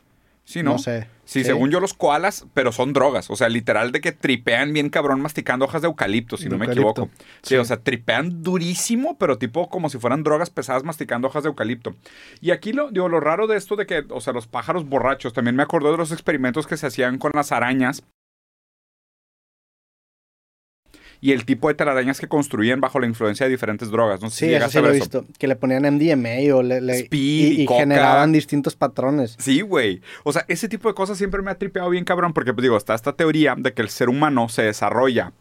Sí, 0.46 0.62
¿no? 0.62 0.72
No 0.74 0.78
sé. 0.78 1.08
Sí, 1.24 1.40
Sí. 1.40 1.44
según 1.46 1.70
yo 1.72 1.80
los 1.80 1.92
koalas, 1.92 2.46
pero 2.54 2.70
son 2.70 2.92
drogas. 2.92 3.30
O 3.30 3.36
sea, 3.36 3.48
literal 3.48 3.90
de 3.90 4.00
que 4.00 4.12
tripean 4.12 4.72
bien 4.72 4.90
cabrón 4.90 5.20
masticando 5.20 5.64
hojas 5.64 5.82
de 5.82 5.88
eucalipto, 5.88 6.36
si 6.36 6.44
De 6.44 6.50
no 6.50 6.58
me 6.58 6.66
equivoco. 6.66 7.10
Sí, 7.42 7.48
Sí. 7.50 7.56
o 7.56 7.64
sea, 7.64 7.78
tripean 7.78 8.44
durísimo, 8.44 9.18
pero 9.18 9.38
tipo 9.38 9.68
como 9.68 9.90
si 9.90 9.98
fueran 9.98 10.22
drogas 10.22 10.50
pesadas 10.50 10.84
masticando 10.84 11.26
hojas 11.26 11.42
de 11.42 11.48
eucalipto. 11.48 11.96
Y 12.40 12.52
aquí 12.52 12.72
lo, 12.72 12.92
digo, 12.92 13.08
lo 13.08 13.18
raro 13.18 13.48
de 13.48 13.56
esto 13.56 13.74
de 13.74 13.86
que, 13.86 14.04
o 14.08 14.20
sea, 14.20 14.32
los 14.32 14.46
pájaros 14.46 14.88
borrachos, 14.88 15.32
también 15.32 15.56
me 15.56 15.64
acordó 15.64 15.90
de 15.90 15.98
los 15.98 16.12
experimentos 16.12 16.68
que 16.68 16.76
se 16.76 16.86
hacían 16.86 17.18
con 17.18 17.32
las 17.34 17.50
arañas. 17.50 18.04
Y 21.20 21.32
el 21.32 21.44
tipo 21.44 21.68
de 21.68 21.74
telarañas 21.74 22.20
que 22.20 22.28
construían 22.28 22.80
bajo 22.80 23.00
la 23.00 23.06
influencia 23.06 23.46
de 23.46 23.50
diferentes 23.50 23.90
drogas. 23.90 24.20
No 24.20 24.30
sé 24.30 24.36
si 24.36 24.38
Sí, 24.40 24.44
eso 24.46 24.52
llegaste 24.54 24.72
sí 24.72 24.78
a 24.78 24.80
lo 24.82 24.88
he 24.88 24.96
eso. 24.96 25.04
visto. 25.22 25.24
Que 25.38 25.46
le 25.48 25.56
ponían 25.56 25.82
MDMA 25.82 26.54
o 26.54 26.62
le, 26.62 26.80
le- 26.80 26.98
Speed 27.00 27.18
y, 27.20 27.46
y 27.60 27.62
y 27.62 27.66
coca. 27.66 27.80
generaban 27.80 28.32
distintos 28.32 28.76
patrones. 28.76 29.36
Sí, 29.38 29.60
güey. 29.62 30.00
O 30.24 30.32
sea, 30.32 30.44
ese 30.48 30.68
tipo 30.68 30.88
de 30.88 30.94
cosas 30.94 31.18
siempre 31.18 31.42
me 31.42 31.50
ha 31.50 31.54
tripeado 31.56 31.88
bien 31.90 32.04
cabrón 32.04 32.32
porque, 32.32 32.52
pues 32.52 32.62
digo, 32.62 32.76
está 32.76 32.94
esta 32.94 33.12
teoría 33.14 33.54
de 33.56 33.72
que 33.72 33.82
el 33.82 33.88
ser 33.88 34.08
humano 34.08 34.48
se 34.48 34.62
desarrolla, 34.62 35.32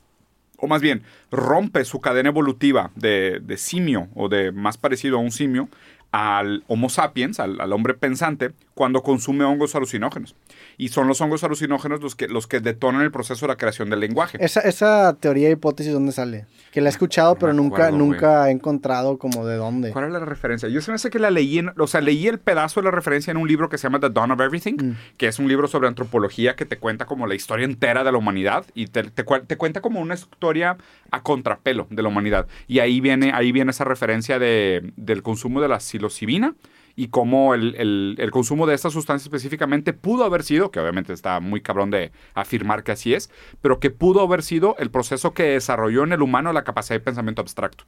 o 0.58 0.68
más 0.68 0.82
bien, 0.82 1.04
rompe 1.32 1.84
su 1.84 2.00
cadena 2.00 2.30
evolutiva 2.30 2.92
de, 2.96 3.40
de 3.44 3.58
simio 3.58 4.08
o 4.16 4.30
de 4.30 4.52
más 4.54 4.78
parecido 4.78 5.18
a 5.18 5.20
un 5.20 5.32
simio 5.32 5.68
al 6.12 6.64
Homo 6.68 6.90
sapiens, 6.90 7.42
al, 7.42 7.60
al 7.60 7.74
hombre 7.74 7.94
pensante, 7.94 8.52
cuando 8.76 9.02
consume 9.02 9.44
hongos 9.46 9.74
alucinógenos. 9.74 10.36
Y 10.78 10.90
son 10.90 11.08
los 11.08 11.20
hongos 11.22 11.44
alucinógenos 11.44 12.02
los 12.02 12.14
que, 12.16 12.28
los 12.28 12.46
que 12.46 12.60
detonan 12.60 13.02
el 13.02 13.12
proceso 13.12 13.46
de 13.48 13.54
la 13.54 13.56
creación 13.58 13.90
del 13.90 14.02
lenguaje. 14.02 14.38
Esa, 14.42 14.60
esa 14.60 15.16
teoría 15.20 15.50
hipótesis, 15.50 15.92
¿dónde 15.94 16.12
sale? 16.12 16.46
Que 16.74 16.82
la 16.82 16.90
he 16.90 16.92
escuchado, 16.92 17.34
No 17.36 17.40
pero 17.40 17.54
nunca, 17.54 17.86
acuerdo, 17.88 17.98
nunca 17.98 18.50
he 18.50 18.52
encontrado 18.52 19.18
como 19.18 19.46
de 19.48 19.56
dónde. 19.56 19.92
¿Cuál 19.92 20.06
es 20.06 20.12
la 20.12 20.20
referencia? 20.20 20.68
Yo 20.70 20.82
se 20.82 20.92
me 20.92 20.96
hace 20.96 21.10
que 21.10 21.20
la 21.20 21.32
leí, 21.32 21.58
en- 21.60 21.72
o 21.80 21.88
sea, 21.88 22.02
leí 22.02 22.28
el 22.28 22.38
pedazo 22.38 22.82
de 22.82 22.86
la 22.86 22.92
referencia 22.92 23.32
en 23.32 23.38
un 23.38 23.48
libro 23.48 23.70
que 23.70 23.78
se 23.78 23.84
llama 23.84 24.00
The 24.02 24.10
Dawn 24.10 24.32
of 24.32 24.42
Everything, 24.42 24.76
Mm. 24.76 24.96
que 25.18 25.28
es 25.28 25.40
un 25.40 25.48
libro 25.48 25.68
sobre 25.70 25.88
antropología 25.88 26.56
que 26.58 26.66
te 26.66 26.78
cuenta 26.78 27.06
como 27.06 27.26
la 27.28 27.36
historia 27.36 27.64
entera 27.66 28.04
de 28.04 28.12
la 28.12 28.18
humanidad 28.18 28.66
y 28.76 28.88
te, 28.88 29.04
te 29.04 29.24
te 29.24 29.58
cuenta 29.58 29.80
como 29.80 30.02
una 30.02 30.16
historia 30.16 30.76
a 31.12 31.24
contrapelo 31.24 31.88
de 31.90 32.04
la 32.04 32.10
humanidad. 32.10 32.46
Y 32.68 32.80
ahí 32.80 33.00
viene, 33.00 33.32
ahí 33.34 33.54
viene 33.54 33.72
esa 33.72 33.86
referencia 33.86 34.38
de, 34.38 34.92
del 34.98 35.24
consumo 35.24 35.62
de 35.62 35.70
la 35.70 35.80
psilocibina 35.80 36.54
y 36.96 37.10
cómo 37.10 37.54
el, 37.54 37.76
el- 37.76 38.16
el 38.20 38.32
consumo 38.32 38.66
de 38.68 38.74
esta 38.76 38.90
sustancia 38.90 39.26
específicamente 39.28 39.92
pudo 39.94 40.24
haber 40.24 40.44
sido, 40.44 40.72
que 40.72 40.80
obviamente 40.80 41.12
está 41.14 41.40
muy 41.40 41.62
cabrón 41.62 41.92
de 41.92 42.12
afirmar 42.34 42.84
que 42.84 42.94
así 42.94 43.14
es, 43.14 43.30
pero 43.62 43.80
que 43.80 43.90
pudo 43.92 44.22
haber 44.22 44.44
sido 44.44 44.76
el 44.80 44.90
proceso 44.92 45.34
que 45.34 45.44
desarrolló 45.44 46.04
en 46.04 46.14
el 46.14 46.22
humano 46.22 46.54
la 46.54 46.64
capacidad 46.64 46.96
de 46.96 47.02
pensamiento 47.04 47.42
abstracto. 47.42 47.84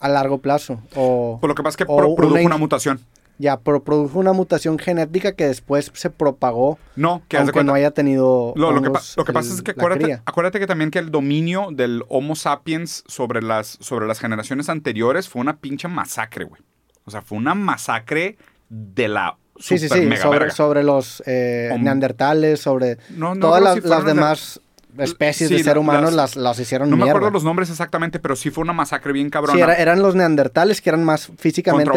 A 0.00 0.08
largo 0.08 0.38
plazo. 0.38 0.80
O, 0.94 1.38
Pues 1.40 1.48
lo 1.48 1.54
que 1.54 1.62
pasa 1.62 1.74
es 1.74 1.76
que 1.76 1.84
pro- 1.86 2.14
produjo 2.14 2.44
una 2.44 2.56
mutación. 2.56 3.00
Ya, 3.40 3.56
pero 3.60 3.84
produjo 3.84 4.18
una 4.18 4.32
mutación 4.32 4.80
genética 4.80 5.30
que 5.30 5.44
después 5.46 5.92
se 5.94 6.10
propagó, 6.10 6.76
No, 6.96 7.22
que 7.28 7.36
aunque 7.36 7.62
no 7.62 7.72
haya 7.74 7.92
tenido. 7.92 8.52
Lo, 8.56 8.72
lo 8.72 8.82
que, 8.82 8.88
lo 9.16 9.24
que 9.24 9.32
pasa 9.32 9.50
el- 9.50 9.54
es 9.58 9.62
que 9.62 9.70
acuérdate, 9.70 10.20
acuérdate 10.26 10.58
que 10.58 10.66
también 10.66 10.90
que 10.90 10.98
el 10.98 11.12
dominio 11.12 11.68
del 11.70 12.02
Homo 12.08 12.34
sapiens 12.34 13.04
sobre 13.06 13.40
las, 13.40 13.78
sobre 13.80 14.08
las 14.08 14.18
generaciones 14.18 14.68
anteriores 14.68 15.28
fue 15.28 15.40
una 15.40 15.58
pinche 15.58 15.86
masacre, 15.86 16.46
güey. 16.46 16.60
O 17.04 17.10
sea, 17.12 17.22
fue 17.22 17.38
una 17.38 17.54
masacre 17.54 18.36
de 18.68 19.08
la 19.08 19.36
Sí, 19.60 19.76
sí, 19.76 19.88
super 19.88 20.02
sí, 20.02 20.06
mega 20.08 20.22
sobre, 20.22 20.38
verga. 20.38 20.54
sobre 20.54 20.82
los 20.84 21.22
eh, 21.26 21.74
neandertales, 21.80 22.60
sobre 22.60 22.98
No, 23.10 23.34
no 23.34 23.40
todas 23.40 23.82
las, 23.84 24.04
demás 24.04 24.60
especies 24.98 25.48
Sí, 25.48 25.56
de 25.56 25.62
ser 25.64 25.78
humanos 25.78 26.12
las- 26.12 26.36
las, 26.36 26.36
las 26.36 26.60
hicieron 26.60 26.90
No 26.90 26.96
me 26.96 27.08
acuerdo 27.08 27.30
los 27.30 27.44
nombres 27.44 27.70
exactamente, 27.70 28.18
pero 28.18 28.34
sí 28.36 28.50
fue 28.50 28.62
una 28.62 28.72
masacre 28.72 29.12
bien 29.12 29.30
cabrona. 29.30 29.54
Sí, 29.54 29.60
era- 29.60 29.74
eran 29.74 30.00
los 30.02 30.14
neandertales 30.14 30.80
que 30.80 30.90
eran 30.90 31.04
más 31.04 31.30
físicamente 31.38 31.90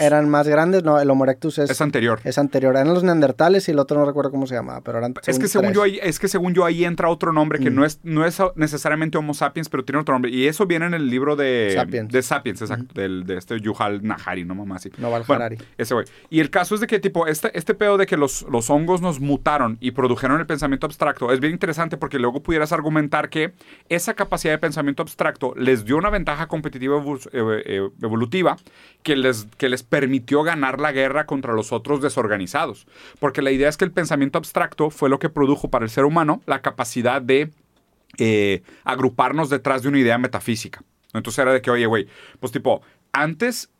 eran 0.00 0.28
más 0.28 0.48
grandes. 0.48 0.82
No, 0.84 1.00
el 1.00 1.08
Homo 1.10 1.24
erectus 1.24 1.58
es, 1.58 1.70
Es 1.70 1.80
anterior. 1.80 2.20
es 2.24 2.38
anterior. 2.38 2.74
Eran 2.74 2.92
los 2.92 3.04
neandertales 3.04 3.68
y 3.68 3.70
el 3.70 3.78
otro 3.78 3.98
no 3.98 4.04
recuerdo 4.06 4.30
cómo 4.30 4.46
se 4.46 4.54
llamaba, 4.54 4.80
pero 4.80 4.98
eran 4.98 5.14
Es 5.26 5.38
que 5.38 5.48
según 5.48 5.66
tres. 5.68 5.76
yo 5.76 5.82
ahí, 5.82 5.98
es 6.02 6.18
que 6.18 6.28
según 6.28 6.54
yo 6.54 6.64
ahí 6.64 6.84
entra 6.84 7.08
otro 7.08 7.32
nombre 7.32 7.58
que 7.58 7.70
Mm. 7.70 7.74
no 7.74 7.84
es 7.84 8.00
no 8.02 8.24
es 8.26 8.38
necesariamente 8.56 9.18
Homo 9.18 9.34
sapiens, 9.34 9.68
pero 9.68 9.84
tiene 9.84 10.00
otro 10.00 10.14
nombre 10.14 10.30
y 10.30 10.46
eso 10.46 10.66
viene 10.66 10.86
en 10.86 10.94
el 10.94 11.08
libro 11.08 11.36
de 11.36 11.72
Sapiens. 11.76 12.12
de 12.12 12.22
Sapiens, 12.22 12.62
exacto, 12.62 12.92
del, 12.94 13.24
de 13.26 13.36
este 13.38 13.60
Yuval 13.60 14.02
Nahari, 14.06 14.44
no 14.44 14.54
mamá 14.54 14.76
así. 14.76 14.90
Noval 14.98 15.24
Bueno, 15.26 15.44
Harari. 15.44 15.58
ese 15.78 15.94
güey. 15.94 16.06
Y 16.30 16.40
el 16.40 16.50
caso 16.50 16.74
es 16.74 16.80
de 16.80 16.86
que 16.86 16.98
tipo 16.98 17.26
este 17.26 17.56
este 17.56 17.74
pedo 17.74 17.96
de 17.98 18.06
que 18.06 18.16
los 18.16 18.42
los 18.50 18.70
hongos 18.70 19.00
nos 19.00 19.20
mutaron 19.20 19.78
y 19.80 19.92
produjeron 19.92 20.40
el 20.40 20.46
pensamiento 20.46 20.86
abstracto 20.86 21.32
es 21.32 21.40
bien 21.40 21.52
interesante 21.52 21.96
porque 21.96 22.18
luego 22.18 22.41
pudieras 22.42 22.72
argumentar 22.72 23.30
que 23.30 23.52
esa 23.88 24.14
capacidad 24.14 24.52
de 24.52 24.58
pensamiento 24.58 25.02
abstracto 25.02 25.54
les 25.56 25.84
dio 25.84 25.96
una 25.96 26.10
ventaja 26.10 26.48
competitiva 26.48 27.02
eh, 27.32 27.62
eh, 27.64 27.88
evolutiva 28.02 28.56
que 29.02 29.16
les, 29.16 29.46
que 29.56 29.68
les 29.68 29.82
permitió 29.82 30.42
ganar 30.42 30.80
la 30.80 30.92
guerra 30.92 31.26
contra 31.26 31.54
los 31.54 31.72
otros 31.72 32.02
desorganizados. 32.02 32.86
Porque 33.18 33.42
la 33.42 33.50
idea 33.50 33.68
es 33.68 33.76
que 33.76 33.84
el 33.84 33.92
pensamiento 33.92 34.38
abstracto 34.38 34.90
fue 34.90 35.08
lo 35.08 35.18
que 35.18 35.28
produjo 35.28 35.70
para 35.70 35.84
el 35.84 35.90
ser 35.90 36.04
humano 36.04 36.42
la 36.46 36.62
capacidad 36.62 37.22
de 37.22 37.50
eh, 38.18 38.62
agruparnos 38.84 39.48
detrás 39.48 39.82
de 39.82 39.88
una 39.88 39.98
idea 39.98 40.18
metafísica. 40.18 40.82
Entonces 41.14 41.38
era 41.38 41.52
de 41.52 41.62
que, 41.62 41.70
oye, 41.70 41.86
güey, 41.86 42.08
pues 42.40 42.52
tipo, 42.52 42.82
antes 43.12 43.70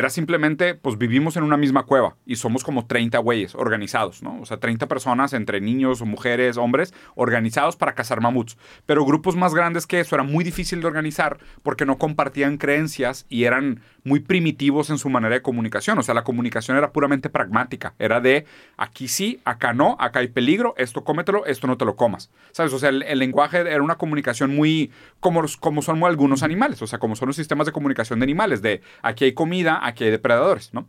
era 0.00 0.10
simplemente, 0.10 0.74
pues 0.74 0.98
vivimos 0.98 1.36
en 1.36 1.44
una 1.44 1.56
misma 1.56 1.84
cueva 1.84 2.16
y 2.26 2.36
somos 2.36 2.64
como 2.64 2.86
30 2.86 3.18
güeyes 3.18 3.54
organizados, 3.54 4.22
¿no? 4.22 4.40
O 4.40 4.46
sea, 4.46 4.58
30 4.58 4.88
personas 4.88 5.32
entre 5.32 5.60
niños, 5.60 6.02
mujeres, 6.02 6.56
hombres, 6.56 6.94
organizados 7.14 7.76
para 7.76 7.94
cazar 7.94 8.20
mamuts. 8.20 8.56
Pero 8.86 9.04
grupos 9.04 9.36
más 9.36 9.54
grandes 9.54 9.86
que 9.86 10.00
eso 10.00 10.16
era 10.16 10.24
muy 10.24 10.42
difícil 10.42 10.80
de 10.80 10.86
organizar 10.86 11.38
porque 11.62 11.86
no 11.86 11.98
compartían 11.98 12.56
creencias 12.56 13.26
y 13.28 13.44
eran 13.44 13.82
muy 14.04 14.20
primitivos 14.20 14.90
en 14.90 14.98
su 14.98 15.10
manera 15.10 15.34
de 15.34 15.42
comunicación. 15.42 15.98
O 15.98 16.02
sea, 16.02 16.14
la 16.14 16.24
comunicación 16.24 16.76
era 16.76 16.92
puramente 16.92 17.28
pragmática. 17.28 17.94
Era 17.98 18.20
de 18.20 18.46
aquí 18.76 19.08
sí, 19.08 19.40
acá 19.44 19.72
no, 19.72 19.96
acá 19.98 20.20
hay 20.20 20.28
peligro, 20.28 20.74
esto 20.76 21.04
cómetelo, 21.04 21.46
esto 21.46 21.66
no 21.66 21.76
te 21.76 21.84
lo 21.84 21.96
comas. 21.96 22.30
¿Sabes? 22.52 22.72
O 22.72 22.78
sea, 22.78 22.90
el, 22.90 23.18
lenguaje 23.18 23.58
era 23.58 23.82
una 23.82 23.96
comunicación 23.96 24.54
muy 24.54 24.90
como, 25.20 25.42
como 25.60 25.82
son 25.82 26.02
algunos 26.04 26.42
animales. 26.42 26.82
O 26.82 26.86
sea, 26.86 26.98
como 26.98 27.16
son 27.16 27.28
los 27.28 27.36
sistemas 27.36 27.66
de 27.66 27.72
comunicación 27.72 28.20
de 28.20 28.24
animales. 28.24 28.62
De 28.62 28.82
aquí 29.02 29.24
hay 29.24 29.32
comida, 29.32 29.80
aquí 29.82 30.04
hay 30.04 30.10
depredadores, 30.10 30.72
¿no? 30.72 30.88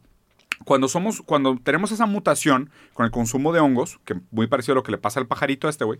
Cuando 0.65 0.87
somos, 0.87 1.21
cuando 1.21 1.57
tenemos 1.57 1.91
esa 1.91 2.05
mutación 2.05 2.69
con 2.93 3.05
el 3.05 3.11
consumo 3.11 3.51
de 3.51 3.59
hongos, 3.59 3.99
que 4.05 4.15
muy 4.29 4.47
parecido 4.47 4.73
a 4.73 4.75
lo 4.75 4.83
que 4.83 4.91
le 4.91 4.97
pasa 4.97 5.19
al 5.19 5.27
pajarito 5.27 5.67
a 5.67 5.69
este 5.69 5.85
güey, 5.85 5.99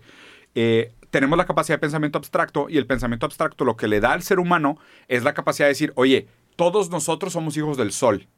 eh, 0.54 0.92
tenemos 1.10 1.36
la 1.36 1.46
capacidad 1.46 1.76
de 1.76 1.80
pensamiento 1.80 2.18
abstracto 2.18 2.68
y 2.68 2.78
el 2.78 2.86
pensamiento 2.86 3.26
abstracto 3.26 3.64
lo 3.64 3.76
que 3.76 3.88
le 3.88 4.00
da 4.00 4.12
al 4.12 4.22
ser 4.22 4.38
humano 4.38 4.78
es 5.08 5.24
la 5.24 5.34
capacidad 5.34 5.66
de 5.66 5.70
decir, 5.70 5.92
oye, 5.96 6.28
todos 6.56 6.90
nosotros 6.90 7.32
somos 7.32 7.56
hijos 7.56 7.76
del 7.76 7.92
sol. 7.92 8.28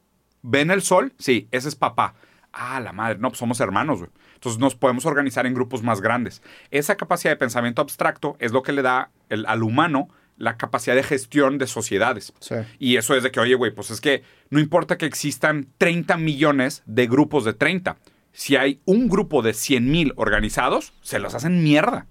¿Ven 0.41 0.71
el 0.71 0.81
sol? 0.81 1.13
Sí, 1.17 1.47
ese 1.51 1.67
es 1.69 1.75
papá. 1.75 2.15
Ah, 2.53 2.79
la 2.79 2.93
madre, 2.93 3.17
no, 3.19 3.29
pues 3.29 3.39
somos 3.39 3.59
hermanos, 3.59 3.99
güey. 3.99 4.11
Entonces 4.35 4.59
nos 4.59 4.75
podemos 4.75 5.05
organizar 5.05 5.45
en 5.45 5.53
grupos 5.53 5.81
más 5.83 6.01
grandes. 6.01 6.41
Esa 6.71 6.95
capacidad 6.95 7.31
de 7.31 7.37
pensamiento 7.37 7.81
abstracto 7.81 8.37
es 8.39 8.51
lo 8.51 8.61
que 8.63 8.71
le 8.71 8.81
da 8.81 9.11
el- 9.29 9.45
al 9.47 9.63
humano 9.63 10.07
la 10.37 10.57
capacidad 10.57 10.95
de 10.95 11.03
gestión 11.03 11.57
de 11.57 11.65
sociedades. 11.67 12.33
Sí. 12.41 12.55
Y 12.77 12.97
eso 12.97 13.15
es 13.15 13.23
de 13.23 13.31
que, 13.31 13.39
oye, 13.39 13.55
güey, 13.55 13.71
pues 13.73 13.89
es 13.89 14.01
que 14.01 14.23
no 14.49 14.59
importa 14.59 14.97
que 14.97 15.05
existan 15.05 15.67
30 15.77 16.17
millones 16.17 16.83
de 16.85 17.07
grupos 17.07 17.45
de 17.45 17.53
30. 17.53 17.97
Si 18.33 18.57
hay 18.57 18.81
un 18.85 19.07
grupo 19.07 19.41
de 19.41 19.53
100 19.53 19.89
mil 19.89 20.13
organizados, 20.17 20.93
se 21.01 21.19
los 21.19 21.33
hacen 21.35 21.63
mierda. 21.63 22.07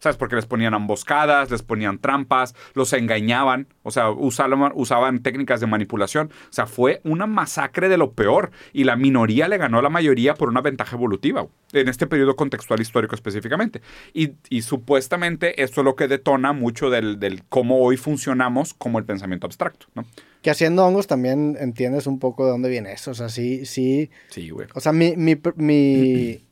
¿Sabes? 0.00 0.16
Porque 0.16 0.36
les 0.36 0.46
ponían 0.46 0.74
emboscadas, 0.74 1.50
les 1.50 1.62
ponían 1.62 1.98
trampas, 1.98 2.54
los 2.74 2.92
engañaban, 2.92 3.68
o 3.82 3.90
sea, 3.90 4.10
usaban, 4.10 4.72
usaban 4.74 5.22
técnicas 5.22 5.60
de 5.60 5.66
manipulación. 5.66 6.30
O 6.48 6.52
sea, 6.52 6.66
fue 6.66 7.00
una 7.04 7.26
masacre 7.26 7.88
de 7.88 7.98
lo 7.98 8.12
peor. 8.12 8.50
Y 8.72 8.84
la 8.84 8.96
minoría 8.96 9.48
le 9.48 9.58
ganó 9.58 9.78
a 9.78 9.82
la 9.82 9.90
mayoría 9.90 10.34
por 10.34 10.48
una 10.48 10.62
ventaja 10.62 10.96
evolutiva, 10.96 11.46
en 11.72 11.88
este 11.88 12.06
periodo 12.06 12.34
contextual 12.34 12.80
histórico 12.80 13.14
específicamente. 13.14 13.82
Y, 14.14 14.32
y 14.48 14.62
supuestamente 14.62 15.62
esto 15.62 15.82
es 15.82 15.84
lo 15.84 15.96
que 15.96 16.08
detona 16.08 16.52
mucho 16.52 16.90
del, 16.90 17.20
del 17.20 17.44
cómo 17.44 17.80
hoy 17.80 17.96
funcionamos 17.96 18.74
como 18.74 18.98
el 18.98 19.04
pensamiento 19.04 19.46
abstracto, 19.46 19.86
¿no? 19.94 20.04
Que 20.42 20.50
haciendo 20.50 20.86
hongos 20.86 21.06
también 21.06 21.56
entiendes 21.60 22.06
un 22.06 22.18
poco 22.18 22.46
de 22.46 22.52
dónde 22.52 22.70
viene 22.70 22.92
eso. 22.92 23.10
O 23.10 23.14
sea, 23.14 23.28
sí, 23.28 23.66
sí. 23.66 24.10
Sí, 24.28 24.48
güey. 24.48 24.68
O 24.74 24.80
sea, 24.80 24.92
mi, 24.92 25.14
mi, 25.16 25.38
mi, 25.56 26.40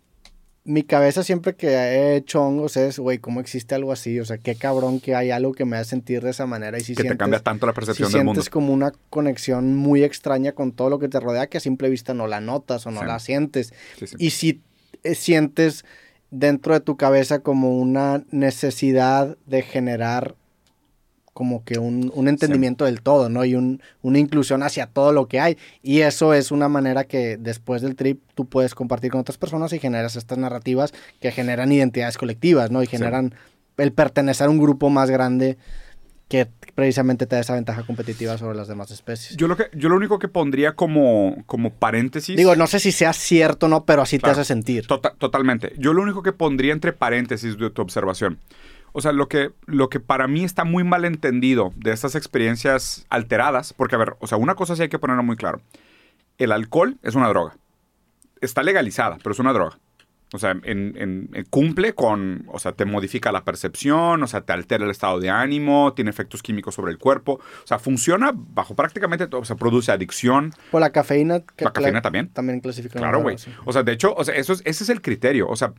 mi 0.69 0.83
cabeza 0.83 1.25
siempre 1.25 1.57
que 1.57 1.69
he 1.69 2.17
hecho 2.17 2.43
hongos 2.43 2.77
es, 2.77 2.99
güey, 2.99 3.19
¿cómo 3.19 3.41
existe 3.41 3.75
algo 3.75 3.91
así? 3.91 4.21
O 4.21 4.25
sea, 4.27 4.37
qué 4.37 4.55
cabrón 4.55 5.01
que 5.01 5.15
hay 5.15 5.31
algo 5.31 5.53
que 5.53 5.65
me 5.65 5.79
hace 5.79 5.91
sentir 5.91 6.23
de 6.23 6.31
esa 6.31 6.45
manera. 6.47 6.77
Y 6.77 6.83
si 6.83 6.93
que 6.93 6.97
te 6.97 7.03
sientes, 7.03 7.19
cambia 7.19 7.41
tanto 7.41 7.65
la 7.67 7.73
si 7.73 7.77
percepción 7.77 8.13
del 8.13 8.25
mundo. 8.25 8.35
sientes 8.43 8.51
como 8.51 8.73
una 8.75 8.93
conexión 9.09 9.75
muy 9.75 10.05
extraña 10.05 10.53
con 10.53 10.73
todo 10.73 10.91
lo 10.91 10.99
que 10.99 11.09
te 11.09 11.19
rodea 11.21 11.47
que 11.47 11.57
a 11.57 11.61
simple 11.61 11.89
vista 11.89 12.13
no 12.13 12.27
la 12.27 12.41
notas 12.41 12.87
o 12.87 12.91
no 12.91 13.01
Sí. 13.01 13.07
la 13.07 13.19
sientes. 13.19 13.73
Sí, 13.99 14.07
sí. 14.07 14.17
Y 14.19 14.31
si 14.31 14.63
eh, 15.05 15.15
sientes 15.15 15.85
dentro 16.31 16.75
de 16.75 16.81
tu 16.81 16.99
cabeza 16.99 17.39
como 17.39 17.79
una 17.79 18.23
necesidad 18.31 19.39
de 19.47 19.63
generar 19.63 20.37
como 21.39 21.63
que 21.63 21.79
un, 21.79 22.11
un 22.17 22.27
entendimiento 22.27 22.85
del 22.85 23.01
todo, 23.01 23.29
¿no? 23.29 23.45
Y 23.45 23.55
un, 23.55 23.81
una 24.03 24.19
inclusión 24.19 24.65
hacia 24.65 24.89
todo 24.89 25.13
lo 25.13 25.29
que 25.29 25.39
hay. 25.39 25.57
Y 25.85 26.01
eso 26.01 26.35
es 26.35 26.51
una 26.51 26.69
manera 26.69 27.05
que 27.05 27.37
después 27.37 27.81
del 27.81 27.95
trip 27.95 28.21
tú 28.35 28.47
puedes 28.47 28.75
compartir 28.75 29.13
con 29.13 29.21
otras 29.21 29.39
personas 29.39 29.73
y 29.73 29.79
generas 29.79 30.17
estas 30.17 30.37
narrativas 30.37 30.93
que 31.21 31.31
generan 31.31 31.71
identidades 31.71 32.19
colectivas, 32.19 32.73
¿no? 32.73 32.83
Y 32.83 32.89
generan 32.89 33.37
el 33.77 33.93
pertenecer 33.93 34.49
a 34.49 34.51
un 34.51 34.59
grupo 34.59 34.91
más 34.91 35.11
grande 35.11 35.59
que 36.27 36.49
precisamente 36.75 37.25
te 37.27 37.37
da 37.37 37.43
esa 37.43 37.55
ventaja 37.55 37.85
competitiva 37.85 38.37
sobre 38.37 38.57
las 38.57 38.67
demás 38.67 38.91
especies. 38.91 39.37
Yo 39.37 39.47
lo, 39.47 39.57
que, 39.57 39.67
yo 39.75 39.89
lo 39.89 39.95
único 39.95 40.19
que 40.19 40.27
pondría 40.27 40.73
como, 40.75 41.45
como 41.47 41.71
paréntesis. 41.73 42.37
Digo, 42.37 42.57
no 42.57 42.67
sé 42.67 42.81
si 42.81 42.91
sea 42.91 43.13
cierto 43.13 43.67
o 43.67 43.69
no, 43.69 43.85
pero 43.85 44.03
así 44.03 44.19
Claro. 44.19 44.35
te 44.35 44.41
hace 44.41 44.49
sentir. 44.49 44.89
Tota- 44.89 45.15
totalmente. 45.17 45.73
Yo 45.79 45.93
lo 45.93 46.03
único 46.03 46.25
que 46.25 46.33
pondría 46.33 46.73
entre 46.73 46.93
paréntesis 46.93 47.57
de 47.57 47.71
tu 47.71 47.81
observación. 47.81 48.39
O 48.93 49.01
sea, 49.01 49.13
lo 49.13 49.29
que, 49.29 49.53
lo 49.67 49.89
que 49.89 50.01
para 50.01 50.27
mí 50.29 50.45
está 50.45 50.65
muy 50.65 50.85
mal 50.85 51.05
entendido 51.05 51.73
de 51.77 51.93
estas 51.93 52.15
experiencias 52.15 53.07
alteradas, 53.11 53.73
porque 53.73 53.95
a 53.95 53.99
ver, 53.99 54.17
o 54.21 54.27
sea, 54.27 54.39
una 54.39 54.55
cosa 54.55 54.77
sí 54.77 54.83
hay 54.83 54.89
que 54.89 54.99
ponerlo 54.99 55.23
muy 55.23 55.37
claro. 55.37 55.61
El 56.39 56.53
alcohol 56.53 56.97
es 57.03 57.15
una 57.15 57.29
droga. 57.29 57.57
Está 58.41 58.63
legalizada, 58.63 59.19
pero 59.23 59.33
es 59.33 59.39
una 59.39 59.53
droga. 59.53 59.79
O 60.35 60.39
sea, 60.39 60.51
en- 60.51 60.63
en- 60.65 61.31
en- 61.33 61.45
cumple 61.49 61.95
con, 61.95 62.45
o 62.49 62.59
sea, 62.59 62.73
te 62.73 62.85
modifica 62.85 63.33
la 63.33 63.45
percepción, 63.45 64.23
o 64.23 64.27
sea, 64.27 64.43
te 64.43 64.53
altera 64.53 64.85
el 64.85 64.91
estado 64.91 65.19
de 65.21 65.31
ánimo, 65.31 65.95
tiene 65.95 66.11
efectos 66.11 66.43
químicos 66.43 66.75
sobre 66.75 66.93
el 66.93 66.99
cuerpo. 66.99 67.41
O 67.65 67.67
sea, 67.67 67.79
funciona 67.79 68.33
bajo 68.35 68.75
prácticamente 68.77 69.27
todo. 69.27 69.41
O 69.41 69.45
sea, 69.47 69.57
produce 69.57 69.91
adicción, 69.91 70.53
Por 70.71 70.83
la 70.83 70.91
cafeína. 70.91 71.41
que 71.57 71.65
La 71.65 71.73
cafeína 71.73 72.03
también. 72.03 72.29
También 72.29 72.61
clasifican. 72.61 73.01
Claro, 73.01 73.23
güey. 73.23 73.37
O 73.65 73.73
sea, 73.73 73.83
de 73.83 73.93
hecho, 73.93 74.13
o 74.15 74.23
sea, 74.23 74.35
eso 74.35 74.53
es, 74.53 74.61
ese 74.67 74.85
es 74.85 74.91
el 74.91 75.01
criterio. 75.01 75.49
O 75.49 75.57
sea, 75.57 75.73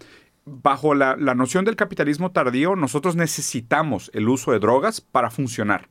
bajo 0.45 0.95
la, 0.95 1.15
la 1.15 1.35
noción 1.35 1.65
del 1.65 1.75
capitalismo 1.75 2.31
tardío, 2.31 2.75
nosotros 2.75 3.15
necesitamos 3.15 4.11
el 4.13 4.29
uso 4.29 4.51
de 4.51 4.59
drogas 4.59 5.01
para 5.01 5.29
funcionar. 5.29 5.89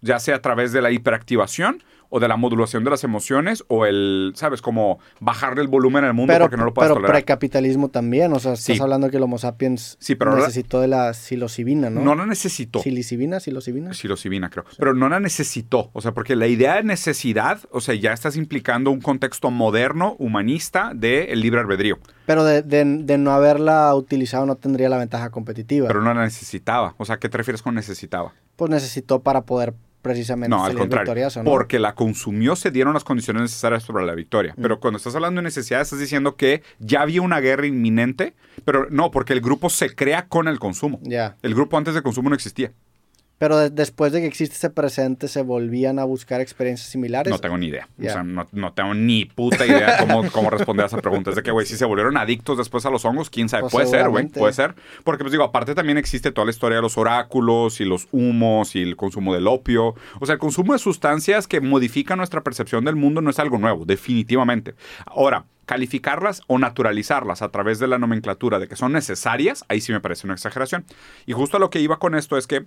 Ya 0.00 0.18
sea 0.18 0.36
a 0.36 0.42
través 0.42 0.72
de 0.72 0.82
la 0.82 0.90
hiperactivación 0.90 1.82
o 2.08 2.20
de 2.20 2.28
la 2.28 2.36
modulación 2.36 2.84
de 2.84 2.90
las 2.90 3.04
emociones 3.04 3.64
o 3.68 3.86
el, 3.86 4.32
¿sabes? 4.36 4.62
Como 4.62 4.98
bajarle 5.20 5.62
el 5.62 5.68
volumen 5.68 6.04
al 6.04 6.14
mundo 6.14 6.32
Pero, 6.32 6.44
porque 6.44 6.56
no 6.56 6.64
lo 6.64 6.74
puedes 6.74 6.88
pero 6.88 6.96
tolerar. 7.00 7.14
precapitalismo 7.16 7.88
también. 7.88 8.32
O 8.32 8.38
sea, 8.38 8.52
estás 8.54 8.76
Sí. 8.76 8.82
hablando 8.82 9.10
que 9.10 9.16
el 9.16 9.22
Homo 9.22 9.38
sapiens 9.38 9.96
Sí, 10.00 10.14
pero 10.14 10.34
necesitó 10.36 10.80
de 10.80 10.88
la 10.88 11.12
psilocibina, 11.14 11.90
¿no? 11.90 12.00
No 12.02 12.14
la 12.14 12.26
necesitó. 12.26 12.80
Silicibina, 12.80 13.40
psilocibina. 13.40 13.92
Psilocibina, 13.94 14.50
creo. 14.50 14.64
Pero 14.78 14.94
no 14.94 15.08
la 15.08 15.20
necesitó. 15.20 15.90
O 15.92 16.00
sea, 16.00 16.12
porque 16.12 16.36
la 16.36 16.46
idea 16.46 16.76
de 16.76 16.82
necesidad, 16.84 17.60
o 17.70 17.80
sea, 17.80 17.94
ya 17.94 18.12
estás 18.12 18.36
implicando 18.36 18.90
un 18.90 19.00
contexto 19.00 19.50
moderno, 19.50 20.16
humanista, 20.18 20.92
del 20.94 21.40
libre 21.40 21.60
albedrío. 21.60 21.98
Pero 22.26 22.44
de, 22.44 22.62
de- 22.62 22.84
de 22.84 23.18
no 23.18 23.30
haberla 23.32 23.94
utilizado 23.94 24.46
no 24.46 24.56
tendría 24.56 24.88
la 24.88 24.98
ventaja 24.98 25.30
competitiva. 25.30 25.86
Pero 25.88 26.02
no 26.02 26.12
la 26.12 26.22
necesitaba. 26.24 26.94
O 26.98 27.04
sea, 27.04 27.18
¿qué 27.18 27.28
te 27.28 27.36
refieres 27.38 27.62
con 27.62 27.74
necesitaba? 27.74 28.32
Pues 28.56 28.70
necesitó 28.70 29.20
para 29.20 29.42
poder 29.42 29.74
precisamente 30.06 30.54
No, 30.54 30.64
al 30.64 30.74
contrario. 30.74 31.28
Porque 31.44 31.78
la 31.78 31.94
consumió, 31.94 32.56
se 32.56 32.70
dieron 32.70 32.94
las 32.94 33.04
condiciones 33.04 33.42
necesarias 33.42 33.84
para 33.86 34.04
la 34.04 34.14
victoria. 34.14 34.54
Mm. 34.56 34.62
Pero 34.62 34.80
cuando 34.80 34.98
estás 34.98 35.14
hablando 35.14 35.40
de 35.40 35.44
necesidad, 35.44 35.80
estás 35.80 35.98
diciendo 35.98 36.36
que 36.36 36.62
ya 36.78 37.02
había 37.02 37.22
una 37.22 37.40
guerra 37.40 37.66
inminente, 37.66 38.34
pero 38.64 38.86
no, 38.90 39.10
porque 39.10 39.32
el 39.32 39.40
grupo 39.40 39.70
se 39.70 39.94
crea 39.94 40.28
con 40.28 40.48
el 40.48 40.58
consumo. 40.58 41.00
El 41.42 41.54
grupo 41.54 41.76
antes 41.76 41.94
de 41.94 42.02
consumo 42.02 42.28
no 42.28 42.34
existía. 42.34 42.72
Pero 43.38 43.58
de- 43.58 43.68
después 43.70 44.12
de 44.12 44.20
que 44.22 44.26
existe 44.26 44.54
ese 44.56 44.70
presente, 44.70 45.28
¿se 45.28 45.42
volvían 45.42 45.98
a 45.98 46.04
buscar 46.04 46.40
experiencias 46.40 46.88
similares? 46.88 47.30
No 47.30 47.38
tengo 47.38 47.58
ni 47.58 47.66
idea. 47.66 47.86
O 47.98 48.02
sea, 48.02 48.22
no, 48.22 48.46
no 48.52 48.72
tengo 48.72 48.94
ni 48.94 49.26
puta 49.26 49.66
idea 49.66 49.98
cómo, 49.98 50.30
cómo 50.30 50.48
responder 50.48 50.84
a 50.84 50.86
esa 50.86 50.98
pregunta. 51.02 51.30
Es 51.30 51.36
de 51.36 51.42
que, 51.42 51.50
güey, 51.50 51.66
si 51.66 51.76
se 51.76 51.84
volvieron 51.84 52.16
adictos 52.16 52.56
después 52.56 52.86
a 52.86 52.90
los 52.90 53.04
hongos, 53.04 53.28
quién 53.28 53.48
sabe. 53.50 53.62
Pues 53.62 53.72
puede 53.72 53.86
ser, 53.88 54.08
güey. 54.08 54.26
Puede 54.28 54.52
ser. 54.54 54.74
Porque, 55.04 55.22
pues 55.22 55.32
digo, 55.32 55.44
aparte 55.44 55.74
también 55.74 55.98
existe 55.98 56.32
toda 56.32 56.46
la 56.46 56.50
historia 56.50 56.76
de 56.76 56.82
los 56.82 56.96
oráculos 56.96 57.80
y 57.80 57.84
los 57.84 58.08
humos 58.10 58.74
y 58.74 58.82
el 58.82 58.96
consumo 58.96 59.34
del 59.34 59.46
opio. 59.48 59.94
O 60.18 60.24
sea, 60.26 60.32
el 60.34 60.38
consumo 60.38 60.72
de 60.72 60.78
sustancias 60.78 61.46
que 61.46 61.60
modifican 61.60 62.16
nuestra 62.18 62.42
percepción 62.42 62.84
del 62.86 62.96
mundo 62.96 63.20
no 63.20 63.28
es 63.30 63.38
algo 63.38 63.58
nuevo, 63.58 63.84
definitivamente. 63.84 64.74
Ahora, 65.04 65.44
calificarlas 65.66 66.42
o 66.46 66.58
naturalizarlas 66.58 67.42
a 67.42 67.50
través 67.50 67.78
de 67.80 67.88
la 67.88 67.98
nomenclatura 67.98 68.58
de 68.58 68.68
que 68.68 68.76
son 68.76 68.92
necesarias, 68.92 69.64
ahí 69.68 69.80
sí 69.80 69.92
me 69.92 70.00
parece 70.00 70.26
una 70.26 70.34
exageración. 70.34 70.84
Y 71.26 71.32
justo 71.32 71.56
a 71.56 71.60
lo 71.60 71.70
que 71.70 71.80
iba 71.80 71.98
con 71.98 72.14
esto 72.14 72.38
es 72.38 72.46
que 72.46 72.64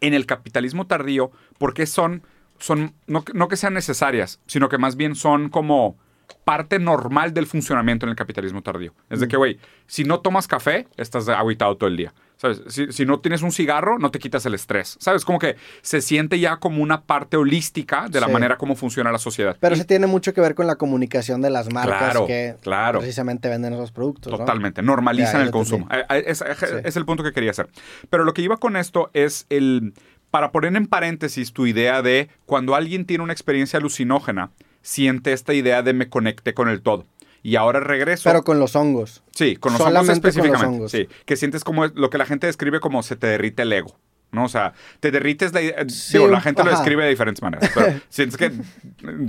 en 0.00 0.14
el 0.14 0.26
capitalismo 0.26 0.86
tardío, 0.86 1.30
porque 1.58 1.86
son, 1.86 2.22
son 2.58 2.94
no, 3.06 3.24
no 3.32 3.48
que 3.48 3.56
sean 3.56 3.74
necesarias, 3.74 4.40
sino 4.46 4.68
que 4.68 4.78
más 4.78 4.96
bien 4.96 5.14
son 5.14 5.48
como 5.48 5.96
parte 6.44 6.78
normal 6.78 7.32
del 7.32 7.46
funcionamiento 7.46 8.06
en 8.06 8.10
el 8.10 8.16
capitalismo 8.16 8.62
tardío. 8.62 8.92
Es 9.10 9.20
de 9.20 9.28
que, 9.28 9.36
güey, 9.36 9.58
si 9.86 10.04
no 10.04 10.20
tomas 10.20 10.46
café, 10.46 10.86
estás 10.96 11.28
agüitado 11.28 11.76
todo 11.76 11.88
el 11.88 11.96
día. 11.96 12.12
¿Sabes? 12.36 12.62
Si, 12.66 12.90
si 12.92 13.06
no 13.06 13.20
tienes 13.20 13.42
un 13.42 13.52
cigarro, 13.52 13.98
no 13.98 14.10
te 14.10 14.18
quitas 14.18 14.44
el 14.44 14.54
estrés. 14.54 14.96
¿Sabes? 15.00 15.24
Como 15.24 15.38
que 15.38 15.54
se 15.82 16.00
siente 16.02 16.38
ya 16.40 16.56
como 16.56 16.82
una 16.82 17.02
parte 17.02 17.36
holística 17.36 18.08
de 18.08 18.20
la 18.20 18.26
Sí. 18.26 18.32
manera 18.32 18.56
como 18.58 18.74
funciona 18.74 19.12
la 19.12 19.18
sociedad. 19.18 19.56
Pero 19.60 19.76
se 19.76 19.84
tiene 19.84 20.06
mucho 20.08 20.34
que 20.34 20.40
ver 20.40 20.54
con 20.54 20.66
la 20.66 20.74
comunicación 20.76 21.40
de 21.40 21.50
las 21.50 21.72
marcas 21.72 21.98
Claro, 21.98 22.26
que 22.26 22.56
claro. 22.60 22.98
precisamente 22.98 23.48
venden 23.48 23.72
esos 23.74 23.92
productos. 23.92 24.32
¿no? 24.32 24.38
Totalmente, 24.38 24.82
normalizan 24.82 25.40
Ya, 25.40 25.42
el 25.44 25.50
consumo. 25.52 25.88
Eh, 25.92 26.04
eh, 26.10 26.24
Es, 26.26 26.42
es- 26.42 26.62
es 26.84 26.96
el 26.96 27.04
punto 27.06 27.22
que 27.22 27.32
quería 27.32 27.52
hacer. 27.52 27.68
Pero 28.10 28.24
lo 28.24 28.34
que 28.34 28.42
iba 28.42 28.56
con 28.58 28.76
esto 28.76 29.10
es 29.14 29.46
el, 29.48 29.94
para 30.30 30.50
poner 30.50 30.74
en 30.76 30.86
paréntesis 30.88 31.52
tu 31.52 31.66
idea 31.66 32.02
de 32.02 32.28
cuando 32.46 32.74
alguien 32.74 33.06
tiene 33.06 33.22
una 33.22 33.32
experiencia 33.32 33.78
alucinógena, 33.78 34.50
siente 34.84 35.32
esta 35.32 35.52
idea 35.54 35.82
de 35.82 35.92
me 35.94 36.08
conecté 36.08 36.54
con 36.54 36.68
el 36.68 36.82
todo. 36.82 37.06
Y 37.42 37.56
ahora 37.56 37.80
regreso. 37.80 38.22
Pero 38.30 38.42
con 38.44 38.58
los 38.60 38.76
hongos. 38.76 39.22
sí, 39.34 39.56
con 39.56 39.72
los 39.72 39.80
hongos 39.80 39.90
solamente 39.92 40.20
con 40.20 40.26
los 40.28 40.36
específicamente. 40.36 40.76
hongos. 40.76 40.90
Sí, 40.92 41.08
que 41.26 41.36
sientes 41.36 41.64
como 41.64 41.86
lo 41.88 42.08
que 42.10 42.18
la 42.18 42.26
gente 42.26 42.46
describe 42.46 42.78
como 42.80 43.02
se 43.02 43.16
te 43.16 43.26
derrite 43.26 43.62
el 43.62 43.72
ego. 43.72 43.98
¿no? 44.32 44.46
O 44.46 44.48
sea, 44.48 44.72
te 44.98 45.12
derrites 45.12 45.52
la 45.52 45.62
idea. 45.62 45.76
Sí, 45.88 46.18
digo, 46.18 46.26
la 46.28 46.40
gente 46.40 46.64
lo 46.64 46.70
ajá. 46.70 46.78
describe 46.78 47.04
de 47.04 47.10
diferentes 47.10 47.40
maneras. 47.40 47.70
Pero 47.72 48.00
sientes 48.08 48.36
que. 48.36 48.50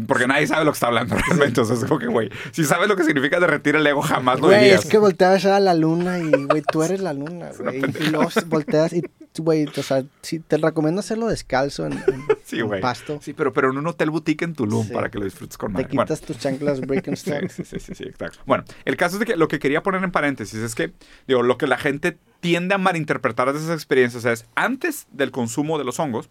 Porque 0.08 0.28
nadie 0.28 0.48
sabe 0.48 0.66
lo 0.66 0.72
que 0.72 0.76
está 0.78 0.88
hablando 0.88 1.16
realmente. 1.16 1.62
O 1.62 1.66
sea, 1.66 1.76
es 1.76 1.84
como 1.86 2.00
que, 2.00 2.08
güey, 2.08 2.30
si 2.52 2.64
sabes 2.64 2.88
lo 2.88 2.96
que 2.96 3.04
significa 3.04 3.40
derretir 3.40 3.76
el 3.76 3.86
ego, 3.86 4.02
jamás 4.02 4.40
lo 4.40 4.48
Güey, 4.48 4.62
dirías. 4.62 4.84
es 4.86 4.90
que 4.90 4.98
volteas 4.98 5.46
a 5.46 5.60
la 5.60 5.74
luna 5.76 6.18
y, 6.20 6.32
güey, 6.46 6.64
tú 6.72 6.82
eres 6.84 7.02
la 7.02 7.14
luna, 7.14 7.50
güey. 7.60 7.82
Y 8.00 8.10
luego 8.10 8.30
volteas 8.48 8.94
y, 8.94 9.04
güey, 9.38 9.66
o 9.68 9.84
sea, 9.84 10.04
sí, 10.22 10.40
te 10.40 10.58
recomiendo 10.58 11.02
hacerlo 11.02 11.28
descalzo 11.28 11.86
en, 11.86 11.94
en- 11.94 12.26
Sí, 12.46 12.62
güey. 12.62 12.80
pasto. 12.80 13.20
Sí, 13.24 13.34
pero, 13.34 13.52
pero 13.52 13.72
en 13.72 13.78
un 13.80 13.88
hotel 13.88 14.12
boutique 14.12 14.44
en 14.46 14.54
Tulum 14.54 14.86
Sí. 14.86 14.94
para 14.94 15.10
que 15.10 15.18
lo 15.18 15.26
disfrutes 15.26 15.58
con 15.58 15.72
Te 15.74 15.82
madre. 15.82 15.88
Bueno, 15.96 16.04
quitas 16.06 16.22
tus 16.22 16.38
chanclas 16.38 16.80
break 16.80 17.08
and 17.08 17.18
sí, 17.50 17.64
sí, 17.64 17.80
sí, 17.80 17.96
sí, 17.96 18.04
exacto. 18.04 18.38
Bueno, 18.46 18.64
el 18.86 18.96
caso 18.98 19.16
es 19.16 19.22
de 19.22 19.26
que 19.26 19.36
lo 19.36 19.48
que 19.48 19.58
quería 19.58 19.82
poner 19.82 20.04
en 20.04 20.12
paréntesis 20.12 20.60
es 20.60 20.76
que, 20.76 20.94
digo, 21.28 21.42
lo 21.42 21.58
que 21.58 21.66
la 21.66 21.78
gente 21.80 22.18
tiende 22.42 22.76
a 22.76 22.78
malinterpretar 22.78 23.52
de 23.52 23.58
esas 23.58 23.72
experiencias 23.74 24.26
es, 24.26 24.46
antes 24.54 25.08
del 25.12 25.32
consumo 25.32 25.80
de 25.80 25.86
los 25.86 26.00
hongos, 26.00 26.30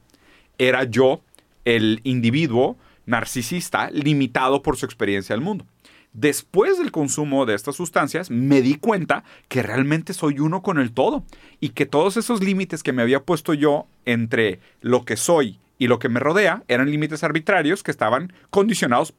era 0.59 0.85
yo 0.85 1.21
el 1.65 2.01
individuo 2.05 2.77
narcisista 3.07 3.91
limitado 3.91 4.63
por 4.63 4.77
su 4.77 4.87
experiencia 4.87 5.35
del 5.35 5.45
mundo. 5.45 5.67
Después 6.13 6.79
del 6.79 6.93
consumo 6.93 7.45
de 7.45 7.55
estas 7.57 7.75
sustancias, 7.75 8.31
me 8.31 8.63
di 8.63 8.77
cuenta 8.77 9.25
que 9.49 9.65
realmente 9.65 10.15
soy 10.15 10.39
uno 10.39 10.63
con 10.63 10.79
el 10.79 10.93
todo 10.93 11.25
y 11.59 11.71
que 11.71 11.87
todos 11.87 12.17
esos 12.17 12.41
límites 12.41 12.85
que 12.85 12.93
me 12.93 13.03
había 13.03 13.25
puesto 13.25 13.53
yo 13.53 13.87
entre 14.05 14.61
lo 14.81 15.05
que 15.05 15.17
soy 15.17 15.59
y 15.79 15.89
lo 15.89 15.99
que 15.99 16.09
me 16.09 16.21
rodea 16.21 16.63
eran 16.69 16.91
límites 16.91 17.25
arbitrarios 17.25 17.83
que 17.83 17.91
estaban 17.91 18.33
condicionados 18.51 19.15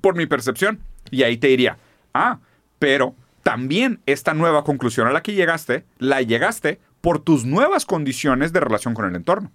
por 0.00 0.16
mi 0.16 0.26
percepción. 0.26 0.80
Y 1.10 1.22
ahí 1.22 1.36
te 1.36 1.48
diría, 1.48 1.78
ah, 2.14 2.38
pero 2.78 3.14
también 3.42 4.00
esta 4.06 4.34
nueva 4.34 4.64
conclusión 4.64 5.06
a 5.06 5.12
la 5.12 5.22
que 5.22 5.34
llegaste, 5.34 5.84
la 5.98 6.22
llegaste 6.22 6.80
por 7.00 7.20
tus 7.20 7.44
nuevas 7.44 7.86
condiciones 7.86 8.52
de 8.52 8.60
relación 8.60 8.94
con 8.94 9.06
el 9.06 9.16
entorno. 9.16 9.50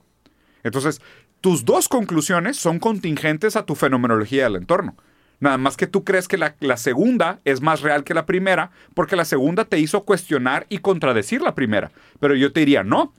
Entonces, 0.64 1.02
tus 1.42 1.66
dos 1.66 1.88
conclusiones 1.88 2.58
son 2.58 2.80
contingentes 2.80 3.56
a 3.56 3.66
tu 3.66 3.76
fenomenología 3.76 4.46
del 4.46 4.56
entorno. 4.56 4.96
Nada 5.40 5.58
más 5.58 5.78
que 5.78 5.86
tú 5.86 6.04
crees 6.04 6.28
que 6.28 6.38
la, 6.38 6.56
la 6.60 6.78
segunda 6.78 7.40
es 7.44 7.62
más 7.62 7.82
real 7.82 8.04
que 8.04 8.14
la 8.14 8.26
primera, 8.26 8.72
porque 8.94 9.16
la 9.16 9.26
segunda 9.26 9.66
te 9.66 9.80
hizo 9.80 10.04
cuestionar 10.04 10.66
y 10.70 10.80
contradecir 10.80 11.42
la 11.42 11.54
primera. 11.54 11.92
Pero 12.20 12.36
yo 12.36 12.52
te 12.52 12.62
diría, 12.62 12.84
no. 12.84 13.14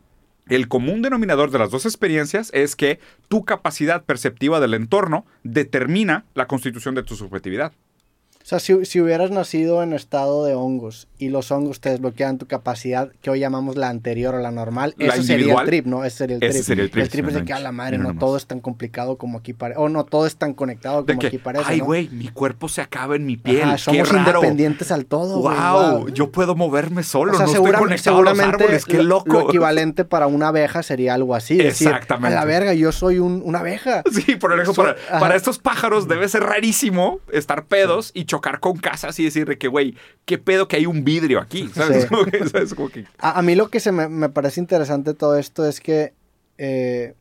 El 0.49 0.69
común 0.69 1.03
denominador 1.03 1.51
de 1.51 1.59
las 1.59 1.73
dos 1.73 1.87
experiencias 1.87 2.51
es 2.55 2.77
que 2.77 3.01
tu 3.27 3.45
capacidad 3.45 4.05
perceptiva 4.05 4.61
del 4.61 4.75
entorno 4.75 5.27
determina 5.43 6.25
la 6.35 6.47
constitución 6.47 6.95
de 6.95 7.03
tu 7.03 7.17
subjetividad. 7.17 7.73
O 8.47 8.49
sea, 8.49 8.61
si, 8.61 8.85
si 8.85 9.01
hubieras 9.01 9.33
nacido 9.33 9.83
en 9.83 9.93
estado 9.93 10.45
de 10.45 10.55
hongos 10.55 11.09
y 11.19 11.31
los 11.31 11.51
hongos 11.51 11.81
te 11.81 11.91
desbloquean 11.91 12.39
tu 12.39 12.47
capacidad 12.47 13.11
que 13.21 13.29
hoy 13.29 13.41
llamamos 13.41 13.75
la 13.75 13.89
anterior 13.89 14.37
o 14.37 14.39
la 14.39 14.53
normal, 14.53 14.95
La 14.99 15.15
eso 15.15 15.25
sería 15.25 15.53
el 15.59 15.67
trip, 15.67 15.87
¿no? 15.87 16.05
Ese 16.05 16.19
sería 16.19 16.37
el 16.37 16.43
Ese 16.45 16.53
trip. 16.59 16.65
sería 16.65 16.85
el 16.85 16.91
trip, 17.11 17.27
es 17.27 17.35
de 17.35 17.45
que 17.45 17.53
a 17.53 17.59
la 17.59 17.73
madre, 17.73 17.99
no 17.99 18.17
todo 18.17 18.37
es 18.37 18.47
tan 18.47 18.61
complicado 18.61 19.17
como 19.19 19.39
aquí 19.39 19.53
parece. 19.53 19.81
O 19.81 19.89
no 19.89 20.05
todo 20.05 20.29
es 20.29 20.37
tan 20.37 20.55
conectado 20.55 21.05
como 21.05 21.19
que, 21.19 21.27
aquí 21.27 21.39
parece. 21.39 21.65
ay, 21.67 21.79
¿no? 21.81 21.87
güey, 21.87 22.09
mi 22.11 22.29
cuerpo 22.29 22.69
se 22.69 22.83
acaba 22.83 23.17
en 23.17 23.27
mi 23.27 23.37
piel. 23.37 23.63
Ajá, 23.63 23.73
qué 23.73 23.79
somos 23.79 24.09
raro. 24.13 24.39
independientes 24.39 24.93
al 24.93 25.07
todo. 25.07 25.41
Wow, 25.41 25.99
wow. 26.03 26.09
yo 26.11 26.31
puedo 26.31 26.55
moverme 26.55 27.03
solo, 27.03 27.33
O 27.33 27.35
sea, 27.35 27.47
no 27.47 27.51
estoy 27.51 27.65
segura- 27.65 27.81
conectado 27.81 28.19
a 28.19 28.21
los 28.23 28.29
seguramente 28.31 28.63
árboles, 28.65 28.85
qué 28.85 28.99
lo- 28.99 29.03
loco. 29.03 29.33
Lo 29.33 29.49
equivalente 29.49 30.05
para 30.05 30.29
una 30.29 30.49
abeja 30.49 30.85
sería 30.85 31.15
algo 31.15 31.35
así. 31.35 31.57
Decir, 31.57 31.89
Exactamente. 31.89 32.37
a 32.37 32.39
la 32.39 32.45
verga, 32.45 32.75
yo 32.75 32.93
soy 32.93 33.19
un- 33.19 33.43
una 33.45 33.59
abeja. 33.59 34.05
Sí, 34.13 34.37
por 34.37 34.53
ejemplo, 34.53 34.73
So- 34.73 34.83
para, 34.85 35.19
para 35.19 35.35
estos 35.35 35.59
pájaros 35.59 36.07
debe 36.07 36.29
ser 36.29 36.45
rarísimo 36.45 37.19
estar 37.33 37.65
pedos 37.65 38.13
y 38.15 38.25
chocar 38.27 38.36
con 38.61 38.77
casas 38.79 39.19
y 39.21 39.25
decir 39.25 39.47
de 39.47 39.59
que, 39.59 39.69
güey, 39.69 39.95
qué 40.25 40.39
pedo 40.39 40.69
que 40.69 40.77
hay 40.77 40.87
un 40.87 41.05
vidrio 41.05 41.41
aquí, 41.41 41.69
¿sabes? 41.75 42.03
Sí. 42.05 42.09
Como 42.09 42.25
que- 42.25 42.49
¿sabes? 42.49 42.75
Como 42.75 42.89
que- 42.89 43.05
A, 43.19 43.39
a 43.39 43.43
mí 43.43 43.55
lo 43.55 43.69
que 43.71 43.81
se 43.81 43.93
me, 43.93 44.09
me 44.09 44.29
parece 44.29 44.61
interesante 44.61 45.11
de 45.11 45.15
todo 45.17 45.37
esto 45.39 45.67
es 45.67 45.81
que 45.81 46.13
eh, 46.59 47.15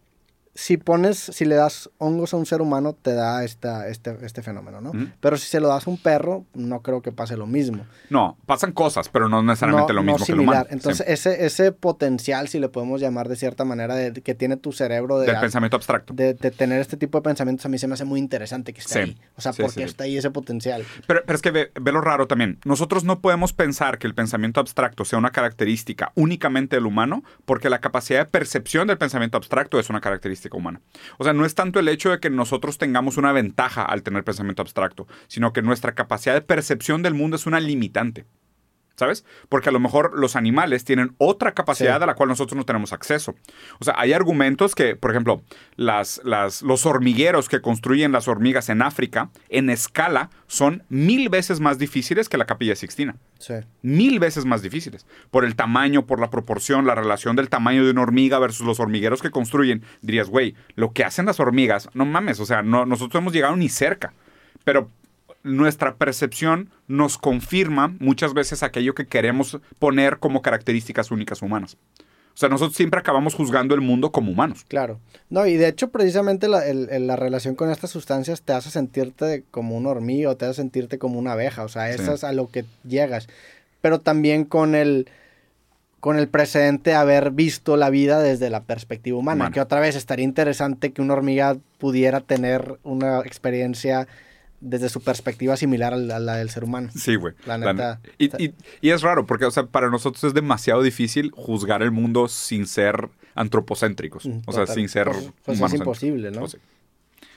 si 0.58 0.78
pones, 0.78 1.20
si 1.20 1.44
le 1.44 1.56
das 1.56 1.90
hongos 1.98 2.34
a 2.34 2.38
un 2.38 2.46
ser 2.46 2.62
humano, 2.62 2.94
te 2.94 3.14
da 3.14 3.44
esta, 3.44 3.90
este, 3.90 4.18
este 4.26 4.42
fenómeno, 4.42 4.80
¿no? 4.80 4.94
Pero 5.20 5.36
si 5.38 5.48
se 5.48 5.60
lo 5.60 5.68
das 5.68 5.86
a 5.86 5.90
un 5.90 5.98
perro, 5.98 6.46
no 6.54 6.82
creo 6.82 7.02
que 7.02 7.12
pase 7.12 7.36
lo 7.36 7.46
mismo. 7.46 7.86
No, 8.10 8.38
pasan 8.46 8.72
cosas, 8.72 9.10
pero 9.10 9.28
no 9.28 9.44
necesariamente 9.44 9.92
no, 9.92 10.00
lo 10.00 10.04
no 10.06 10.12
mismo 10.14 10.26
que 10.26 10.32
similar. 10.32 10.46
humano. 10.64 10.68
Entonces, 10.72 11.06
Sí. 11.06 11.12
ese, 11.12 11.46
ese 11.46 11.72
potencial, 11.74 12.48
si 12.48 12.60
le 12.60 12.70
podemos 12.70 13.02
llamar 13.02 13.28
de 13.28 13.36
cierta 13.36 13.66
manera, 13.66 13.96
de, 13.96 14.14
que 14.14 14.34
tiene 14.34 14.56
tu 14.56 14.72
cerebro 14.72 15.20
de, 15.20 15.28
Del 15.28 15.40
pensamiento 15.42 15.76
abstracto. 15.76 16.14
de, 16.14 16.34
de 16.34 16.52
tener 16.52 16.80
este 16.80 16.96
tipo 16.98 17.18
de 17.18 17.24
pensamientos, 17.24 17.66
a 17.66 17.70
mí 17.70 17.78
se 17.78 17.88
me 17.88 17.96
hace 17.96 18.06
muy 18.06 18.20
interesante 18.20 18.74
que 18.74 18.80
esté 18.80 18.94
Sí. 18.94 19.00
ahí. 19.00 19.18
O 19.36 19.42
sea, 19.42 19.52
Sí, 19.52 19.62
¿por 19.62 19.72
sí, 19.72 19.76
qué 19.82 19.84
sí. 19.84 19.90
está 19.90 20.06
ahí 20.06 20.18
ese 20.18 20.32
potencial? 20.32 20.86
Pero, 21.06 21.22
pero 21.26 21.36
es 21.36 21.42
que 21.42 21.52
ve, 21.52 21.72
ve 21.80 21.92
lo 21.92 22.00
raro 22.00 22.28
también. 22.28 22.60
Nosotros 22.64 23.04
no 23.04 23.20
podemos 23.20 23.52
pensar 23.52 23.98
que 23.98 24.08
el 24.08 24.16
pensamiento 24.16 24.62
abstracto 24.62 25.04
sea 25.04 25.20
una 25.20 25.32
característica 25.32 26.14
únicamente 26.16 26.78
del 26.78 26.86
humano, 26.86 27.24
porque 27.44 27.70
la 27.70 27.80
capacidad 27.80 28.20
de 28.20 28.26
percepción 28.26 28.88
del 28.88 28.98
pensamiento 28.98 29.38
abstracto 29.38 29.80
es 29.80 29.90
una 29.90 30.00
característica 30.00 30.45
humana. 30.54 30.82
O 31.18 31.24
sea, 31.24 31.34
no 31.34 31.46
es 31.46 31.56
tanto 31.56 31.80
el 31.80 31.88
hecho 31.88 32.12
de 32.12 32.20
que 32.20 32.30
nosotros 32.30 32.78
tengamos 32.78 33.18
una 33.18 33.32
ventaja 33.32 33.84
al 33.84 34.04
tener 34.04 34.24
pensamiento 34.24 34.62
abstracto, 34.62 35.08
sino 35.28 35.54
que 35.54 35.62
nuestra 35.62 35.96
capacidad 35.96 36.34
de 36.34 36.42
percepción 36.42 37.02
del 37.02 37.14
mundo 37.14 37.36
es 37.36 37.46
una 37.46 37.60
limitante. 37.60 38.26
¿Sabes? 38.98 39.26
Porque 39.50 39.68
a 39.68 39.72
lo 39.74 39.80
mejor 39.82 40.18
los 40.18 40.38
animales 40.38 40.86
tienen 40.86 41.16
otra 41.18 41.54
capacidad 41.54 41.98
Sí. 41.98 42.04
a 42.04 42.06
la 42.06 42.16
cual 42.16 42.30
nosotros 42.30 42.56
no 42.58 42.64
tenemos 42.64 42.94
acceso. 42.94 43.36
O 43.80 43.84
sea, 43.84 43.94
hay 43.98 44.14
argumentos 44.14 44.74
que, 44.74 44.96
por 44.96 45.12
ejemplo, 45.12 45.42
las, 45.76 46.22
las, 46.24 46.62
los 46.62 46.86
hormigueros 46.86 47.50
que 47.50 47.60
construyen 47.60 48.14
las 48.14 48.30
hormigas 48.30 48.70
en 48.70 48.82
África, 48.82 49.32
en 49.50 49.70
escala, 49.70 50.30
son 50.48 50.84
mil 50.88 51.28
veces 51.28 51.60
más 51.60 51.78
difíciles 51.78 52.30
que 52.30 52.38
la 52.38 52.46
capilla 52.46 52.76
Sixtina. 52.78 53.18
Sí. 53.38 53.56
Mil 53.82 54.20
veces 54.20 54.46
más 54.46 54.62
difíciles. 54.62 55.06
Por 55.30 55.44
el 55.44 55.58
tamaño, 55.58 56.06
por 56.06 56.22
la 56.22 56.30
proporción, 56.30 56.86
la 56.88 56.96
relación 56.96 57.36
del 57.36 57.50
tamaño 57.50 57.84
de 57.84 57.92
una 57.92 58.02
hormiga 58.04 58.40
versus 58.40 58.66
los 58.66 58.80
hormigueros 58.80 59.22
que 59.22 59.30
construyen. 59.30 59.84
Dirías, 60.02 60.30
güey, 60.30 60.56
lo 60.76 60.94
que 60.94 61.04
hacen 61.04 61.26
las 61.26 61.42
hormigas, 61.42 61.90
no 61.94 62.06
mames, 62.06 62.40
o 62.40 62.46
sea, 62.46 62.62
no, 62.62 62.86
nosotros 62.86 63.22
hemos 63.22 63.34
llegado 63.34 63.58
ni 63.58 63.68
cerca. 63.68 64.14
Pero 64.64 64.90
nuestra 65.46 65.96
percepción 65.96 66.70
nos 66.88 67.18
confirma 67.18 67.96
muchas 68.00 68.34
veces 68.34 68.64
aquello 68.64 68.94
que 68.96 69.06
queremos 69.08 69.60
poner 69.80 70.18
como 70.20 70.42
características 70.42 71.12
únicas 71.12 71.42
humanas. 71.42 71.78
O 72.34 72.38
sea, 72.38 72.50
nosotros 72.50 72.76
siempre 72.76 73.00
acabamos 73.00 73.34
juzgando 73.34 73.76
el 73.76 73.80
mundo 73.82 74.12
como 74.12 74.30
humanos. 74.32 74.66
Claro. 74.68 75.00
No, 75.30 75.46
y 75.48 75.56
de 75.56 75.70
hecho, 75.70 75.90
precisamente 75.90 76.50
la, 76.50 76.68
el- 76.68 77.08
la 77.08 77.16
relación 77.16 77.56
con 77.56 77.70
estas 77.72 77.92
sustancias 77.92 78.42
te 78.42 78.52
hace 78.52 78.70
sentirte 78.72 79.46
como 79.52 79.78
un 79.78 79.86
hormigo, 79.86 80.36
te 80.36 80.44
hace 80.44 80.56
sentirte 80.56 80.98
como 81.00 81.18
una 81.18 81.32
abeja. 81.32 81.64
O 81.64 81.70
sea, 81.70 81.88
Sí. 81.94 82.02
eso 82.02 82.14
es 82.14 82.26
a 82.26 82.34
lo 82.34 82.50
que 82.50 82.66
llegas. 82.84 83.28
Pero 83.82 84.00
también 84.02 84.44
con 84.44 84.76
el 84.76 85.08
con 86.02 86.20
el 86.20 86.28
precedente 86.28 86.92
de 86.92 86.96
haber 86.98 87.32
visto 87.32 87.78
la 87.78 87.90
vida 87.90 88.20
desde 88.20 88.52
la 88.52 88.62
perspectiva 88.62 89.18
humana, 89.18 89.46
Humana. 89.46 89.54
que 89.54 89.60
otra 89.62 89.80
vez 89.80 89.96
estaría 89.96 90.24
interesante 90.26 90.92
que 90.92 91.02
una 91.02 91.14
hormiga 91.14 91.58
pudiera 91.80 92.20
tener 92.22 92.78
una 92.84 93.22
experiencia 93.22 94.08
desde 94.62 94.90
su 94.90 95.02
perspectiva 95.02 95.58
similar 95.58 95.94
a 95.94 95.98
la, 95.98 96.16
a 96.16 96.20
la 96.20 96.36
del 96.38 96.50
ser 96.50 96.64
humano. 96.64 96.90
Sí, 96.96 97.16
güey. 97.16 97.34
La 97.46 97.58
La 97.58 97.74
neta. 97.74 98.00
ne- 98.04 98.10
Y, 98.18 98.44
y- 98.46 98.54
y 98.82 98.90
es 98.90 99.02
raro 99.02 99.26
porque, 99.26 99.46
o 99.46 99.52
sea, 99.52 99.66
para 99.66 99.90
nosotros 99.90 100.24
es 100.24 100.34
demasiado 100.34 100.82
difícil 100.82 101.32
juzgar 101.36 101.82
el 101.84 101.92
mundo 101.92 102.28
sin 102.28 102.66
ser 102.68 103.10
antropocéntricos. 103.36 104.26
Mm, 104.26 104.42
O 104.46 104.52
sea, 104.54 104.66
sin 104.68 104.90
ser 104.90 105.08
Pues- 105.10 105.32
pues 105.44 105.62
es 105.62 105.74
imposible, 105.74 106.32
¿no? 106.32 106.42
Pues. 106.42 106.58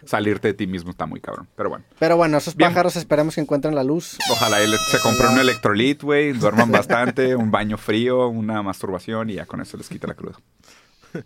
Salirte 0.04 0.48
de 0.48 0.54
ti 0.54 0.68
mismo 0.68 0.90
está 0.92 1.06
muy 1.06 1.20
cabrón. 1.20 1.48
Pero 1.56 1.70
bueno. 1.70 1.84
Pero 1.98 2.16
bueno, 2.16 2.38
esos 2.38 2.54
Bien. 2.54 2.70
pájaros 2.70 2.94
esperemos 2.94 3.34
que 3.34 3.40
encuentren 3.40 3.74
la 3.74 3.82
luz. 3.82 4.16
Ojalá 4.30 4.60
él 4.60 4.72
se 4.90 5.00
compre 5.00 5.26
un 5.26 5.40
electrolit, 5.40 6.00
güey. 6.02 6.32
Duerman 6.34 6.70
bastante, 6.70 7.34
un 7.36 7.50
baño 7.50 7.76
frío, 7.78 8.28
una 8.28 8.62
masturbación 8.62 9.28
y 9.30 9.34
ya 9.34 9.46
con 9.46 9.60
eso 9.60 9.76
les 9.76 9.88
quita 9.88 10.06
la 10.06 10.14
cruda. 10.14 10.36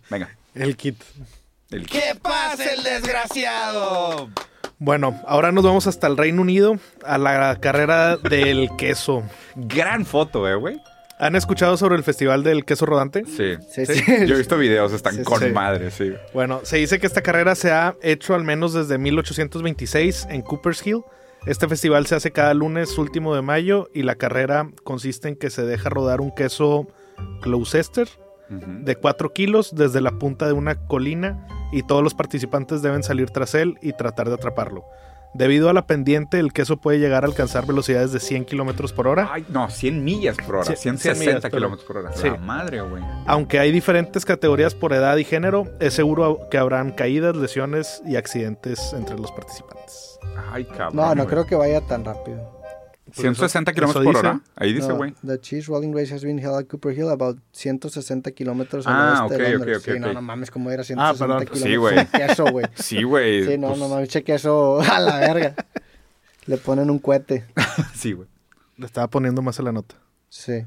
Venga. 0.09 0.35
El 0.55 0.75
kit. 0.75 0.95
El 1.69 1.85
¡Que 1.87 2.15
pase 2.21 2.73
el 2.73 2.83
desgraciado! 2.83 4.29
Bueno, 4.85 5.17
ahora 5.25 5.53
nos 5.53 5.63
vamos 5.63 5.87
hasta 5.87 6.07
el 6.07 6.17
Reino 6.17 6.41
Unido 6.41 6.75
a 7.05 7.17
la 7.17 7.55
carrera 7.61 8.17
del 8.17 8.69
queso. 8.77 9.23
Gran 9.55 10.05
foto, 10.05 10.45
eh, 10.49 10.55
güey. 10.55 10.81
¿Han 11.19 11.37
escuchado 11.37 11.77
sobre 11.77 11.95
el 11.95 12.03
festival 12.03 12.43
del 12.43 12.65
queso 12.65 12.85
rodante? 12.85 13.23
Sí. 13.25 13.55
Sí, 13.71 13.85
Sí. 13.85 13.95
sí. 14.01 14.27
Yo 14.27 14.35
he 14.35 14.37
visto 14.39 14.57
videos, 14.57 14.91
están 14.91 15.15
Sí, 15.15 15.23
con 15.23 15.39
sí. 15.39 15.51
madre, 15.51 15.89
sí. 15.89 16.11
Bueno, 16.33 16.59
se 16.63 16.75
dice 16.77 16.99
que 16.99 17.07
esta 17.07 17.21
carrera 17.21 17.55
se 17.55 17.71
ha 17.71 17.95
hecho 18.01 18.35
al 18.35 18.43
menos 18.43 18.73
desde 18.73 18.97
1826 18.97 20.27
en 20.29 20.41
Cooper's 20.41 20.85
Hill. 20.85 21.03
Este 21.45 21.69
festival 21.69 22.05
se 22.05 22.15
hace 22.15 22.31
cada 22.31 22.53
lunes 22.53 22.97
último 22.97 23.35
de 23.35 23.41
mayo 23.41 23.89
y 23.93 24.03
la 24.03 24.15
carrera 24.15 24.69
consiste 24.83 25.29
en 25.29 25.37
que 25.37 25.49
se 25.49 25.61
deja 25.63 25.89
rodar 25.89 26.19
un 26.19 26.35
queso 26.35 26.87
Gloucester 27.41 28.09
De 28.83 28.95
4 28.95 29.33
kilos 29.33 29.73
desde 29.75 30.01
la 30.01 30.11
punta 30.11 30.45
de 30.47 30.53
una 30.53 30.75
colina 30.75 31.47
y 31.71 31.83
todos 31.83 32.03
los 32.03 32.13
participantes 32.13 32.81
deben 32.81 33.03
salir 33.03 33.29
tras 33.31 33.55
él 33.55 33.77
y 33.81 33.93
tratar 33.93 34.27
de 34.29 34.35
atraparlo. 34.35 34.83
Debido 35.35 35.67
a 35.67 35.73
la 35.73 35.87
pendiente, 35.87 36.37
el 36.39 36.53
queso 36.53 36.77
puede 36.77 36.99
llegar 36.99 37.23
a 37.23 37.27
alcanzar 37.27 37.65
velocidades 37.65 38.11
de 38.11 38.19
100 38.19 38.45
kilómetros 38.45 38.93
por 38.93 39.07
hora. 39.07 39.29
Ay, 39.33 39.43
no, 39.49 39.67
100 39.67 40.03
millas 40.03 40.37
por 40.37 40.57
hora. 40.57 40.65
Cien- 40.65 40.97
160 40.99 41.15
cien 41.15 41.27
millas 41.27 41.41
por 41.41 41.51
kilómetros 41.51 41.87
por 41.87 41.97
hora. 41.97 42.11
Sí. 42.13 42.29
La 42.29 42.37
madre, 42.37 42.81
güey. 42.81 43.01
Aunque 43.25 43.57
hay 43.57 43.71
diferentes 43.71 44.25
categorías 44.25 44.75
por 44.75 44.93
edad 44.93 45.17
y 45.17 45.23
género, 45.23 45.65
es 45.79 45.95
seguro 45.95 46.37
que 46.51 46.59
habrán 46.59 46.91
caídas, 46.91 47.35
lesiones 47.35 48.03
y 48.05 48.15
accidentes 48.15 48.93
entre 48.93 49.17
los 49.17 49.31
participantes. 49.31 50.19
Ay, 50.51 50.65
cabrón. 50.65 50.95
No, 50.97 51.15
no 51.15 51.25
creo 51.25 51.47
que 51.47 51.55
vaya 51.55 51.81
tan 51.81 52.05
rápido. 52.05 52.61
160 53.11 53.71
Eso 53.71 53.75
kilómetros 53.75 54.03
por 54.05 54.15
hora. 54.17 54.41
Ahí 54.55 54.73
dice, 54.73 54.87
No, 54.87 54.95
güey. 54.95 55.13
the 55.25 55.39
Cheese 55.39 55.67
Rolling 55.67 55.93
Race 55.93 56.13
has 56.13 56.23
been 56.23 56.39
held 56.39 56.55
at 56.57 56.67
Cooper 56.67 56.97
Hill 56.97 57.09
about 57.09 57.37
160 57.51 58.31
kilómetros 58.31 58.87
al 58.87 58.93
Ah, 58.95 59.25
oeste 59.25 59.37
de 59.37 59.43
ok, 59.43 59.47
ok, 59.47 59.57
Londres. 59.59 59.77
ok, 59.79 59.93
Sí, 59.93 59.99
no, 59.99 60.13
no 60.13 60.21
mames, 60.21 60.49
¿cómo 60.51 60.71
era 60.71 60.83
160 60.83 61.25
perdón. 61.27 61.45
kilómetros? 61.45 61.59
Sí, 61.59 61.75
güey. 61.75 61.95
de 61.95 62.05
queso, 62.07 62.45
güey. 62.51 62.65
Sí, 62.75 63.03
güey. 63.03 63.45
Sí, 63.45 63.57
no, 63.57 63.67
pues, 63.69 63.79
no 63.79 63.89
mames, 63.89 64.09
che 64.09 64.23
queso 64.23 64.79
a 64.91 64.99
la 64.99 65.19
verga. 65.19 65.55
Le 66.45 66.57
ponen 66.57 66.89
un 66.89 66.99
cohete. 66.99 67.45
Sí, 67.93 68.13
güey. 68.13 68.27
Le 68.77 68.85
estaba 68.85 69.07
poniendo 69.07 69.41
más 69.41 69.59
a 69.59 69.63
la 69.63 69.71
nota. 69.71 69.95
Sí. 70.29 70.63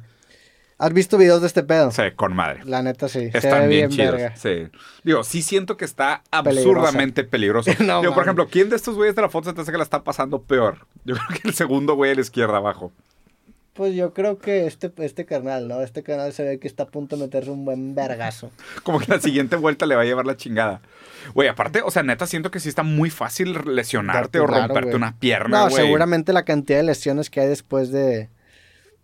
¿Has 0.78 0.92
visto 0.92 1.16
videos 1.16 1.40
de 1.40 1.46
este 1.46 1.62
pedo? 1.62 1.90
Sí, 1.90 2.02
con 2.14 2.34
madre. 2.34 2.60
La 2.64 2.82
neta 2.82 3.08
sí. 3.08 3.30
Están 3.32 3.68
bien, 3.68 3.88
bien, 3.88 3.90
chidos. 3.90 4.12
verga. 4.12 4.36
Sí. 4.36 4.68
Digo, 5.04 5.24
sí 5.24 5.40
siento 5.40 5.78
que 5.78 5.86
está 5.86 6.22
absurdamente 6.30 7.24
peligroso. 7.24 7.70
No, 7.80 8.00
Digo, 8.00 8.14
por 8.14 8.24
ejemplo, 8.24 8.48
¿quién 8.48 8.68
de 8.68 8.76
estos 8.76 8.94
güeyes 8.94 9.14
de 9.14 9.22
la 9.22 9.28
foto 9.28 9.48
se 9.48 9.54
te 9.54 9.60
hace 9.62 9.72
que 9.72 9.78
la 9.78 9.84
está 9.84 10.02
pasando 10.02 10.42
peor? 10.42 10.86
Yo 11.04 11.14
creo 11.14 11.40
que 11.40 11.48
el 11.48 11.54
segundo 11.54 11.94
güey 11.94 12.12
a 12.12 12.14
la 12.14 12.20
izquierda 12.20 12.56
abajo. 12.58 12.92
Pues 13.72 13.94
yo 13.94 14.14
creo 14.14 14.38
que 14.38 14.66
este, 14.66 14.90
este 14.98 15.26
canal, 15.26 15.68
¿no? 15.68 15.82
Este 15.82 16.02
canal 16.02 16.32
se 16.32 16.42
ve 16.44 16.58
que 16.58 16.66
está 16.66 16.84
a 16.84 16.86
punto 16.86 17.16
de 17.16 17.24
meterse 17.24 17.50
un 17.50 17.64
buen 17.64 17.94
vergazo. 17.94 18.50
Como 18.82 18.98
que 18.98 19.12
la 19.12 19.20
siguiente 19.20 19.56
vuelta 19.56 19.84
le 19.84 19.94
va 19.94 20.02
a 20.02 20.04
llevar 20.04 20.24
la 20.26 20.36
chingada. 20.36 20.80
Güey, 21.34 21.48
aparte, 21.48 21.82
o 21.82 21.90
sea, 21.90 22.02
neta, 22.02 22.26
siento 22.26 22.50
que 22.50 22.58
sí 22.58 22.68
está 22.70 22.82
muy 22.82 23.10
fácil 23.10 23.58
lesionarte 23.66 24.40
o 24.40 24.46
romperte 24.46 24.96
una 24.96 25.18
pierna, 25.18 25.64
No, 25.64 25.70
seguramente 25.70 26.32
la 26.32 26.44
cantidad 26.44 26.78
de 26.78 26.84
lesiones 26.84 27.28
que 27.28 27.40
hay 27.40 27.48
después 27.48 27.90
de, 27.90 28.30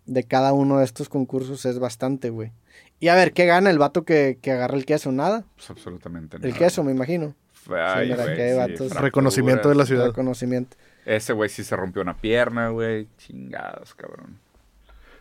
de 0.05 0.23
cada 0.23 0.53
uno 0.53 0.79
de 0.79 0.85
estos 0.85 1.09
concursos 1.09 1.65
es 1.65 1.79
bastante, 1.79 2.29
güey. 2.29 2.51
Y 2.99 3.09
a 3.09 3.15
ver, 3.15 3.33
¿qué 3.33 3.45
gana 3.45 3.69
el 3.69 3.79
vato 3.79 4.03
que, 4.03 4.37
que 4.41 4.51
agarra 4.51 4.77
el 4.77 4.85
queso? 4.85 5.11
Nada. 5.11 5.45
Pues 5.55 5.69
absolutamente 5.69 6.37
El 6.37 6.43
nada. 6.43 6.57
queso, 6.57 6.83
me 6.83 6.91
imagino. 6.91 7.35
Ay, 7.69 8.13
Sí, 8.13 8.13
mira. 8.13 8.67
Reconocimiento 8.99 9.69
de 9.69 9.75
la 9.75 9.85
ciudad. 9.85 10.07
Reconocimiento. 10.07 10.75
Ese 11.05 11.33
güey 11.33 11.49
sí 11.49 11.63
se 11.63 11.75
rompió 11.75 12.01
una 12.01 12.17
pierna, 12.17 12.69
güey. 12.69 13.07
Chingados, 13.17 13.93
cabrón. 13.95 14.39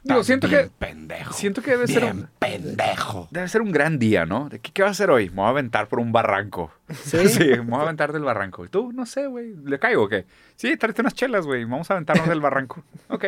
Digo, 0.05 0.24
siento 0.24 0.48
que... 0.48 0.68
Pendejo. 0.78 1.32
Siento 1.32 1.62
que 1.62 1.70
debe 1.70 1.86
ser 1.86 2.05
un... 2.05 2.28
pendejo. 2.40 3.28
Debe 3.30 3.46
ser 3.48 3.62
un 3.62 3.70
gran 3.70 3.98
día, 4.00 4.26
¿no? 4.26 4.48
¿De 4.48 4.59
qué, 4.59 4.72
qué 4.72 4.82
va 4.82 4.88
a 4.88 4.90
hacer 4.90 5.11
hoy? 5.11 5.30
Me 5.30 5.36
voy 5.36 5.44
a 5.46 5.48
aventar 5.50 5.86
por 5.88 6.00
un 6.00 6.11
barranco. 6.11 6.72
¿Sí? 7.05 7.18
me 7.38 7.61
voy 7.61 7.78
a 7.78 7.82
aventar 7.82 8.12
del 8.12 8.22
barranco. 8.24 8.64
¿Y 8.64 8.68
tú? 8.68 8.92
No 8.92 9.07
sé, 9.07 9.28
güey. 9.28 9.55
¿Le 9.64 9.78
caigo 9.78 10.03
o 10.05 10.09
qué? 10.09 10.26
Sí, 10.57 10.76
tráete 10.76 11.03
unas 11.03 11.14
chelas, 11.14 11.46
güey. 11.46 11.64
Vamos 11.64 11.90
a 11.90 11.94
aventarnos 11.94 12.28
del 12.28 12.40
barranco. 12.40 12.82
Ok. 13.09 13.26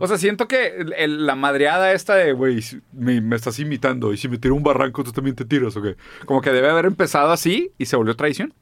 O 0.00 0.06
sea, 0.06 0.18
siento 0.18 0.46
que 0.46 0.66
el- 0.78 0.92
el- 0.92 1.26
la 1.26 1.34
madreada 1.34 1.90
esta 1.92 2.14
de, 2.14 2.32
güey, 2.32 2.60
si- 2.62 2.80
me, 2.92 3.20
me 3.20 3.34
estás 3.36 3.58
imitando 3.58 4.12
y 4.12 4.16
si 4.16 4.28
me 4.28 4.38
tiro 4.38 4.54
un 4.54 4.62
barranco, 4.62 5.02
tú 5.02 5.10
también 5.12 5.34
te 5.34 5.44
tiras, 5.44 5.76
¿o 5.76 5.82
qué? 5.82 5.96
Como 6.26 6.40
que 6.40 6.50
debe 6.52 6.68
haber 6.68 6.84
empezado 6.86 7.32
así 7.32 7.72
y 7.78 7.86
se 7.86 7.96
volvió 7.96 8.14
tradición. 8.14 8.52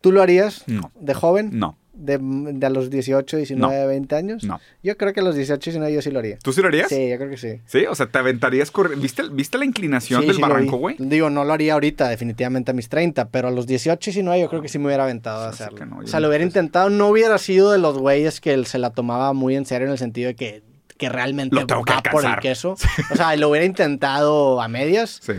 ¿Tú 0.00 0.12
lo 0.12 0.20
harías 0.22 0.62
No. 0.68 0.92
de 0.94 1.14
joven? 1.14 1.50
No. 1.58 1.78
De, 1.96 2.18
de 2.20 2.66
a 2.66 2.70
los 2.70 2.90
18, 2.90 3.36
19, 3.36 3.86
20 3.86 4.16
años? 4.16 4.44
No. 4.44 4.60
Yo 4.82 4.96
creo 4.96 5.12
que 5.12 5.20
a 5.20 5.22
los 5.22 5.36
18, 5.36 5.70
19 5.70 5.92
yo 5.94 6.02
sí 6.02 6.10
lo 6.10 6.18
haría. 6.18 6.38
¿Tú 6.42 6.52
sí 6.52 6.60
lo 6.60 6.68
harías? 6.68 6.88
Sí, 6.88 7.08
yo 7.08 7.16
creo 7.16 7.30
que 7.30 7.36
sí. 7.36 7.60
Sí, 7.66 7.86
o 7.88 7.94
sea, 7.94 8.06
te 8.06 8.18
aventarías 8.18 8.70
corriendo. 8.70 9.02
¿Viste, 9.02 9.22
¿Viste 9.30 9.58
la 9.58 9.64
inclinación 9.64 10.20
Sí, 10.22 10.26
del 10.26 10.36
sí 10.36 10.42
barranco, 10.42 10.76
güey? 10.76 10.96
Digo, 10.98 11.30
no 11.30 11.44
lo 11.44 11.52
haría 11.52 11.74
ahorita, 11.74 12.08
definitivamente 12.08 12.72
a 12.72 12.74
mis 12.74 12.88
30, 12.88 13.28
pero 13.28 13.48
a 13.48 13.50
los 13.50 13.66
18 13.66 14.10
y 14.10 14.12
19 14.12 14.40
yo 14.40 14.48
creo 14.50 14.60
que 14.62 14.68
sí 14.68 14.78
me 14.78 14.86
hubiera 14.86 15.04
aventado 15.04 15.44
a 15.44 15.52
Sí, 15.52 15.58
sí 15.58 15.62
hacerlo. 15.64 15.78
que 15.78 15.86
no, 15.86 15.98
o 15.98 16.06
sea, 16.06 16.18
no 16.18 16.22
lo 16.24 16.28
hubiera 16.30 16.44
intentado, 16.44 16.90
no 16.90 17.08
hubiera 17.08 17.38
sido 17.38 17.70
de 17.72 17.78
los 17.78 17.96
güeyes 17.98 18.40
que 18.40 18.52
él 18.54 18.66
se 18.66 18.78
la 18.78 18.90
tomaba 18.90 19.32
muy 19.32 19.54
en 19.56 19.64
serio 19.64 19.86
en 19.86 19.92
el 19.92 19.98
sentido 19.98 20.28
de 20.28 20.34
que, 20.34 20.62
que 20.96 21.08
realmente 21.08 21.54
Lo 21.54 21.66
tengo 21.66 21.84
que 21.84 21.92
va 21.94 22.02
por 22.10 22.24
el 22.24 22.36
queso. 22.40 22.76
O 23.12 23.16
sea, 23.16 23.36
lo 23.36 23.50
hubiera 23.50 23.66
intentado 23.66 24.60
a 24.60 24.68
medias, 24.68 25.20
Sí. 25.22 25.32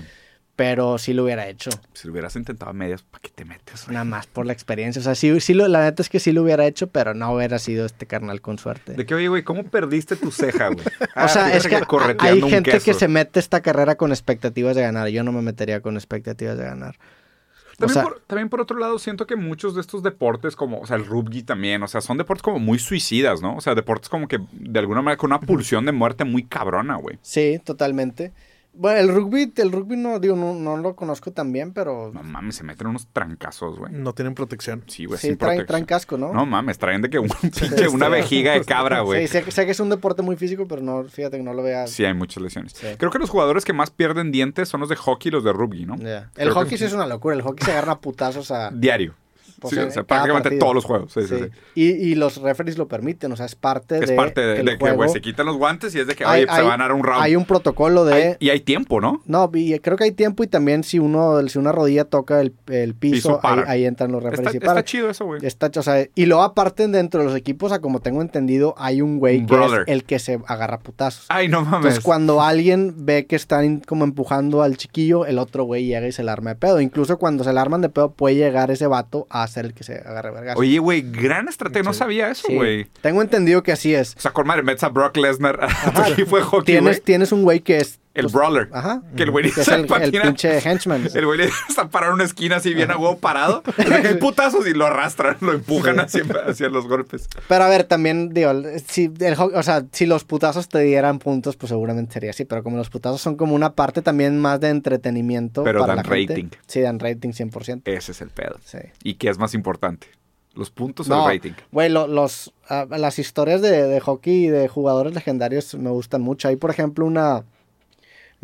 Pero 0.56 0.98
sí 0.98 1.14
lo 1.14 1.24
hubiera 1.24 1.48
hecho. 1.48 1.70
Si 1.94 2.08
lo 2.08 2.12
hubieras 2.14 2.36
intentado 2.36 2.72
a 2.72 2.74
medias, 2.74 3.02
¿para 3.04 3.22
qué 3.22 3.30
te 3.30 3.46
metes? 3.46 3.86
güey? 3.86 3.94
Nada 3.94 4.06
más 4.06 4.28
por 4.28 4.46
la 4.46 4.54
experiencia. 4.54 5.00
O 5.00 5.04
sea, 5.04 5.16
sí, 5.16 5.40
sí 5.42 5.54
lo, 5.54 5.68
la 5.68 5.84
neta 5.84 6.02
es 6.02 6.10
que 6.10 6.20
sí 6.20 6.32
lo 6.32 6.44
hubiera 6.44 6.66
hecho, 6.66 6.88
pero 6.88 7.14
no 7.14 7.34
hubiera 7.34 7.60
sido 7.60 7.86
este 7.86 8.06
carnal 8.06 8.42
con 8.42 8.58
suerte. 8.58 8.94
De 8.94 9.06
que, 9.06 9.16
oye, 9.16 9.28
güey, 9.28 9.44
¿cómo 9.44 9.64
perdiste 9.66 10.16
tu 10.16 10.32
ceja, 10.32 10.70
güey? 10.70 10.86
O 11.02 11.06
Ah, 11.16 11.28
sea, 11.28 11.46
fíjate 11.46 11.58
es 11.58 11.68
que 11.68 12.16
hay 12.20 12.42
gente 12.42 12.80
que 12.80 12.94
se 12.94 13.08
mete 13.08 13.40
esta 13.40 13.62
carrera 13.62 13.96
con 13.96 14.12
expectativas 14.12 14.76
de 14.76 14.82
ganar. 14.84 15.08
Yo 15.10 15.24
no 15.24 15.32
me 15.32 15.42
metería 15.42 15.82
con 15.82 15.96
expectativas 15.96 16.58
de 16.58 16.64
ganar. 16.66 16.96
O 16.98 17.78
También, 17.78 17.94
sea, 17.94 18.04
por, 18.04 18.22
también 18.22 18.48
por 18.48 18.62
otro 18.62 18.80
lado, 18.80 18.98
siento 19.00 19.28
que 19.28 19.36
muchos 19.36 19.76
de 19.76 19.82
estos 19.82 20.02
deportes, 20.02 20.56
como, 20.56 20.80
o 20.80 20.88
sea, 20.88 20.96
el 20.96 21.06
rugby 21.06 21.44
también, 21.44 21.84
o 21.84 21.90
sea, 21.90 22.00
son 22.00 22.18
deportes 22.18 22.42
como 22.42 22.58
muy 22.58 22.80
suicidas, 22.80 23.42
¿no? 23.42 23.58
O 23.58 23.60
sea, 23.62 23.76
deportes 23.76 24.08
como 24.08 24.30
que 24.30 24.40
de 24.54 24.80
alguna 24.80 25.02
manera 25.02 25.18
con 25.18 25.32
una 25.34 25.42
pulsión 25.42 25.86
de 25.86 25.92
muerte 25.92 26.24
muy 26.24 26.44
cabrona, 26.46 26.96
güey. 26.96 27.18
Sí, 27.22 27.60
totalmente. 27.66 28.32
Bueno, 28.78 29.00
el 29.00 29.08
rugby, 29.16 29.54
el 29.56 29.72
rugby 29.72 29.96
no, 29.98 30.20
digo, 30.20 30.36
no, 30.36 30.54
no 30.54 30.76
lo 30.78 30.96
conozco 30.96 31.32
tan 31.32 31.52
bien, 31.54 31.72
pero 31.74 32.12
No 32.14 32.24
mames, 32.24 32.56
se 32.56 32.64
meten 32.64 32.88
unos 32.88 33.08
trancazos, 33.08 33.78
güey. 33.80 33.94
No 33.94 34.14
tienen 34.14 34.36
protección. 34.36 34.84
Sí, 34.88 35.06
güey, 35.06 35.20
sí, 35.20 35.28
sin 35.28 35.38
traen, 35.38 35.58
protección. 35.60 35.68
traen 35.68 35.86
casco, 35.86 36.18
¿no? 36.18 36.34
No 36.34 36.46
mames, 36.46 36.78
traen 36.78 37.02
de 37.02 37.10
que 37.10 37.18
un 37.20 37.30
pinche, 37.42 37.88
una 37.88 38.10
vejiga 38.10 38.54
de 38.54 38.66
cabra, 38.66 39.02
güey. 39.02 39.28
Sí, 39.28 39.34
sé, 39.34 39.44
que- 39.44 39.52
sé 39.52 39.66
que 39.66 39.72
es 39.72 39.80
un 39.80 39.90
deporte 39.90 40.22
muy 40.22 40.36
físico, 40.36 40.68
pero 40.68 40.82
no, 40.82 41.04
fíjate 41.06 41.38
que 41.38 41.44
no 41.44 41.54
lo 41.54 41.64
veas. 41.64 41.90
Sí, 41.90 42.04
hay 42.06 42.14
muchas 42.14 42.44
lesiones. 42.44 42.74
Sí. 42.74 42.88
Creo 42.98 43.12
que 43.12 43.20
los 43.20 43.30
jugadores 43.30 43.64
que 43.66 43.74
más 43.74 43.92
pierden 43.92 44.32
dientes 44.32 44.68
son 44.70 44.82
los 44.82 44.90
de 44.90 44.96
hockey 44.96 45.30
y 45.30 45.32
los 45.32 45.44
de 45.44 45.54
rugby, 45.54 45.86
¿no? 45.86 45.96
Ya. 45.96 46.30
Creo 46.34 46.48
El 46.48 46.48
que- 46.50 46.60
hockey 46.60 46.78
sí 46.78 46.84
es 46.86 46.94
una 46.94 47.08
locura. 47.08 47.36
El 47.36 47.42
hockey 47.42 47.66
se 47.66 47.72
agarra 47.72 47.94
a 47.94 48.00
putazos 48.02 48.52
a. 48.52 48.72
Diario. 48.72 49.16
Pues, 49.60 49.74
Sí, 49.74 49.80
en 49.80 49.88
o 49.88 49.92
sea, 49.92 50.04
cada 50.04 50.06
prácticamente 50.24 50.44
partido. 50.50 50.60
todos 50.60 50.76
los 50.76 50.86
juegos. 50.86 51.14
Sí, 51.14 51.22
sí. 51.28 51.36
Y, 51.76 51.84
y 52.12 52.16
los 52.16 52.38
referees 52.42 52.78
lo 52.78 52.88
permiten, 52.88 53.32
o 53.32 53.36
sea, 53.36 53.46
es 53.46 53.56
parte 53.56 54.00
Es 54.00 54.10
de. 54.10 54.16
parte 54.16 54.42
de, 54.42 54.60
el 54.60 54.66
de 54.66 54.72
que, 54.78 54.78
juego. 54.78 55.08
se 55.08 55.22
quitan 55.22 55.46
los 55.46 55.58
guantes 55.58 55.94
y 55.96 56.00
es 56.00 56.08
de 56.08 56.16
que, 56.16 56.26
Hay- 56.26 56.40
oye, 56.44 56.48
pues, 56.48 56.58
se 56.58 56.64
van 56.64 56.82
a 56.82 56.84
dar 56.86 56.94
un 56.94 57.04
round. 57.04 57.24
Hay 57.24 57.36
un 57.36 57.46
protocolo 57.46 58.06
de. 58.06 58.14
Hay- 58.14 58.36
y 58.40 58.50
hay 58.50 58.60
tiempo, 58.62 59.02
¿no? 59.02 59.22
No, 59.26 59.50
y 59.54 59.78
creo 59.80 59.98
que 59.98 60.04
hay 60.06 60.12
tiempo 60.12 60.44
y 60.44 60.48
también 60.48 60.84
si 60.84 61.00
uno, 61.00 61.46
si 61.48 61.58
una 61.60 61.72
rodilla 61.72 62.06
toca 62.06 62.42
el, 62.42 62.54
el 62.68 62.96
piso, 62.96 63.40
ahí, 63.44 63.60
ahí 63.68 63.86
entran 63.86 64.12
los 64.12 64.22
referees 64.24 64.56
Está, 64.56 64.66
y 64.66 64.70
está 64.70 64.84
chido 64.84 65.10
eso, 65.10 65.26
güey. 65.26 65.46
Está, 65.46 65.72
o 65.78 65.84
sea, 65.84 66.06
y 66.16 66.26
luego 66.26 66.44
aparte 66.44 66.88
dentro 66.88 67.22
de 67.22 67.28
los 67.28 67.36
equipos, 67.36 67.72
a 67.72 67.80
como 67.80 68.00
tengo 68.02 68.22
entendido, 68.22 68.74
hay 68.78 69.02
un 69.02 69.20
güey 69.20 69.46
que 69.46 69.54
brother. 69.56 69.82
es 69.82 69.88
el 69.88 70.04
que 70.04 70.20
se 70.20 70.40
agarra 70.48 70.80
putazos. 70.80 71.26
Ay, 71.30 71.48
no 71.48 71.62
mames. 71.62 71.78
Entonces 71.78 72.00
cuando 72.04 72.42
alguien 72.42 72.94
ve 73.06 73.26
que 73.26 73.36
están 73.36 73.80
como 73.80 74.04
empujando 74.04 74.62
al 74.64 74.78
chiquillo, 74.78 75.26
el 75.26 75.40
otro 75.40 75.64
güey 75.64 75.86
llega 75.86 76.08
y 76.08 76.12
se 76.12 76.24
le 76.24 76.32
arma 76.32 76.52
de 76.52 76.56
pedo. 76.56 76.82
Incluso 76.82 77.18
cuando 77.18 77.44
se 77.44 77.54
le 77.54 77.60
arman 77.60 77.82
de 77.82 77.90
pedo 77.90 78.12
puede 78.12 78.36
llegar 78.36 78.72
ese 78.72 78.88
vato 78.88 79.28
a 79.30 79.45
ser 79.48 79.66
el 79.66 79.74
que 79.74 79.84
se 79.84 79.96
agarre 79.96 80.32
vergas. 80.32 80.56
Oye, 80.58 80.80
güey, 80.80 81.02
gran 81.02 81.48
estrategia. 81.48 81.84
No 81.84 81.94
sabía 81.94 82.30
eso, 82.30 82.48
Sí. 82.48 82.56
güey. 82.56 82.86
Tengo 83.02 83.22
entendido 83.22 83.64
que 83.64 83.72
así 83.72 83.94
es. 83.94 84.16
O 84.18 84.20
sea, 84.20 84.32
con 84.32 84.48
madre, 84.48 84.64
metes 84.64 84.84
a 84.84 84.90
Brock 84.90 85.18
Lesnar 85.18 85.60
a 85.64 86.10
equipo 86.10 86.38
de 86.38 86.44
hockey, 86.44 86.76
Tienes, 86.76 87.04
tienes 87.04 87.32
un 87.32 87.44
güey 87.44 87.60
que 87.62 87.78
es... 87.78 88.00
El 88.16 88.24
pues, 88.24 88.34
brawler. 88.34 88.70
Ajá. 88.72 89.04
Que 89.16 89.24
el 89.24 89.32
güey 89.32 89.48
es 89.48 89.68
el, 89.68 89.86
el 90.02 90.12
pinche 90.12 90.58
henchman. 90.60 91.06
El 91.14 91.26
güey 91.26 91.38
le 91.38 91.50
está 91.70 91.90
parado 91.90 92.14
en 92.14 92.16
una 92.16 92.24
esquina 92.24 92.56
así 92.56 92.74
bien 92.74 92.90
a 92.90 92.98
huevo 92.98 93.18
parado. 93.18 93.62
Que 93.76 93.94
hay 94.08 94.16
putazos 94.16 94.66
y 94.68 94.74
lo 94.74 94.86
arrastran, 94.86 95.36
lo 95.42 95.52
empujan 95.52 96.00
hacia, 96.00 96.24
hacia 96.48 96.70
los 96.70 96.88
golpes. 96.88 97.28
Pero 97.50 97.66
a 97.66 97.70
ver, 97.70 97.84
también, 97.84 98.30
digo, 98.30 98.52
si, 98.88 99.12
el, 99.20 99.36
o 99.38 99.62
sea, 99.64 99.86
si 99.92 100.06
los 100.06 100.24
putazos 100.24 100.70
te 100.70 100.80
dieran 100.80 101.20
puntos, 101.20 101.58
pues 101.58 101.70
seguramente 101.70 102.14
sería 102.14 102.30
así. 102.30 102.46
Pero 102.46 102.64
como 102.64 102.78
los 102.78 102.90
putazos 102.90 103.20
son 103.22 103.36
como 103.36 103.54
una 103.54 103.74
parte 103.74 104.02
también 104.02 104.40
más 104.40 104.60
de 104.62 104.70
entretenimiento. 104.70 105.64
Pero 105.66 105.82
para 105.82 105.96
dan 105.96 106.06
la 106.06 106.16
gente, 106.16 106.34
rating. 106.34 106.50
Sí, 106.68 106.80
dan 106.82 107.00
rating 107.00 107.30
100%. 107.32 107.82
Ese 107.84 108.12
es 108.14 108.22
el 108.22 108.30
pedo. 108.30 108.56
Sí. 108.64 108.78
¿Y 109.04 109.16
qué 109.16 109.30
es 109.30 109.38
más 109.38 109.54
importante? 109.54 110.08
¿Los 110.54 110.72
puntos 110.72 111.10
o 111.10 111.28
el 111.28 111.36
rating? 111.36 111.52
güey, 111.74 111.90
lo- 111.90 112.08
los, 112.08 112.54
ah, 112.70 112.86
las 112.90 113.20
historias 113.20 113.62
de, 113.62 113.84
de 113.88 114.00
hockey 114.00 114.46
y 114.46 114.48
de 114.48 114.70
jugadores 114.70 115.14
legendarios 115.14 115.76
me 115.76 115.90
gustan 115.90 116.22
mucho. 116.22 116.48
Hay, 116.48 116.56
por 116.56 116.70
ejemplo, 116.72 117.06
una... 117.06 117.44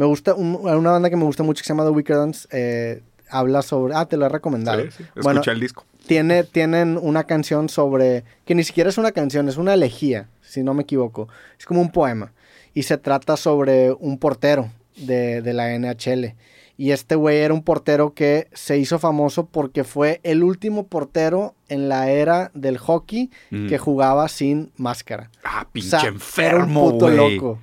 Me 0.02 0.08
gusta, 0.08 0.34
un- 0.34 0.56
una 0.64 0.90
banda 0.92 1.12
que 1.12 1.16
me 1.16 1.26
gusta 1.26 1.44
mucho 1.44 1.62
que 1.62 1.68
se 1.68 1.74
llama 1.74 1.84
The 1.84 1.92
Wicked 1.92 2.18
Ones, 2.20 2.48
eh, 2.52 3.04
habla 3.30 3.62
sobre... 3.62 3.94
Ah, 3.94 4.08
te 4.08 4.18
lo 4.18 4.26
he 4.26 4.30
recomendado. 4.30 4.82
Sí, 4.82 4.88
sí. 4.98 5.04
Escuché 5.04 5.22
Bueno, 5.22 5.42
el 5.46 5.60
disco. 5.60 5.86
tiene, 6.08 6.44
tienen 6.44 6.98
una 7.00 7.26
canción 7.26 7.70
sobre, 7.70 8.24
que 8.46 8.56
ni 8.56 8.64
siquiera 8.64 8.90
es 8.90 8.98
una 8.98 9.12
canción, 9.12 9.48
es 9.48 9.58
una 9.58 9.76
elegía, 9.76 10.28
si 10.42 10.64
no 10.64 10.74
me 10.74 10.82
equivoco. 10.82 11.28
Es 11.60 11.68
como 11.68 11.82
un 11.82 11.92
poema. 11.92 12.32
Y 12.74 12.82
se 12.84 12.98
trata 12.98 13.38
sobre 13.38 13.92
un 13.92 14.18
portero 14.18 14.72
de, 14.98 15.44
de 15.44 15.54
la 15.54 15.78
NHL. 15.78 16.34
Y 16.78 16.90
este 16.92 17.14
güey 17.14 17.38
era 17.38 17.54
un 17.54 17.62
portero 17.62 18.16
que 18.16 18.48
se 18.54 18.80
hizo 18.80 18.98
famoso 18.98 19.46
porque 19.46 19.84
fue 19.84 20.20
el 20.24 20.44
último 20.44 20.88
portero 20.88 21.54
en 21.70 21.90
la 21.90 22.10
era 22.10 22.50
del 22.56 22.80
hockey 22.80 23.30
Mm. 23.52 23.68
que 23.68 23.78
jugaba 23.78 24.28
sin 24.30 24.72
máscara. 24.78 25.30
Ah, 25.44 25.66
O 25.68 25.72
pinche 25.72 25.90
sea, 25.92 26.10
enfermo, 26.10 26.58
Era 26.58 26.66
un 26.66 26.92
puto 26.94 27.10
loco. 27.12 27.60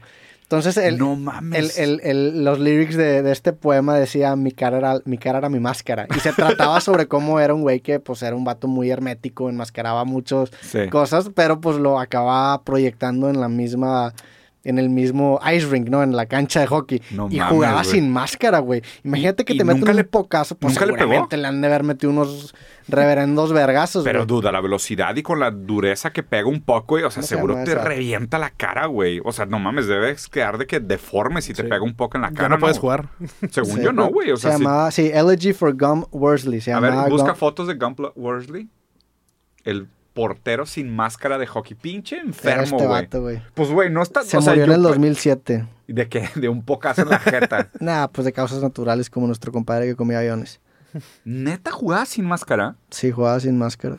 Entonces, 0.51 0.79
el, 0.79 0.97
No 0.97 1.13
el, 1.13 1.19
mames. 1.21 1.79
el- 1.79 2.01
el- 2.03 2.43
los 2.43 2.59
lyrics 2.59 2.97
de, 2.97 3.23
de 3.23 3.33
este 3.33 3.53
poema 3.53 3.95
decía 3.99 4.35
mi 4.35 4.51
cara, 4.51 4.79
era, 4.79 4.99
mi 5.05 5.19
cara 5.19 5.37
era 5.41 5.51
mi 5.51 5.61
máscara. 5.61 6.07
Y 6.17 6.21
se 6.21 6.33
trataba 6.33 6.81
sobre 6.81 7.07
cómo 7.07 7.39
era 7.39 7.53
un 7.53 7.61
güey 7.61 7.81
que 7.81 8.01
pues 8.01 8.23
era 8.23 8.35
un 8.35 8.45
vato 8.45 8.67
muy 8.67 8.91
hermético, 8.91 9.51
enmascaraba 9.51 10.07
muchas 10.07 10.51
Sí. 10.63 10.89
cosas, 10.89 11.29
pero 11.35 11.61
pues 11.61 11.77
lo 11.77 12.01
acababa 12.01 12.63
proyectando 12.63 13.29
en 13.29 13.43
la 13.43 13.51
misma, 13.51 14.15
en 14.69 14.79
el 14.79 14.91
mismo 14.91 15.41
ice 15.53 15.67
rink, 15.67 15.89
¿no? 15.89 16.03
En 16.03 16.15
la 16.17 16.27
cancha 16.27 16.61
de 16.61 16.67
hockey. 16.67 17.03
No 17.11 17.29
y 17.31 17.39
mames, 17.39 17.53
jugaba 17.53 17.85
sin 17.85 18.11
máscara, 18.11 18.59
güey. 18.61 18.83
Imagínate 19.05 19.45
que 19.45 19.55
¿Y 19.55 19.59
te 19.59 19.65
meten 19.65 19.89
un 19.89 19.97
le- 19.97 20.05
pocazo, 20.05 20.57
pues 20.57 20.75
nunca 20.75 20.87
le 20.87 20.93
pegó? 20.93 21.03
seguramente 21.05 21.37
le 21.37 21.47
han 21.49 21.61
de 21.61 21.67
haber 21.67 21.83
metido 21.85 22.13
unos 22.13 22.55
reverendos 22.89 23.53
vergazos, 23.53 24.03
Pero 24.05 24.25
duda, 24.25 24.51
la 24.51 24.61
velocidad 24.63 25.15
y 25.17 25.23
con 25.23 25.41
la 25.41 25.51
dureza 25.51 26.11
que 26.11 26.23
pega 26.23 26.49
un 26.49 26.63
poco, 26.63 26.95
güey, 26.95 27.05
o 27.05 27.11
sea, 27.11 27.21
¿Cómo 27.21 27.27
se 27.29 27.35
seguro 27.35 27.55
llama 27.55 27.65
te 27.65 27.73
esa? 27.73 27.85
revienta 27.85 28.39
la 28.39 28.51
cara, 28.51 28.87
güey. 28.87 29.21
O 29.25 29.33
sea, 29.33 29.45
no 29.47 29.59
mames, 29.59 29.87
debes 29.87 30.29
quedar 30.29 30.57
de 30.59 30.67
que 30.67 30.81
deforme 30.81 31.43
si 31.43 31.53
te 31.53 31.63
Sí. 31.63 31.69
pega 31.69 31.83
un 31.83 31.95
poco 31.95 32.17
en 32.17 32.23
la 32.23 32.29
Ya 32.31 32.35
cara. 32.35 32.49
no 32.51 32.59
puedes 32.59 32.79
jugar. 32.79 33.09
Según 33.51 33.77
Sí. 33.77 33.83
yo 33.83 33.93
no, 33.93 34.09
güey. 34.09 34.31
O 34.31 34.37
se 34.37 34.43
sea, 34.49 34.57
sí- 34.57 34.63
llamaba, 34.63 34.91
sí, 34.91 35.11
Elegy 35.13 35.53
for 35.53 35.77
Gum 35.77 36.05
Worsley. 36.13 36.61
Se 36.61 36.73
A 36.73 36.81
ver, 36.81 36.93
busca 37.11 37.33
Gum- 37.33 37.37
fotos 37.37 37.67
de 37.69 37.75
Gump 37.75 38.01
Worsley. 38.17 38.69
El 39.65 39.89
portero 40.19 40.67
sin 40.67 40.95
máscara 40.95 41.39
de 41.39 41.47
hockey. 41.47 41.77
Pinche 41.77 42.19
enfermo, 42.19 42.79
este 42.97 43.19
güey. 43.19 43.37
güey. 43.37 43.43
Pues, 43.55 43.71
güey, 43.71 43.89
no 43.91 44.03
está... 44.03 44.23
Se 44.25 44.37
o 44.37 44.43
sea, 44.43 44.53
murió 44.55 44.65
en 44.65 44.71
yo 44.71 44.75
el 44.77 44.83
pe- 44.83 44.89
2007. 44.89 45.69
¿De 45.87 46.09
qué? 46.09 46.29
De 46.35 46.49
un 46.49 46.65
pocazo 46.65 47.03
en 47.03 47.11
la 47.11 47.19
jeta. 47.21 47.71
Nah, 47.81 48.09
pues 48.09 48.25
de 48.25 48.33
causas 48.33 48.61
naturales 48.63 49.09
como 49.11 49.27
nuestro 49.29 49.53
compadre 49.53 49.87
que 49.87 49.95
comía 49.95 50.19
aviones. 50.19 50.61
¿Neta 51.25 51.71
jugaba 51.71 52.05
sin 52.07 52.25
máscara? 52.25 52.75
Sí, 52.91 53.13
jugaba 53.13 53.39
sin 53.39 53.57
máscara. 53.57 53.99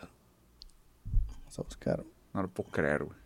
Vamos 1.40 1.60
a 1.60 1.62
buscar. 1.62 2.04
No 2.34 2.42
lo 2.42 2.50
puedo 2.50 2.70
creer, 2.70 3.04
güey. 3.06 3.18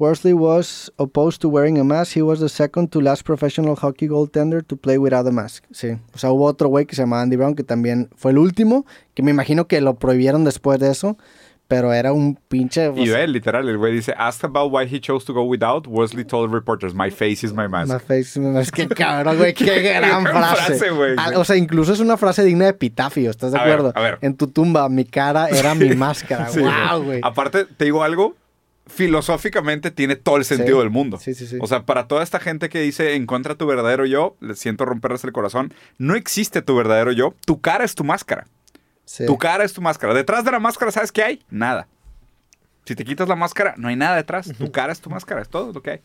Worsley 0.00 0.32
was 0.32 0.90
opposed 0.98 1.42
to 1.42 1.48
wearing 1.50 1.78
a 1.78 1.84
mask. 1.84 2.16
He 2.16 2.22
was 2.22 2.40
the 2.40 2.48
second 2.48 2.88
to 2.92 3.00
last 3.02 3.22
professional 3.24 3.76
hockey 3.76 4.08
goaltender 4.08 4.66
to 4.66 4.76
play 4.76 4.96
without 4.96 5.26
a 5.26 5.30
mask. 5.30 5.64
Sí. 5.72 5.98
O 6.14 6.18
sea, 6.18 6.30
hubo 6.30 6.46
otro 6.46 6.68
güey 6.68 6.86
que 6.86 6.96
se 6.96 7.02
llamaba 7.02 7.20
Andy 7.22 7.36
Brown 7.36 7.54
que 7.54 7.62
también 7.64 8.08
fue 8.16 8.30
el 8.32 8.38
último, 8.38 8.86
que 9.14 9.22
me 9.22 9.30
imagino 9.30 9.66
que 9.68 9.80
lo 9.82 9.94
prohibieron 9.96 10.42
después 10.44 10.78
de 10.80 10.90
eso, 10.90 11.18
pero 11.68 11.92
era 11.92 12.12
un 12.14 12.36
pinche... 12.48 12.88
o 12.88 12.96
Y 12.96 13.08
ve, 13.10 13.28
literal, 13.28 13.68
el 13.68 13.76
güey 13.78 13.92
dice, 13.92 14.12
asked 14.16 14.42
about 14.44 14.72
why 14.72 14.86
he 14.92 14.98
chose 15.00 15.24
to 15.26 15.32
go 15.34 15.42
without, 15.42 15.86
Worsley 15.86 16.24
told 16.24 16.50
reporters, 16.52 16.94
my 16.94 17.10
face 17.10 17.44
is 17.46 17.52
my 17.52 17.68
mask. 17.68 17.92
My 17.92 18.00
face, 18.00 18.40
es 18.58 18.72
que 18.72 18.88
cabrón, 18.88 19.36
güey, 19.36 19.52
qué 19.54 19.80
gran 19.82 20.24
frase. 20.24 20.64
frase, 20.78 20.90
güey. 20.90 21.14
Ah, 21.18 21.30
o 21.36 21.44
sea, 21.44 21.56
incluso 21.56 21.92
es 21.92 22.00
una 22.00 22.16
frase 22.16 22.42
digna 22.42 22.64
de 22.64 22.70
epitafio, 22.70 23.30
¿estás 23.30 23.52
de 23.52 23.58
A 23.58 23.64
ver, 23.64 23.74
acuerdo? 23.74 23.92
a 23.94 24.00
ver. 24.02 24.18
En 24.22 24.34
tu 24.34 24.46
tumba, 24.48 24.88
mi 24.88 25.04
cara 25.04 25.48
era 25.50 25.74
mi 25.76 25.90
máscara. 25.94 26.48
Sí, 26.48 26.58
wow, 26.60 27.04
güey. 27.04 27.20
Aparte, 27.22 27.66
te 27.66 27.84
digo 27.84 28.02
algo, 28.02 28.34
filosóficamente 28.86 29.90
tiene 29.90 30.16
todo 30.16 30.36
el 30.36 30.44
sentido 30.44 30.78
Sí. 30.78 30.82
del 30.82 30.90
mundo. 30.90 31.18
Sí, 31.18 31.34
sí, 31.34 31.46
sí. 31.46 31.58
O 31.60 31.66
sea, 31.66 31.84
para 31.84 32.06
toda 32.08 32.22
esta 32.22 32.40
gente 32.40 32.68
que 32.68 32.80
dice 32.80 33.14
encuentra 33.14 33.54
tu 33.54 33.66
verdadero 33.66 34.04
yo, 34.06 34.36
les 34.40 34.58
siento 34.58 34.84
romperles 34.84 35.24
el 35.24 35.32
corazón. 35.32 35.72
No 35.98 36.14
existe 36.16 36.62
tu 36.62 36.74
verdadero 36.76 37.12
yo. 37.12 37.34
Tu 37.46 37.60
cara 37.60 37.84
es 37.84 37.94
tu 37.94 38.04
máscara. 38.04 38.46
Tu 39.26 39.38
cara 39.38 39.64
es 39.64 39.72
tu 39.72 39.80
máscara. 39.80 40.14
Detrás 40.14 40.44
de 40.44 40.52
la 40.52 40.60
máscara, 40.60 40.92
¿sabes 40.92 41.10
qué 41.12 41.22
hay? 41.22 41.42
Nada. 41.50 41.88
Si 42.84 42.94
te 42.94 43.04
quitas 43.04 43.28
la 43.28 43.36
máscara, 43.36 43.74
no 43.76 43.88
hay 43.88 43.96
nada 43.96 44.16
detrás. 44.16 44.50
Tu 44.56 44.70
cara 44.72 44.92
es 44.92 45.00
tu 45.00 45.10
máscara, 45.10 45.42
es 45.42 45.48
todo 45.48 45.72
lo 45.72 45.82
que 45.82 45.90
hay. 45.90 46.00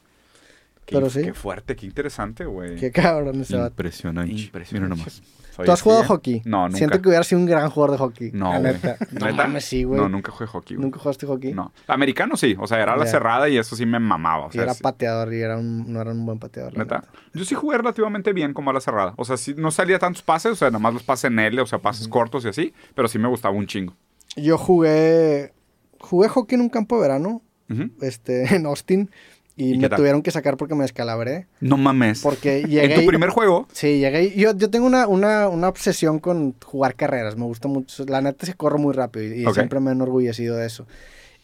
Qué, 0.86 0.96
Pero 0.96 1.10
sí. 1.10 1.22
qué 1.24 1.34
fuerte, 1.34 1.76
qué 1.76 1.86
interesante, 1.88 2.46
güey. 2.46 2.76
Qué 2.76 2.92
cabrón 2.92 3.42
ese 3.42 3.56
vato. 3.56 3.70
Impresionante. 3.70 4.32
Impresionante. 4.34 4.96
Mira 4.96 4.96
nomás. 5.04 5.22
¿Tú 5.64 5.72
has 5.72 5.82
jugado 5.82 6.04
hockey? 6.04 6.42
No, 6.44 6.66
nunca. 6.66 6.78
Siento 6.78 7.02
que 7.02 7.08
hubiera 7.08 7.24
sido 7.24 7.40
un 7.40 7.46
gran 7.48 7.70
jugador 7.70 7.92
de 7.94 7.98
hockey. 7.98 8.32
No, 8.34 8.52
la 8.52 8.60
neta. 8.60 8.98
No 9.14 9.26
¿Neta? 9.26 9.34
mames, 9.48 9.64
sí, 9.64 9.84
güey. 9.86 10.02
No, 10.02 10.10
nunca 10.10 10.30
jugué 10.32 10.48
hockey. 10.48 10.76
güey. 10.76 10.84
¿Nunca 10.86 11.00
jugaste 11.00 11.26
hockey? 11.26 11.54
No. 11.54 11.72
Americano 11.88 12.36
sí. 12.36 12.58
O 12.60 12.68
sea, 12.68 12.82
era 12.84 12.98
la 12.98 13.06
Ya. 13.06 13.12
cerrada 13.12 13.48
y 13.48 13.58
eso 13.58 13.74
sí 13.78 13.86
me 13.86 13.98
mamaba. 14.00 14.48
O 14.48 14.50
Y 14.54 14.58
era 14.60 14.74
sí. 14.74 14.84
pateador 14.84 15.34
y 15.34 15.40
era 15.42 15.58
un, 15.58 15.92
no 15.92 16.02
era 16.02 16.12
un 16.12 16.26
buen 16.26 16.40
pateador. 16.40 16.74
la 16.74 16.84
Neta. 16.84 16.96
neta. 16.98 17.12
Yo 17.34 17.46
sí 17.46 17.56
jugué 17.56 17.78
relativamente 17.78 18.34
bien 18.34 18.54
como 18.54 18.70
a 18.70 18.74
la 18.74 18.82
cerrada. 18.82 19.14
O 19.16 19.24
sea, 19.24 19.38
sí, 19.38 19.56
no 19.58 19.72
salía 19.72 19.98
tantos 19.98 20.22
pases, 20.24 20.52
o 20.52 20.56
sea, 20.56 20.68
nada 20.68 20.80
más 20.80 20.94
los 20.94 21.04
pases 21.04 21.32
en 21.32 21.40
L, 21.40 21.62
o 21.62 21.66
sea, 21.66 21.80
pases 21.80 22.08
cortos 22.10 22.44
y 22.44 22.50
así, 22.50 22.74
pero 22.94 23.08
sí 23.08 23.18
me 23.18 23.30
gustaba 23.30 23.56
un 23.56 23.66
chingo. 23.66 23.96
Yo 24.36 24.58
jugué. 24.58 25.54
Jugué 26.02 26.28
hockey 26.28 26.56
en 26.56 26.62
un 26.64 26.70
campo 26.70 26.98
de 26.98 27.02
verano, 27.04 27.42
Ujú. 27.70 27.92
este, 28.02 28.44
en 28.56 28.66
Austin. 28.66 29.10
Y, 29.58 29.76
¿Y 29.76 29.80
qué 29.80 29.90
me 29.90 29.96
tuvieron 29.96 30.22
que 30.22 30.32
sacar 30.32 30.58
porque 30.58 30.76
me 30.76 30.84
descalabré. 30.84 31.48
No 31.62 31.78
mames. 31.78 32.22
Porque 32.22 32.64
llegué. 32.64 32.84
en 32.94 32.96
tu 32.96 33.02
y- 33.02 33.08
primer 33.08 33.30
juego, 33.30 33.68
Sí, 33.72 34.00
llegué. 34.00 34.26
y 34.26 34.36
Yo, 34.40 34.56
yo 34.56 34.70
tengo 34.70 34.86
una, 34.86 35.08
una, 35.08 35.48
una 35.48 35.70
obsesión 35.70 36.20
con 36.20 36.56
jugar 36.64 36.96
carreras. 36.96 37.38
Me 37.38 37.46
gusta 37.46 37.68
mucho. 37.68 38.04
La 38.06 38.22
neta, 38.22 38.46
se 38.46 38.54
corro 38.54 38.78
muy 38.78 38.94
rápido 38.94 39.34
y, 39.34 39.54
siempre 39.54 39.80
me 39.80 39.92
he 39.92 39.94
enorgullecido 39.94 40.58
de 40.58 40.66
eso. 40.68 40.86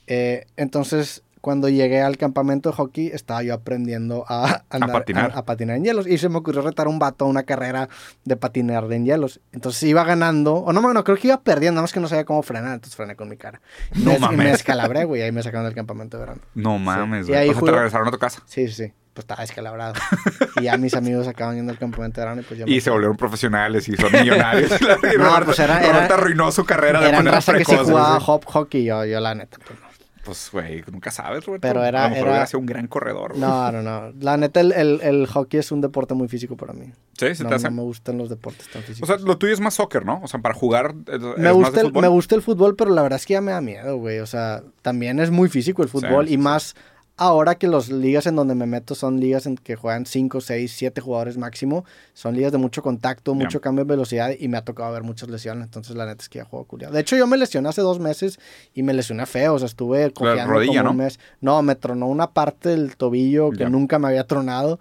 Eh, 0.08 0.46
entonces, 0.58 1.24
cuando 1.42 1.68
llegué 1.70 2.02
al 2.02 2.18
campamento 2.18 2.70
de 2.70 2.76
hockey, 2.76 3.08
estaba 3.08 3.42
yo 3.44 3.54
aprendiendo 3.54 4.26
a, 4.30 4.64
andar- 4.70 4.92
patinar. 4.92 5.32
a- 5.36 5.40
a 5.40 5.46
patinar 5.46 5.76
en 5.78 5.84
hielos. 5.84 6.08
Y 6.08 6.18
se 6.20 6.30
me 6.30 6.38
ocurrió 6.38 6.62
retar 6.62 6.86
a 6.88 6.90
un 6.90 7.00
vato 7.00 7.26
a 7.26 7.28
una 7.28 7.44
carrera 7.44 7.90
de 8.24 8.36
patinar 8.38 8.92
en 8.92 9.06
hielos. 9.06 9.42
Entonces 9.52 9.82
iba 9.84 10.04
ganando, 10.04 10.54
o 10.56 10.72
no, 10.72 10.82
no, 10.94 11.04
creo 11.04 11.18
que 11.18 11.28
iba 11.28 11.42
perdiendo, 11.42 11.76
nada 11.78 11.84
más 11.84 11.94
que 11.94 12.00
no 12.00 12.08
sabía 12.08 12.26
cómo 12.26 12.44
frenar. 12.44 12.76
Entonces 12.76 12.96
frené 12.96 13.16
con 13.16 13.28
mi 13.28 13.38
cara. 13.38 13.60
Y 13.96 14.00
No 14.04 14.12
me, 14.12 14.18
y 14.18 14.20
mames. 14.20 14.38
me 14.38 14.52
descalabré, 14.52 15.04
güey. 15.06 15.22
Ahí 15.24 15.32
me 15.32 15.42
sacaron 15.44 15.66
del 15.66 15.76
campamento 15.76 16.18
de 16.18 16.22
verano. 16.22 16.42
no 16.54 16.78
mames, 16.78 17.26
Y 17.28 17.32
güey. 17.32 17.40
ahí 17.42 17.50
O 17.50 17.54
sea, 17.54 17.62
te 17.64 17.72
regresaron 17.72 18.08
a 18.08 18.12
tu 18.12 18.18
casa. 18.20 18.42
Sí, 18.46 18.68
sí, 18.68 18.74
sí. 18.86 18.94
Pues 19.14 19.24
estaba 19.26 19.42
descalabrado. 19.42 19.94
y 20.62 20.64
ya 20.64 20.78
mis 20.78 20.94
amigos 20.94 21.28
acaban 21.28 21.56
yendo 21.58 21.72
al 21.74 21.78
campamento 21.78 22.22
de 22.22 22.26
verano 22.26 22.42
y 22.42 22.44
pues 22.46 22.60
yo 22.60 22.66
me 22.66 22.72
Y 22.72 22.80
se 22.80 22.90
volvieron 22.92 23.18
profesionales 23.18 23.90
y 23.90 23.98
son 23.98 24.10
millonarios. 24.14 24.72
y 24.82 25.18
No, 25.18 25.26
Roberto, 25.26 25.46
pues 25.48 25.60
era- 25.60 25.82
era- 25.86 26.06
arruinó 26.06 26.50
su 26.52 26.64
carrera 26.66 27.02
de 27.02 27.12
manera 27.12 27.32
raza 27.36 27.52
que 27.52 27.66
precoz. 27.66 27.76
güey. 27.76 27.88
jugaba 27.90 28.18
hop 28.26 28.46
hockey, 28.46 28.86
yo, 28.86 29.04
yo 29.04 29.20
la 29.20 29.36
neta. 29.36 29.58
pues, 29.68 29.78
no. 29.82 29.91
Pues, 30.24 30.50
güey, 30.52 30.84
nunca 30.92 31.10
sabes, 31.10 31.46
Roberto. 31.46 31.68
Pero 31.68 31.84
era- 31.84 32.02
A 32.02 32.04
lo 32.04 32.10
mejor 32.12 32.24
era- 32.24 32.32
hubiera 32.32 32.46
sido 32.48 32.60
un 32.60 32.66
gran 32.68 32.88
corredor. 32.88 33.30
güey. 33.32 33.42
No, 33.42 33.72
no, 33.72 33.82
no. 33.82 34.12
La 34.20 34.38
neta, 34.38 34.60
el, 34.62 34.72
el, 34.72 35.02
el 35.02 35.26
hockey 35.28 35.60
es 35.60 35.72
un 35.72 35.82
deporte 35.82 36.14
muy 36.14 36.28
físico 36.28 36.56
para 36.56 36.74
mí. 36.74 36.92
Sí, 37.18 37.34
se 37.36 37.44
No, 37.44 37.50
te 37.50 37.56
hace. 37.56 37.66
no 37.66 37.72
me 37.78 37.82
gustan 37.84 38.18
los 38.18 38.30
deportes 38.30 38.68
tan 38.70 38.82
O 38.84 38.86
físicos. 38.86 39.08
sea, 39.08 39.18
lo 39.18 39.38
tuyo 39.38 39.54
es 39.54 39.60
más 39.60 39.74
soccer, 39.74 40.06
¿no? 40.06 40.22
O 40.24 40.28
sea, 40.28 40.40
para 40.40 40.54
jugar. 40.54 40.94
eh, 41.08 41.18
me, 41.38 41.44
más 41.46 41.54
gusta 41.54 41.72
de 41.72 41.80
el, 41.82 41.88
fútbol. 41.88 42.02
me 42.02 42.08
gusta 42.08 42.36
el 42.36 42.42
fútbol, 42.42 42.76
pero 42.76 42.92
la 42.92 43.02
verdad 43.02 43.18
es 43.20 43.26
que 43.26 43.34
ya 43.34 43.42
me 43.42 43.52
da 43.52 43.62
miedo, 43.62 43.98
güey. 43.98 44.20
O 44.20 44.28
sea, 44.28 44.62
también 44.82 45.20
es 45.20 45.32
muy 45.32 45.50
físico 45.50 45.82
el 45.84 45.90
fútbol 45.90 46.28
Sí, 46.28 46.34
y 46.34 46.38
sí, 46.38 46.42
más 46.42 46.76
ahora 47.22 47.54
que 47.54 47.68
las 47.68 47.90
ligas 47.90 48.26
en 48.26 48.36
donde 48.36 48.56
me 48.56 48.66
meto 48.66 48.96
son 48.96 49.20
ligas 49.20 49.46
en 49.46 49.56
que 49.56 49.76
juegan 49.76 50.08
5, 50.08 50.42
6, 50.42 50.74
7 50.76 51.02
jugadores 51.02 51.38
máximo. 51.38 51.86
Son 52.16 52.36
ligas 52.36 52.52
de 52.52 52.58
mucho 52.58 52.82
contacto, 52.82 53.36
mucho 53.36 53.62
cambio 53.62 53.86
de 53.86 53.90
velocidad 53.90 54.32
y 54.40 54.48
me 54.48 54.58
ha 54.58 54.66
tocado 54.66 54.92
ver 54.92 55.04
muchas 55.04 55.30
lesiones. 55.30 55.66
Entonces, 55.66 55.96
la 55.96 56.08
neta 56.08 56.24
es 56.24 56.30
que 56.30 56.40
ya 56.40 56.46
juego 56.46 56.66
culiado. 56.66 56.96
De 56.96 57.00
hecho, 57.00 57.16
yo 57.16 57.28
me 57.28 57.38
lesioné 57.38 57.70
hace 57.70 57.82
dos 57.82 58.00
meses 58.00 58.40
y 58.74 58.82
me 58.82 58.96
lesioné 58.96 59.28
feo. 59.28 59.54
O 59.54 59.60
sea, 59.60 59.68
estuve 59.68 60.12
cojeando 60.12 60.52
rodilla, 60.52 60.82
como 60.82 60.92
un 60.92 60.98
¿no? 60.98 61.04
mes. 61.04 61.20
No, 61.42 61.62
me 61.62 61.76
tronó 61.76 62.08
una 62.08 62.32
parte 62.32 62.70
del 62.70 62.98
tobillo 62.98 63.52
que 63.52 63.70
nunca 63.70 64.00
me 64.00 64.08
había 64.08 64.26
tronado. 64.26 64.80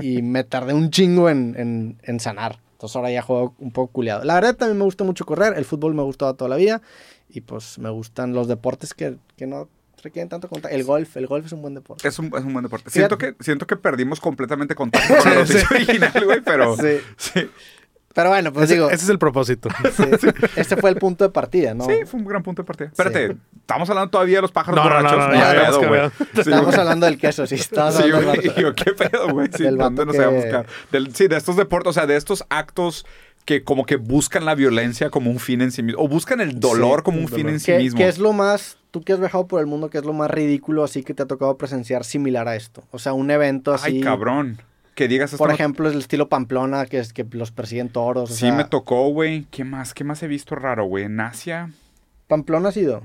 Y 0.00 0.22
me 0.22 0.44
tardé 0.44 0.74
un 0.74 0.90
chingo 0.90 1.28
en, 1.28 1.56
en, 1.58 1.98
en 2.04 2.20
sanar. 2.20 2.60
Entonces 2.74 2.94
ahora 2.94 3.10
ya 3.10 3.22
juego 3.22 3.54
un 3.58 3.72
poco 3.72 3.92
culiado. 3.94 4.22
La 4.22 4.34
verdad 4.34 4.54
también 4.54 4.78
me 4.78 4.84
gusta 4.84 5.02
mucho 5.02 5.26
correr, 5.26 5.54
el 5.58 5.64
fútbol 5.64 5.94
me 5.94 6.02
ha 6.02 6.04
gustado 6.04 6.34
toda 6.34 6.48
la 6.48 6.56
vida 6.56 6.80
y 7.28 7.40
pues 7.40 7.78
me 7.78 7.90
gustan 7.90 8.32
los 8.32 8.46
deportes 8.46 8.94
que, 8.94 9.16
que 9.36 9.46
no 9.46 9.68
requieren 10.02 10.28
tanto 10.28 10.48
contacto. 10.48 10.76
El 10.76 10.84
golf, 10.84 11.16
el 11.16 11.26
golf 11.26 11.46
es 11.46 11.52
un 11.52 11.62
buen 11.62 11.74
deporte. 11.74 12.06
Es 12.06 12.18
un, 12.18 12.26
es 12.26 12.44
un 12.44 12.52
buen 12.52 12.62
deporte. 12.64 12.90
Fíjate- 12.90 12.98
Siento 13.16 13.18
que, 13.18 13.34
siento 13.44 13.66
que 13.66 13.76
perdimos 13.76 14.20
completamente 14.20 14.74
contacto 14.74 15.14
con 15.16 15.24
la 15.32 15.40
noticia 15.40 15.68
original, 15.70 16.24
güey, 16.24 16.40
pero. 16.42 16.76
Sí. 16.80 16.98
Sí. 17.16 17.50
Pero 18.12 18.30
bueno, 18.30 18.52
pues 18.52 18.64
Ese, 18.64 18.74
digo, 18.74 18.90
ese 18.90 19.04
es 19.04 19.08
el 19.08 19.20
propósito. 19.20 19.68
sí, 19.96 20.26
este 20.56 20.76
fue 20.76 20.90
el 20.90 20.96
punto 20.96 21.22
de 21.22 21.30
partida, 21.30 21.74
¿no? 21.74 21.84
Sí, 21.84 21.92
fue 22.06 22.18
un 22.18 22.26
gran 22.26 22.42
punto 22.42 22.62
de 22.62 22.66
partida. 22.66 22.88
Espérate, 22.88 23.36
estamos 23.60 23.88
hablando 23.88 24.10
todavía 24.10 24.38
de 24.38 24.42
los 24.42 24.50
pájaros 24.50 24.82
No, 24.84 24.90
no, 24.90 25.00
no, 25.00 25.02
borrachos. 25.08 25.18
no, 25.28 25.32
Ni 25.32 25.38
ya 25.38 25.50
pedo, 25.52 25.88
güey. 25.88 26.10
Estamos 26.36 26.74
hablando 26.74 27.06
del 27.06 27.18
queso, 27.18 27.46
sí. 27.46 27.54
Estamos 27.54 27.94
Sí, 27.94 28.02
hablando 28.02 28.26
güey. 28.32 28.40
del 28.48 28.52
Y 28.58 28.62
yo, 28.62 28.74
¿Qué 28.74 28.90
pedo, 28.94 29.28
güey? 29.28 29.48
Sí, 29.56 29.62
Del 29.62 29.76
¿dónde 29.78 30.04
vato 30.04 30.06
nos 30.06 30.16
que- 30.16 30.22
a 30.24 30.28
buscar? 30.28 30.66
Del- 30.90 31.14
sí, 31.14 31.28
de 31.28 31.36
estos 31.36 31.54
deportes, 31.56 31.90
o 31.90 31.92
sea, 31.92 32.06
de 32.06 32.16
estos 32.16 32.44
actos 32.50 33.06
que 33.44 33.62
como 33.62 33.86
que 33.86 33.94
buscan 33.94 34.44
la 34.44 34.56
violencia 34.56 35.08
como 35.10 35.30
un 35.30 35.38
fin 35.38 35.60
en 35.60 35.70
sí 35.70 35.84
mismo. 35.84 36.02
O 36.02 36.08
buscan 36.08 36.40
el 36.40 36.58
dolor 36.58 36.98
Sí, 37.00 37.04
como 37.04 37.18
un 37.18 37.24
el 37.24 37.28
fin 37.28 37.38
dolor. 37.38 37.52
en 37.52 37.60
sí 37.60 37.66
¿Qué, 37.66 37.78
mismo. 37.78 37.98
qué 37.98 38.08
es 38.08 38.18
lo 38.18 38.32
más, 38.32 38.76
tú 38.90 39.02
que 39.02 39.12
has 39.12 39.20
viajado 39.20 39.46
por 39.46 39.60
el 39.60 39.66
mundo, 39.66 39.90
qué 39.90 39.98
es 39.98 40.04
lo 40.04 40.12
más 40.12 40.30
ridículo 40.30 40.84
así 40.84 41.02
que 41.02 41.14
te 41.14 41.22
ha 41.22 41.26
tocado 41.26 41.56
presenciar 41.56 42.04
similar 42.04 42.48
a 42.48 42.56
esto? 42.56 42.82
O 42.90 42.98
sea, 42.98 43.12
un 43.12 43.30
evento 43.30 43.72
así. 43.72 43.96
Ay, 43.96 44.00
cabrón. 44.00 44.58
Que 44.94 45.08
digas 45.08 45.32
esto. 45.32 45.42
Por 45.42 45.52
ejemplo, 45.52 45.88
el 45.88 45.98
estilo 45.98 46.28
Pamplona, 46.28 46.84
que 46.86 46.98
es 46.98 47.12
que 47.12 47.24
los 47.30 47.52
persiguen 47.52 47.88
toros. 47.88 48.30
o 48.30 48.34
Sí 48.34 48.40
sea, 48.40 48.52
me 48.52 48.64
tocó, 48.64 49.08
güey. 49.08 49.46
¿Qué 49.50 49.64
más? 49.64 49.94
¿Qué 49.94 50.04
más 50.04 50.22
he 50.22 50.26
visto 50.26 50.54
raro, 50.56 50.84
güey? 50.84 51.04
En 51.04 51.18
Asia. 51.20 51.70
¿Pamplona 52.26 52.68
ha 52.68 52.72
sido? 52.72 53.02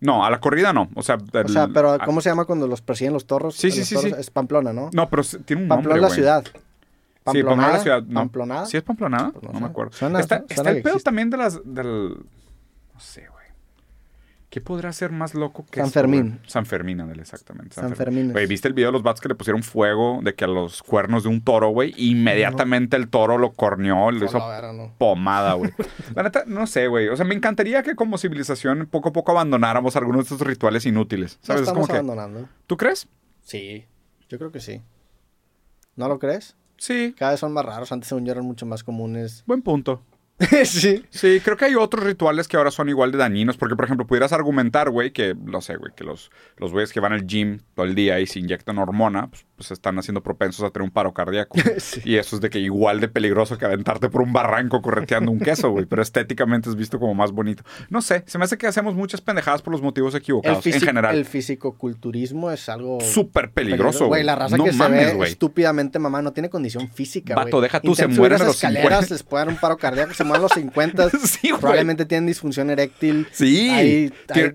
No, 0.00 0.24
a 0.24 0.30
la 0.30 0.38
corrida 0.40 0.72
no. 0.72 0.88
O 0.94 1.02
sea, 1.02 1.16
O 1.44 1.48
sea, 1.48 1.68
pero 1.74 1.90
a- 1.92 1.98
¿cómo 1.98 2.20
se 2.20 2.30
llama 2.30 2.44
cuando 2.44 2.66
los 2.68 2.80
persiguen 2.80 3.12
los 3.12 3.26
torros? 3.26 3.56
Sí, 3.56 3.70
sí, 3.70 3.84
sí, 3.84 3.96
toros? 3.96 4.10
sí. 4.12 4.16
Es 4.20 4.30
Pamplona, 4.30 4.72
¿no? 4.72 4.90
No, 4.92 5.08
pero 5.10 5.22
tiene 5.44 5.62
un 5.62 5.68
Pamplona 5.68 5.96
nombre, 5.96 5.96
es 5.96 6.02
la 6.02 6.14
ciudad. 6.14 6.44
Sí, 6.44 6.52
Pamplona 7.24 7.66
es 7.66 7.72
la 7.74 7.78
ciudad. 7.80 8.02
No. 8.04 8.20
Pamplonada. 8.20 8.66
¿Sí 8.66 8.76
es 8.76 8.82
Pamplonada? 8.84 9.30
Pues 9.32 9.42
no 9.42 9.48
no 9.52 9.58
sé. 9.58 9.64
me 9.64 9.70
acuerdo. 9.70 9.92
Suena- 9.92 10.20
está 10.20 10.36
suena 10.36 10.46
está 10.54 10.70
el 10.70 10.76
que 10.76 10.82
pedo 10.82 10.92
existe. 10.94 11.04
también 11.08 11.30
de 11.30 11.36
las... 11.36 11.60
Del... 11.64 12.08
No 12.94 13.00
sé, 13.00 13.26
güey. 13.28 13.37
¿Qué 14.50 14.62
podrá 14.62 14.92
ser 14.94 15.12
más 15.12 15.34
loco 15.34 15.66
que 15.70 15.80
San? 15.80 15.90
Fermín. 15.90 16.40
San 16.46 16.64
Fermín, 16.64 17.02
ándale, 17.02 17.20
exactamente. 17.20 17.74
San 17.74 17.94
Fermín. 17.94 18.32
Güey, 18.32 18.46
¿viste 18.46 18.66
el 18.66 18.72
video 18.72 18.88
de 18.88 18.92
los 18.92 19.02
vatos 19.02 19.20
que 19.20 19.28
le 19.28 19.34
pusieron 19.34 19.62
fuego 19.62 20.20
de 20.22 20.34
que 20.34 20.44
a 20.44 20.48
los 20.48 20.82
cuernos 20.82 21.24
de 21.24 21.28
un 21.28 21.42
toro, 21.42 21.68
güey? 21.68 21.92
Inmediatamente 21.98 22.96
el 22.96 23.08
toro 23.08 23.36
lo 23.36 23.52
corneó, 23.52 24.10
le 24.10 24.24
hizo 24.24 24.38
No, 24.38 24.50
era, 24.52 24.72
no. 24.72 24.94
pomada, 24.96 25.52
güey. 25.52 25.70
La 26.14 26.22
neta, 26.22 26.44
no 26.46 26.66
sé, 26.66 26.86
güey. 26.88 27.08
O 27.08 27.16
sea, 27.16 27.26
me 27.26 27.34
encantaría 27.34 27.82
que 27.82 27.94
como 27.94 28.16
civilización 28.16 28.86
poco 28.90 29.10
a 29.10 29.12
poco 29.12 29.32
abandonáramos 29.32 29.96
algunos 29.96 30.26
de 30.28 30.34
estos 30.34 30.46
rituales 30.46 30.86
inútiles. 30.86 31.38
¿Sabes? 31.42 31.62
Es 31.62 31.68
como 31.68 31.82
estamos 31.82 31.88
que... 31.88 31.92
abandonando. 31.96 32.48
¿Tú 32.66 32.78
crees? 32.78 33.06
Sí, 33.42 33.84
yo 34.30 34.38
creo 34.38 34.50
que 34.50 34.60
sí. 34.60 34.80
¿No 35.94 36.08
lo 36.08 36.18
crees? 36.18 36.56
Sí. 36.78 37.14
Cada 37.18 37.32
vez 37.32 37.40
son 37.40 37.52
más 37.52 37.66
raros. 37.66 37.92
Antes, 37.92 38.08
según 38.08 38.24
yo, 38.24 38.32
eran 38.32 38.46
mucho 38.46 38.64
más 38.64 38.82
comunes. 38.82 39.42
Buen 39.46 39.60
punto. 39.60 40.02
sí. 40.64 41.04
Sí, 41.10 41.40
creo 41.42 41.56
que 41.56 41.64
hay 41.64 41.74
otros 41.74 42.04
rituales 42.04 42.46
que 42.46 42.56
ahora 42.56 42.70
son 42.70 42.88
igual 42.88 43.10
de 43.10 43.18
dañinos, 43.18 43.56
porque 43.56 43.74
por 43.74 43.84
ejemplo 43.84 44.06
pudieras 44.06 44.32
argumentar, 44.32 44.90
güey, 44.90 45.12
que, 45.12 45.34
no 45.34 45.60
sé, 45.60 45.76
güey, 45.76 45.92
que 45.96 46.04
los, 46.04 46.30
los 46.56 46.70
güeyes 46.72 46.92
que 46.92 47.00
van 47.00 47.12
al 47.12 47.26
gym 47.26 47.58
todo 47.74 47.86
el 47.86 47.94
día 47.94 48.20
y 48.20 48.26
se 48.26 48.38
inyectan 48.38 48.78
hormona, 48.78 49.28
pues, 49.28 49.46
pues 49.58 49.72
están 49.72 49.98
haciendo 49.98 50.22
propensos 50.22 50.64
a 50.64 50.70
tener 50.70 50.84
un 50.84 50.92
paro 50.92 51.12
cardíaco. 51.12 51.58
Sí. 51.78 52.00
Y 52.04 52.16
eso 52.16 52.36
es 52.36 52.42
de 52.42 52.50
que 52.50 52.58
igual 52.58 53.00
de 53.00 53.08
peligroso 53.08 53.56
que 53.56 53.64
aventarte 53.64 54.08
por 54.08 54.20
un 54.22 54.32
barranco 54.32 54.82
correteando 54.82 55.30
un 55.30 55.38
queso, 55.38 55.70
güey, 55.70 55.86
pero 55.86 56.02
estéticamente 56.02 56.68
es 56.68 56.76
visto 56.76 56.98
como 56.98 57.14
más 57.14 57.30
bonito. 57.30 57.62
No 57.88 58.02
sé, 58.02 58.24
se 58.26 58.36
me 58.36 58.44
hace 58.44 58.58
que 58.58 58.66
hacemos 58.66 58.94
muchas 58.94 59.20
pendejadas 59.20 59.62
por 59.62 59.72
los 59.72 59.80
motivos 59.80 60.14
equivocados, 60.14 60.66
en 60.66 60.80
general. 60.80 61.16
el 61.16 61.24
fisicoculturismo 61.24 62.50
es 62.50 62.68
algo... 62.68 63.00
Súper 63.00 63.50
peligroso, 63.52 64.06
güey. 64.06 64.24
La 64.24 64.34
raza 64.34 64.56
no 64.56 64.64
que 64.64 64.72
mames, 64.72 65.00
se 65.00 65.06
ve 65.06 65.14
güey. 65.14 65.30
estúpidamente 65.30 65.98
mamá 65.98 66.20
no 66.20 66.32
tiene 66.32 66.50
condición 66.50 66.88
física, 66.88 67.34
güey. 67.34 67.46
Vato, 67.46 67.60
deja 67.60 67.80
tú, 67.80 67.94
se 67.94 68.06
mueren 68.08 68.42
a 68.42 68.44
los 68.44 68.56
escaleras, 68.56 69.06
50. 69.06 69.14
les 69.14 69.22
puede 69.22 69.44
dar 69.44 69.52
un 69.52 69.60
paro 69.60 69.76
cardíaco, 69.76 70.14
se 70.14 70.24
mueren 70.24 70.40
a 70.40 70.42
los 70.44 70.52
50. 70.52 71.08
Sí, 71.28 71.50
güey. 71.50 71.60
Probablemente 71.60 72.06
tienen 72.06 72.26
disfunción 72.26 72.70
eréctil. 72.70 73.28
Sí, 73.32 74.10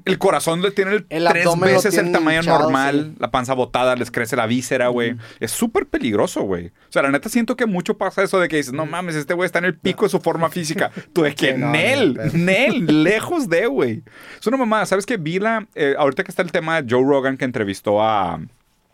el 0.05 0.17
corazón 0.17 0.61
le 0.61 0.71
tiene 0.71 0.91
el, 0.91 1.05
El 1.09 1.27
tres 1.27 1.47
veces 1.59 1.97
el 1.97 2.11
tamaño 2.11 2.39
hinchado, 2.39 2.63
normal, 2.63 3.11
sí. 3.13 3.17
la 3.19 3.31
panza 3.31 3.53
botada, 3.53 3.95
les 3.95 4.11
crece 4.11 4.35
la 4.35 4.47
víscera, 4.47 4.89
güey. 4.93 5.15
Es 5.39 5.51
súper 5.51 5.87
peligroso, 5.87 6.43
güey. 6.43 6.67
O 6.67 6.91
sea, 6.91 7.01
la 7.01 7.11
neta 7.11 7.27
siento 7.27 7.57
que 7.57 7.65
mucho 7.65 7.97
pasa 7.97 8.23
eso 8.23 8.39
de 8.39 8.47
que 8.47 8.57
dices, 8.57 8.73
no 8.73 8.85
mames, 8.85 9.15
este 9.15 9.33
güey 9.33 9.45
está 9.45 9.59
en 9.59 9.65
el 9.65 9.77
pico 9.77 10.05
de 10.05 10.09
su 10.09 10.19
forma 10.19 10.49
física. 10.49 10.91
Tú 11.13 11.23
de 11.23 11.35
que 11.35 11.53
Nel. 11.57 12.17
Nel, 12.33 13.03
lejos 13.03 13.49
de, 13.49 13.67
güey. 13.67 14.03
Es 14.39 14.47
una 14.47 14.57
mamada. 14.57 14.85
¿Sabes 14.85 15.05
qué? 15.05 15.17
Vi 15.17 15.39
la, 15.39 15.67
eh, 15.75 15.95
ahorita 15.97 16.23
que 16.23 16.31
está 16.31 16.41
el 16.41 16.51
tema 16.51 16.81
de 16.81 16.89
Joe 16.89 17.03
Rogan 17.03 17.35
que 17.35 17.45
entrevistó 17.45 18.01
a, 18.01 18.39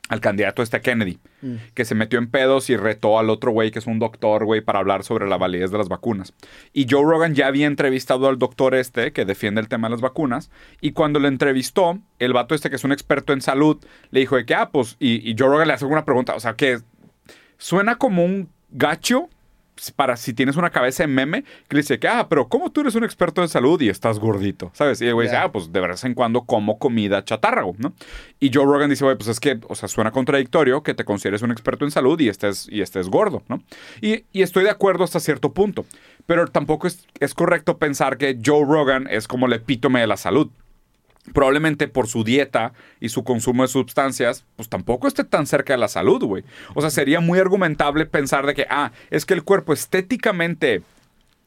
al 0.09 0.19
candidato 0.19 0.61
este 0.61 0.77
a 0.77 0.81
Kennedy, 0.81 1.19
Mm. 1.41 1.55
que 1.73 1.85
se 1.85 1.95
metió 1.95 2.19
en 2.19 2.29
pedos 2.29 2.69
y 2.69 2.75
retó 2.75 3.17
al 3.19 3.29
otro 3.29 3.51
güey 3.51 3.71
que 3.71 3.79
es 3.79 3.87
un 3.87 3.99
doctor, 3.99 4.43
güey, 4.43 4.59
para 4.59 4.79
hablar 4.79 5.03
sobre 5.03 5.29
la 5.29 5.37
validez 5.37 5.71
de 5.71 5.77
las 5.77 5.87
vacunas. 5.87 6.33
Y 6.73 6.85
Joe 6.89 7.03
Rogan 7.03 7.33
ya 7.35 7.47
había 7.47 7.67
entrevistado 7.67 8.27
al 8.27 8.37
doctor 8.37 8.75
este 8.75 9.13
que 9.13 9.23
defiende 9.23 9.61
el 9.61 9.69
tema 9.69 9.87
de 9.87 9.93
las 9.93 10.01
vacunas. 10.01 10.51
Y 10.81 10.91
cuando 10.91 11.19
lo 11.19 11.27
entrevistó, 11.29 11.99
el 12.19 12.33
vato 12.33 12.55
este 12.55 12.69
que 12.69 12.75
es 12.75 12.83
un 12.83 12.91
experto 12.91 13.31
en 13.31 13.41
salud, 13.41 13.77
le 14.11 14.19
dijo 14.19 14.35
de 14.35 14.45
que, 14.45 14.55
ah, 14.55 14.69
pues, 14.71 14.97
y, 14.99 15.29
y 15.29 15.35
Joe 15.37 15.47
Rogan 15.47 15.67
le 15.67 15.73
hace 15.75 15.85
una 15.85 16.03
pregunta, 16.05 16.35
o 16.35 16.39
sea, 16.41 16.55
que 16.55 16.79
suena 17.57 17.95
como 17.95 18.25
un 18.25 18.49
gacho 18.71 19.29
para 19.95 20.17
si 20.17 20.33
tienes 20.33 20.55
una 20.55 20.69
cabeza 20.69 21.03
de 21.03 21.07
meme 21.07 21.43
que 21.67 21.75
le 21.75 21.81
dice 21.81 21.99
que, 21.99 22.07
ah, 22.07 22.27
pero 22.29 22.47
¿cómo 22.47 22.71
tú 22.71 22.81
eres 22.81 22.95
un 22.95 23.03
experto 23.03 23.41
en 23.41 23.49
salud 23.49 23.79
y 23.81 23.89
estás 23.89 24.19
gordito? 24.19 24.71
¿Sabes? 24.73 25.01
Y 25.01 25.07
el 25.07 25.13
güey 25.13 25.27
dice, 25.27 25.37
ah, 25.37 25.51
pues 25.51 25.71
de 25.71 25.79
vez 25.79 26.03
en 26.03 26.13
cuando 26.13 26.41
como 26.41 26.77
comida 26.79 27.23
chatarra, 27.23 27.63
¿no? 27.77 27.93
Y 28.39 28.51
Joe 28.53 28.65
Rogan 28.65 28.89
dice, 28.89 29.03
güey, 29.03 29.15
pues 29.15 29.29
es 29.29 29.39
que, 29.39 29.59
o 29.67 29.75
sea, 29.75 29.87
suena 29.87 30.11
contradictorio 30.11 30.83
que 30.83 30.93
te 30.93 31.05
consideres 31.05 31.41
un 31.41 31.51
experto 31.51 31.85
en 31.85 31.91
salud 31.91 32.19
y 32.19 32.29
estés, 32.29 32.67
y 32.69 32.81
estés 32.81 33.09
gordo, 33.09 33.43
¿no? 33.47 33.63
Y, 34.01 34.25
y 34.31 34.41
estoy 34.41 34.63
de 34.63 34.69
acuerdo 34.69 35.03
hasta 35.03 35.19
cierto 35.19 35.53
punto, 35.53 35.85
pero 36.25 36.47
tampoco 36.47 36.87
es, 36.87 37.05
es 37.19 37.33
correcto 37.33 37.77
pensar 37.77 38.17
que 38.17 38.37
Joe 38.43 38.65
Rogan 38.65 39.07
es 39.09 39.27
como 39.27 39.45
el 39.47 39.53
epítome 39.53 39.99
de 39.99 40.07
la 40.07 40.17
salud 40.17 40.49
probablemente 41.33 41.87
por 41.87 42.07
su 42.07 42.23
dieta 42.23 42.73
y 42.99 43.09
su 43.09 43.23
consumo 43.23 43.63
de 43.63 43.69
sustancias, 43.69 44.45
pues 44.55 44.69
tampoco 44.69 45.07
esté 45.07 45.23
tan 45.23 45.47
cerca 45.47 45.73
de 45.73 45.79
la 45.79 45.87
salud, 45.87 46.23
güey. 46.23 46.43
O 46.75 46.81
sea, 46.81 46.89
sería 46.89 47.19
muy 47.19 47.39
argumentable 47.39 48.05
pensar 48.05 48.45
de 48.45 48.55
que, 48.55 48.65
ah, 48.69 48.91
es 49.09 49.25
que 49.25 49.33
el 49.33 49.43
cuerpo 49.43 49.73
estéticamente 49.73 50.81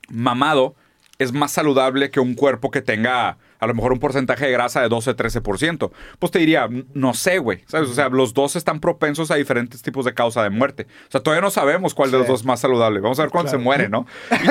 mamado 0.09 0.74
es 1.18 1.33
más 1.33 1.53
saludable 1.53 2.11
que 2.11 2.20
un 2.20 2.35
cuerpo 2.35 2.70
que 2.70 2.83
tenga 2.83 3.39
a 3.63 3.67
lo 3.69 3.75
mejor 3.75 3.93
un 3.93 4.01
porcentaje 4.01 4.47
de 4.47 4.51
grasa 4.53 4.81
de 4.83 4.89
12-13%. 4.89 5.91
Pues 6.19 6.33
te 6.33 6.41
diría, 6.41 6.69
no 6.95 7.15
sé, 7.15 7.39
güey. 7.39 7.63
¿Sabes? 7.69 7.89
O 7.91 7.95
sea, 7.95 8.09
los 8.09 8.35
dos 8.35 8.57
están 8.57 8.81
propensos 8.81 9.31
a 9.31 9.37
diferentes 9.37 9.83
tipos 9.83 10.05
de 10.05 10.15
causa 10.15 10.43
de 10.43 10.51
muerte. 10.51 10.87
O 11.09 11.11
sea, 11.13 11.23
todavía 11.23 11.41
no 11.43 11.51
sabemos 11.51 11.95
cuál 11.95 12.11
de 12.11 12.19
los 12.19 12.27
dos 12.27 12.41
es 12.41 12.47
más 12.47 12.61
saludable. 12.61 12.99
Vamos 13.01 13.19
a 13.21 13.23
ver 13.23 13.31
cuándo 13.31 13.51
se 13.51 13.59
muere, 13.59 13.89
¿no? 13.89 14.07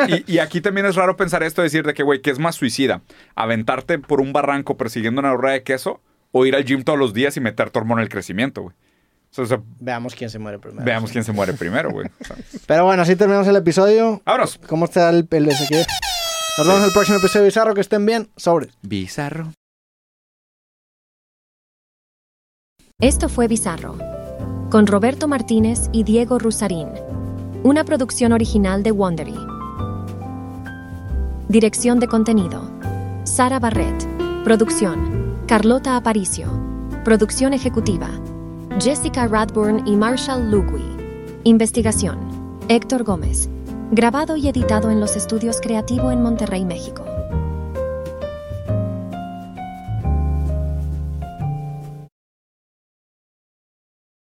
Y, 0.07 0.13
y- 0.13 0.23
y 0.35 0.39
aquí 0.39 0.61
también 0.61 0.85
es 0.85 0.95
raro 0.95 1.17
pensar 1.17 1.43
esto, 1.43 1.61
decir 1.61 1.85
de 1.85 1.93
que, 1.93 2.03
güey, 2.03 2.21
¿qué 2.21 2.31
es 2.31 2.39
más 2.39 2.55
suicida? 2.55 3.01
¿Aventarte 3.35 3.99
por 3.99 4.21
un 4.21 4.31
barranco 4.33 4.77
persiguiendo 4.77 5.19
una 5.19 5.33
rueda 5.33 5.53
de 5.55 5.63
queso? 5.63 6.01
¿O 6.31 6.45
ir 6.45 6.55
al 6.55 6.63
gym 6.63 6.83
todos 6.83 6.97
los 6.97 7.13
días 7.13 7.35
y 7.35 7.41
meter 7.41 7.69
tu 7.69 7.79
hormona 7.79 8.01
en 8.01 8.03
el 8.05 8.09
crecimiento, 8.09 8.61
güey? 8.61 8.75
O 9.37 9.45
sea, 9.45 9.59
Veamos 9.79 10.15
quién 10.15 10.29
se 10.29 10.39
muere 10.39 10.59
primero. 10.59 10.85
veamos 10.85 11.11
quién 11.11 11.23
se 11.25 11.33
muere 11.33 11.53
primero, 11.53 11.89
güey. 11.91 12.07
Pero 12.67 12.85
bueno, 12.85 13.01
así 13.01 13.15
terminamos 13.17 13.47
el 13.47 13.57
episodio. 13.57 14.21
Vámonos. 14.25 14.57
¿Cómo 14.67 14.85
está 14.85 15.09
el, 15.09 15.27
el 15.29 15.45
de? 15.45 15.85
Nos 16.57 16.67
vemos 16.67 16.81
en 16.81 16.87
el 16.87 16.91
próximo 16.91 17.17
episodio 17.17 17.41
de 17.43 17.47
Bizarro. 17.47 17.73
Que 17.73 17.81
estén 17.81 18.05
bien. 18.05 18.29
Sobre. 18.35 18.69
Bizarro. 18.81 19.53
Esto 22.99 23.29
fue 23.29 23.47
Bizarro, 23.47 23.97
con 24.69 24.85
Roberto 24.85 25.27
Martínez 25.27 25.89
y 25.91 26.03
Diego 26.03 26.37
Rusarín, 26.37 26.87
una 27.63 27.83
producción 27.83 28.31
original 28.31 28.83
de 28.83 28.91
Wondery. 28.91 29.33
Dirección 31.47 31.99
de 31.99 32.07
contenido, 32.07 32.61
Sara 33.23 33.59
Barrett. 33.59 34.07
Producción, 34.43 35.43
Carlota 35.47 35.95
Aparicio. 35.95 36.47
Producción 37.03 37.53
ejecutiva, 37.53 38.09
Jessica 38.79 39.27
Radburn 39.27 39.87
y 39.87 39.95
Marshall 39.95 40.51
Lugui. 40.51 40.83
Investigación, 41.43 42.19
Héctor 42.67 43.03
Gómez. 43.03 43.49
Grabado 43.93 44.37
y 44.37 44.47
editado 44.47 44.89
en 44.89 45.01
los 45.01 45.17
estudios 45.17 45.59
Creativo 45.59 46.11
en 46.11 46.21
Monterrey, 46.21 46.63
México. 46.63 47.10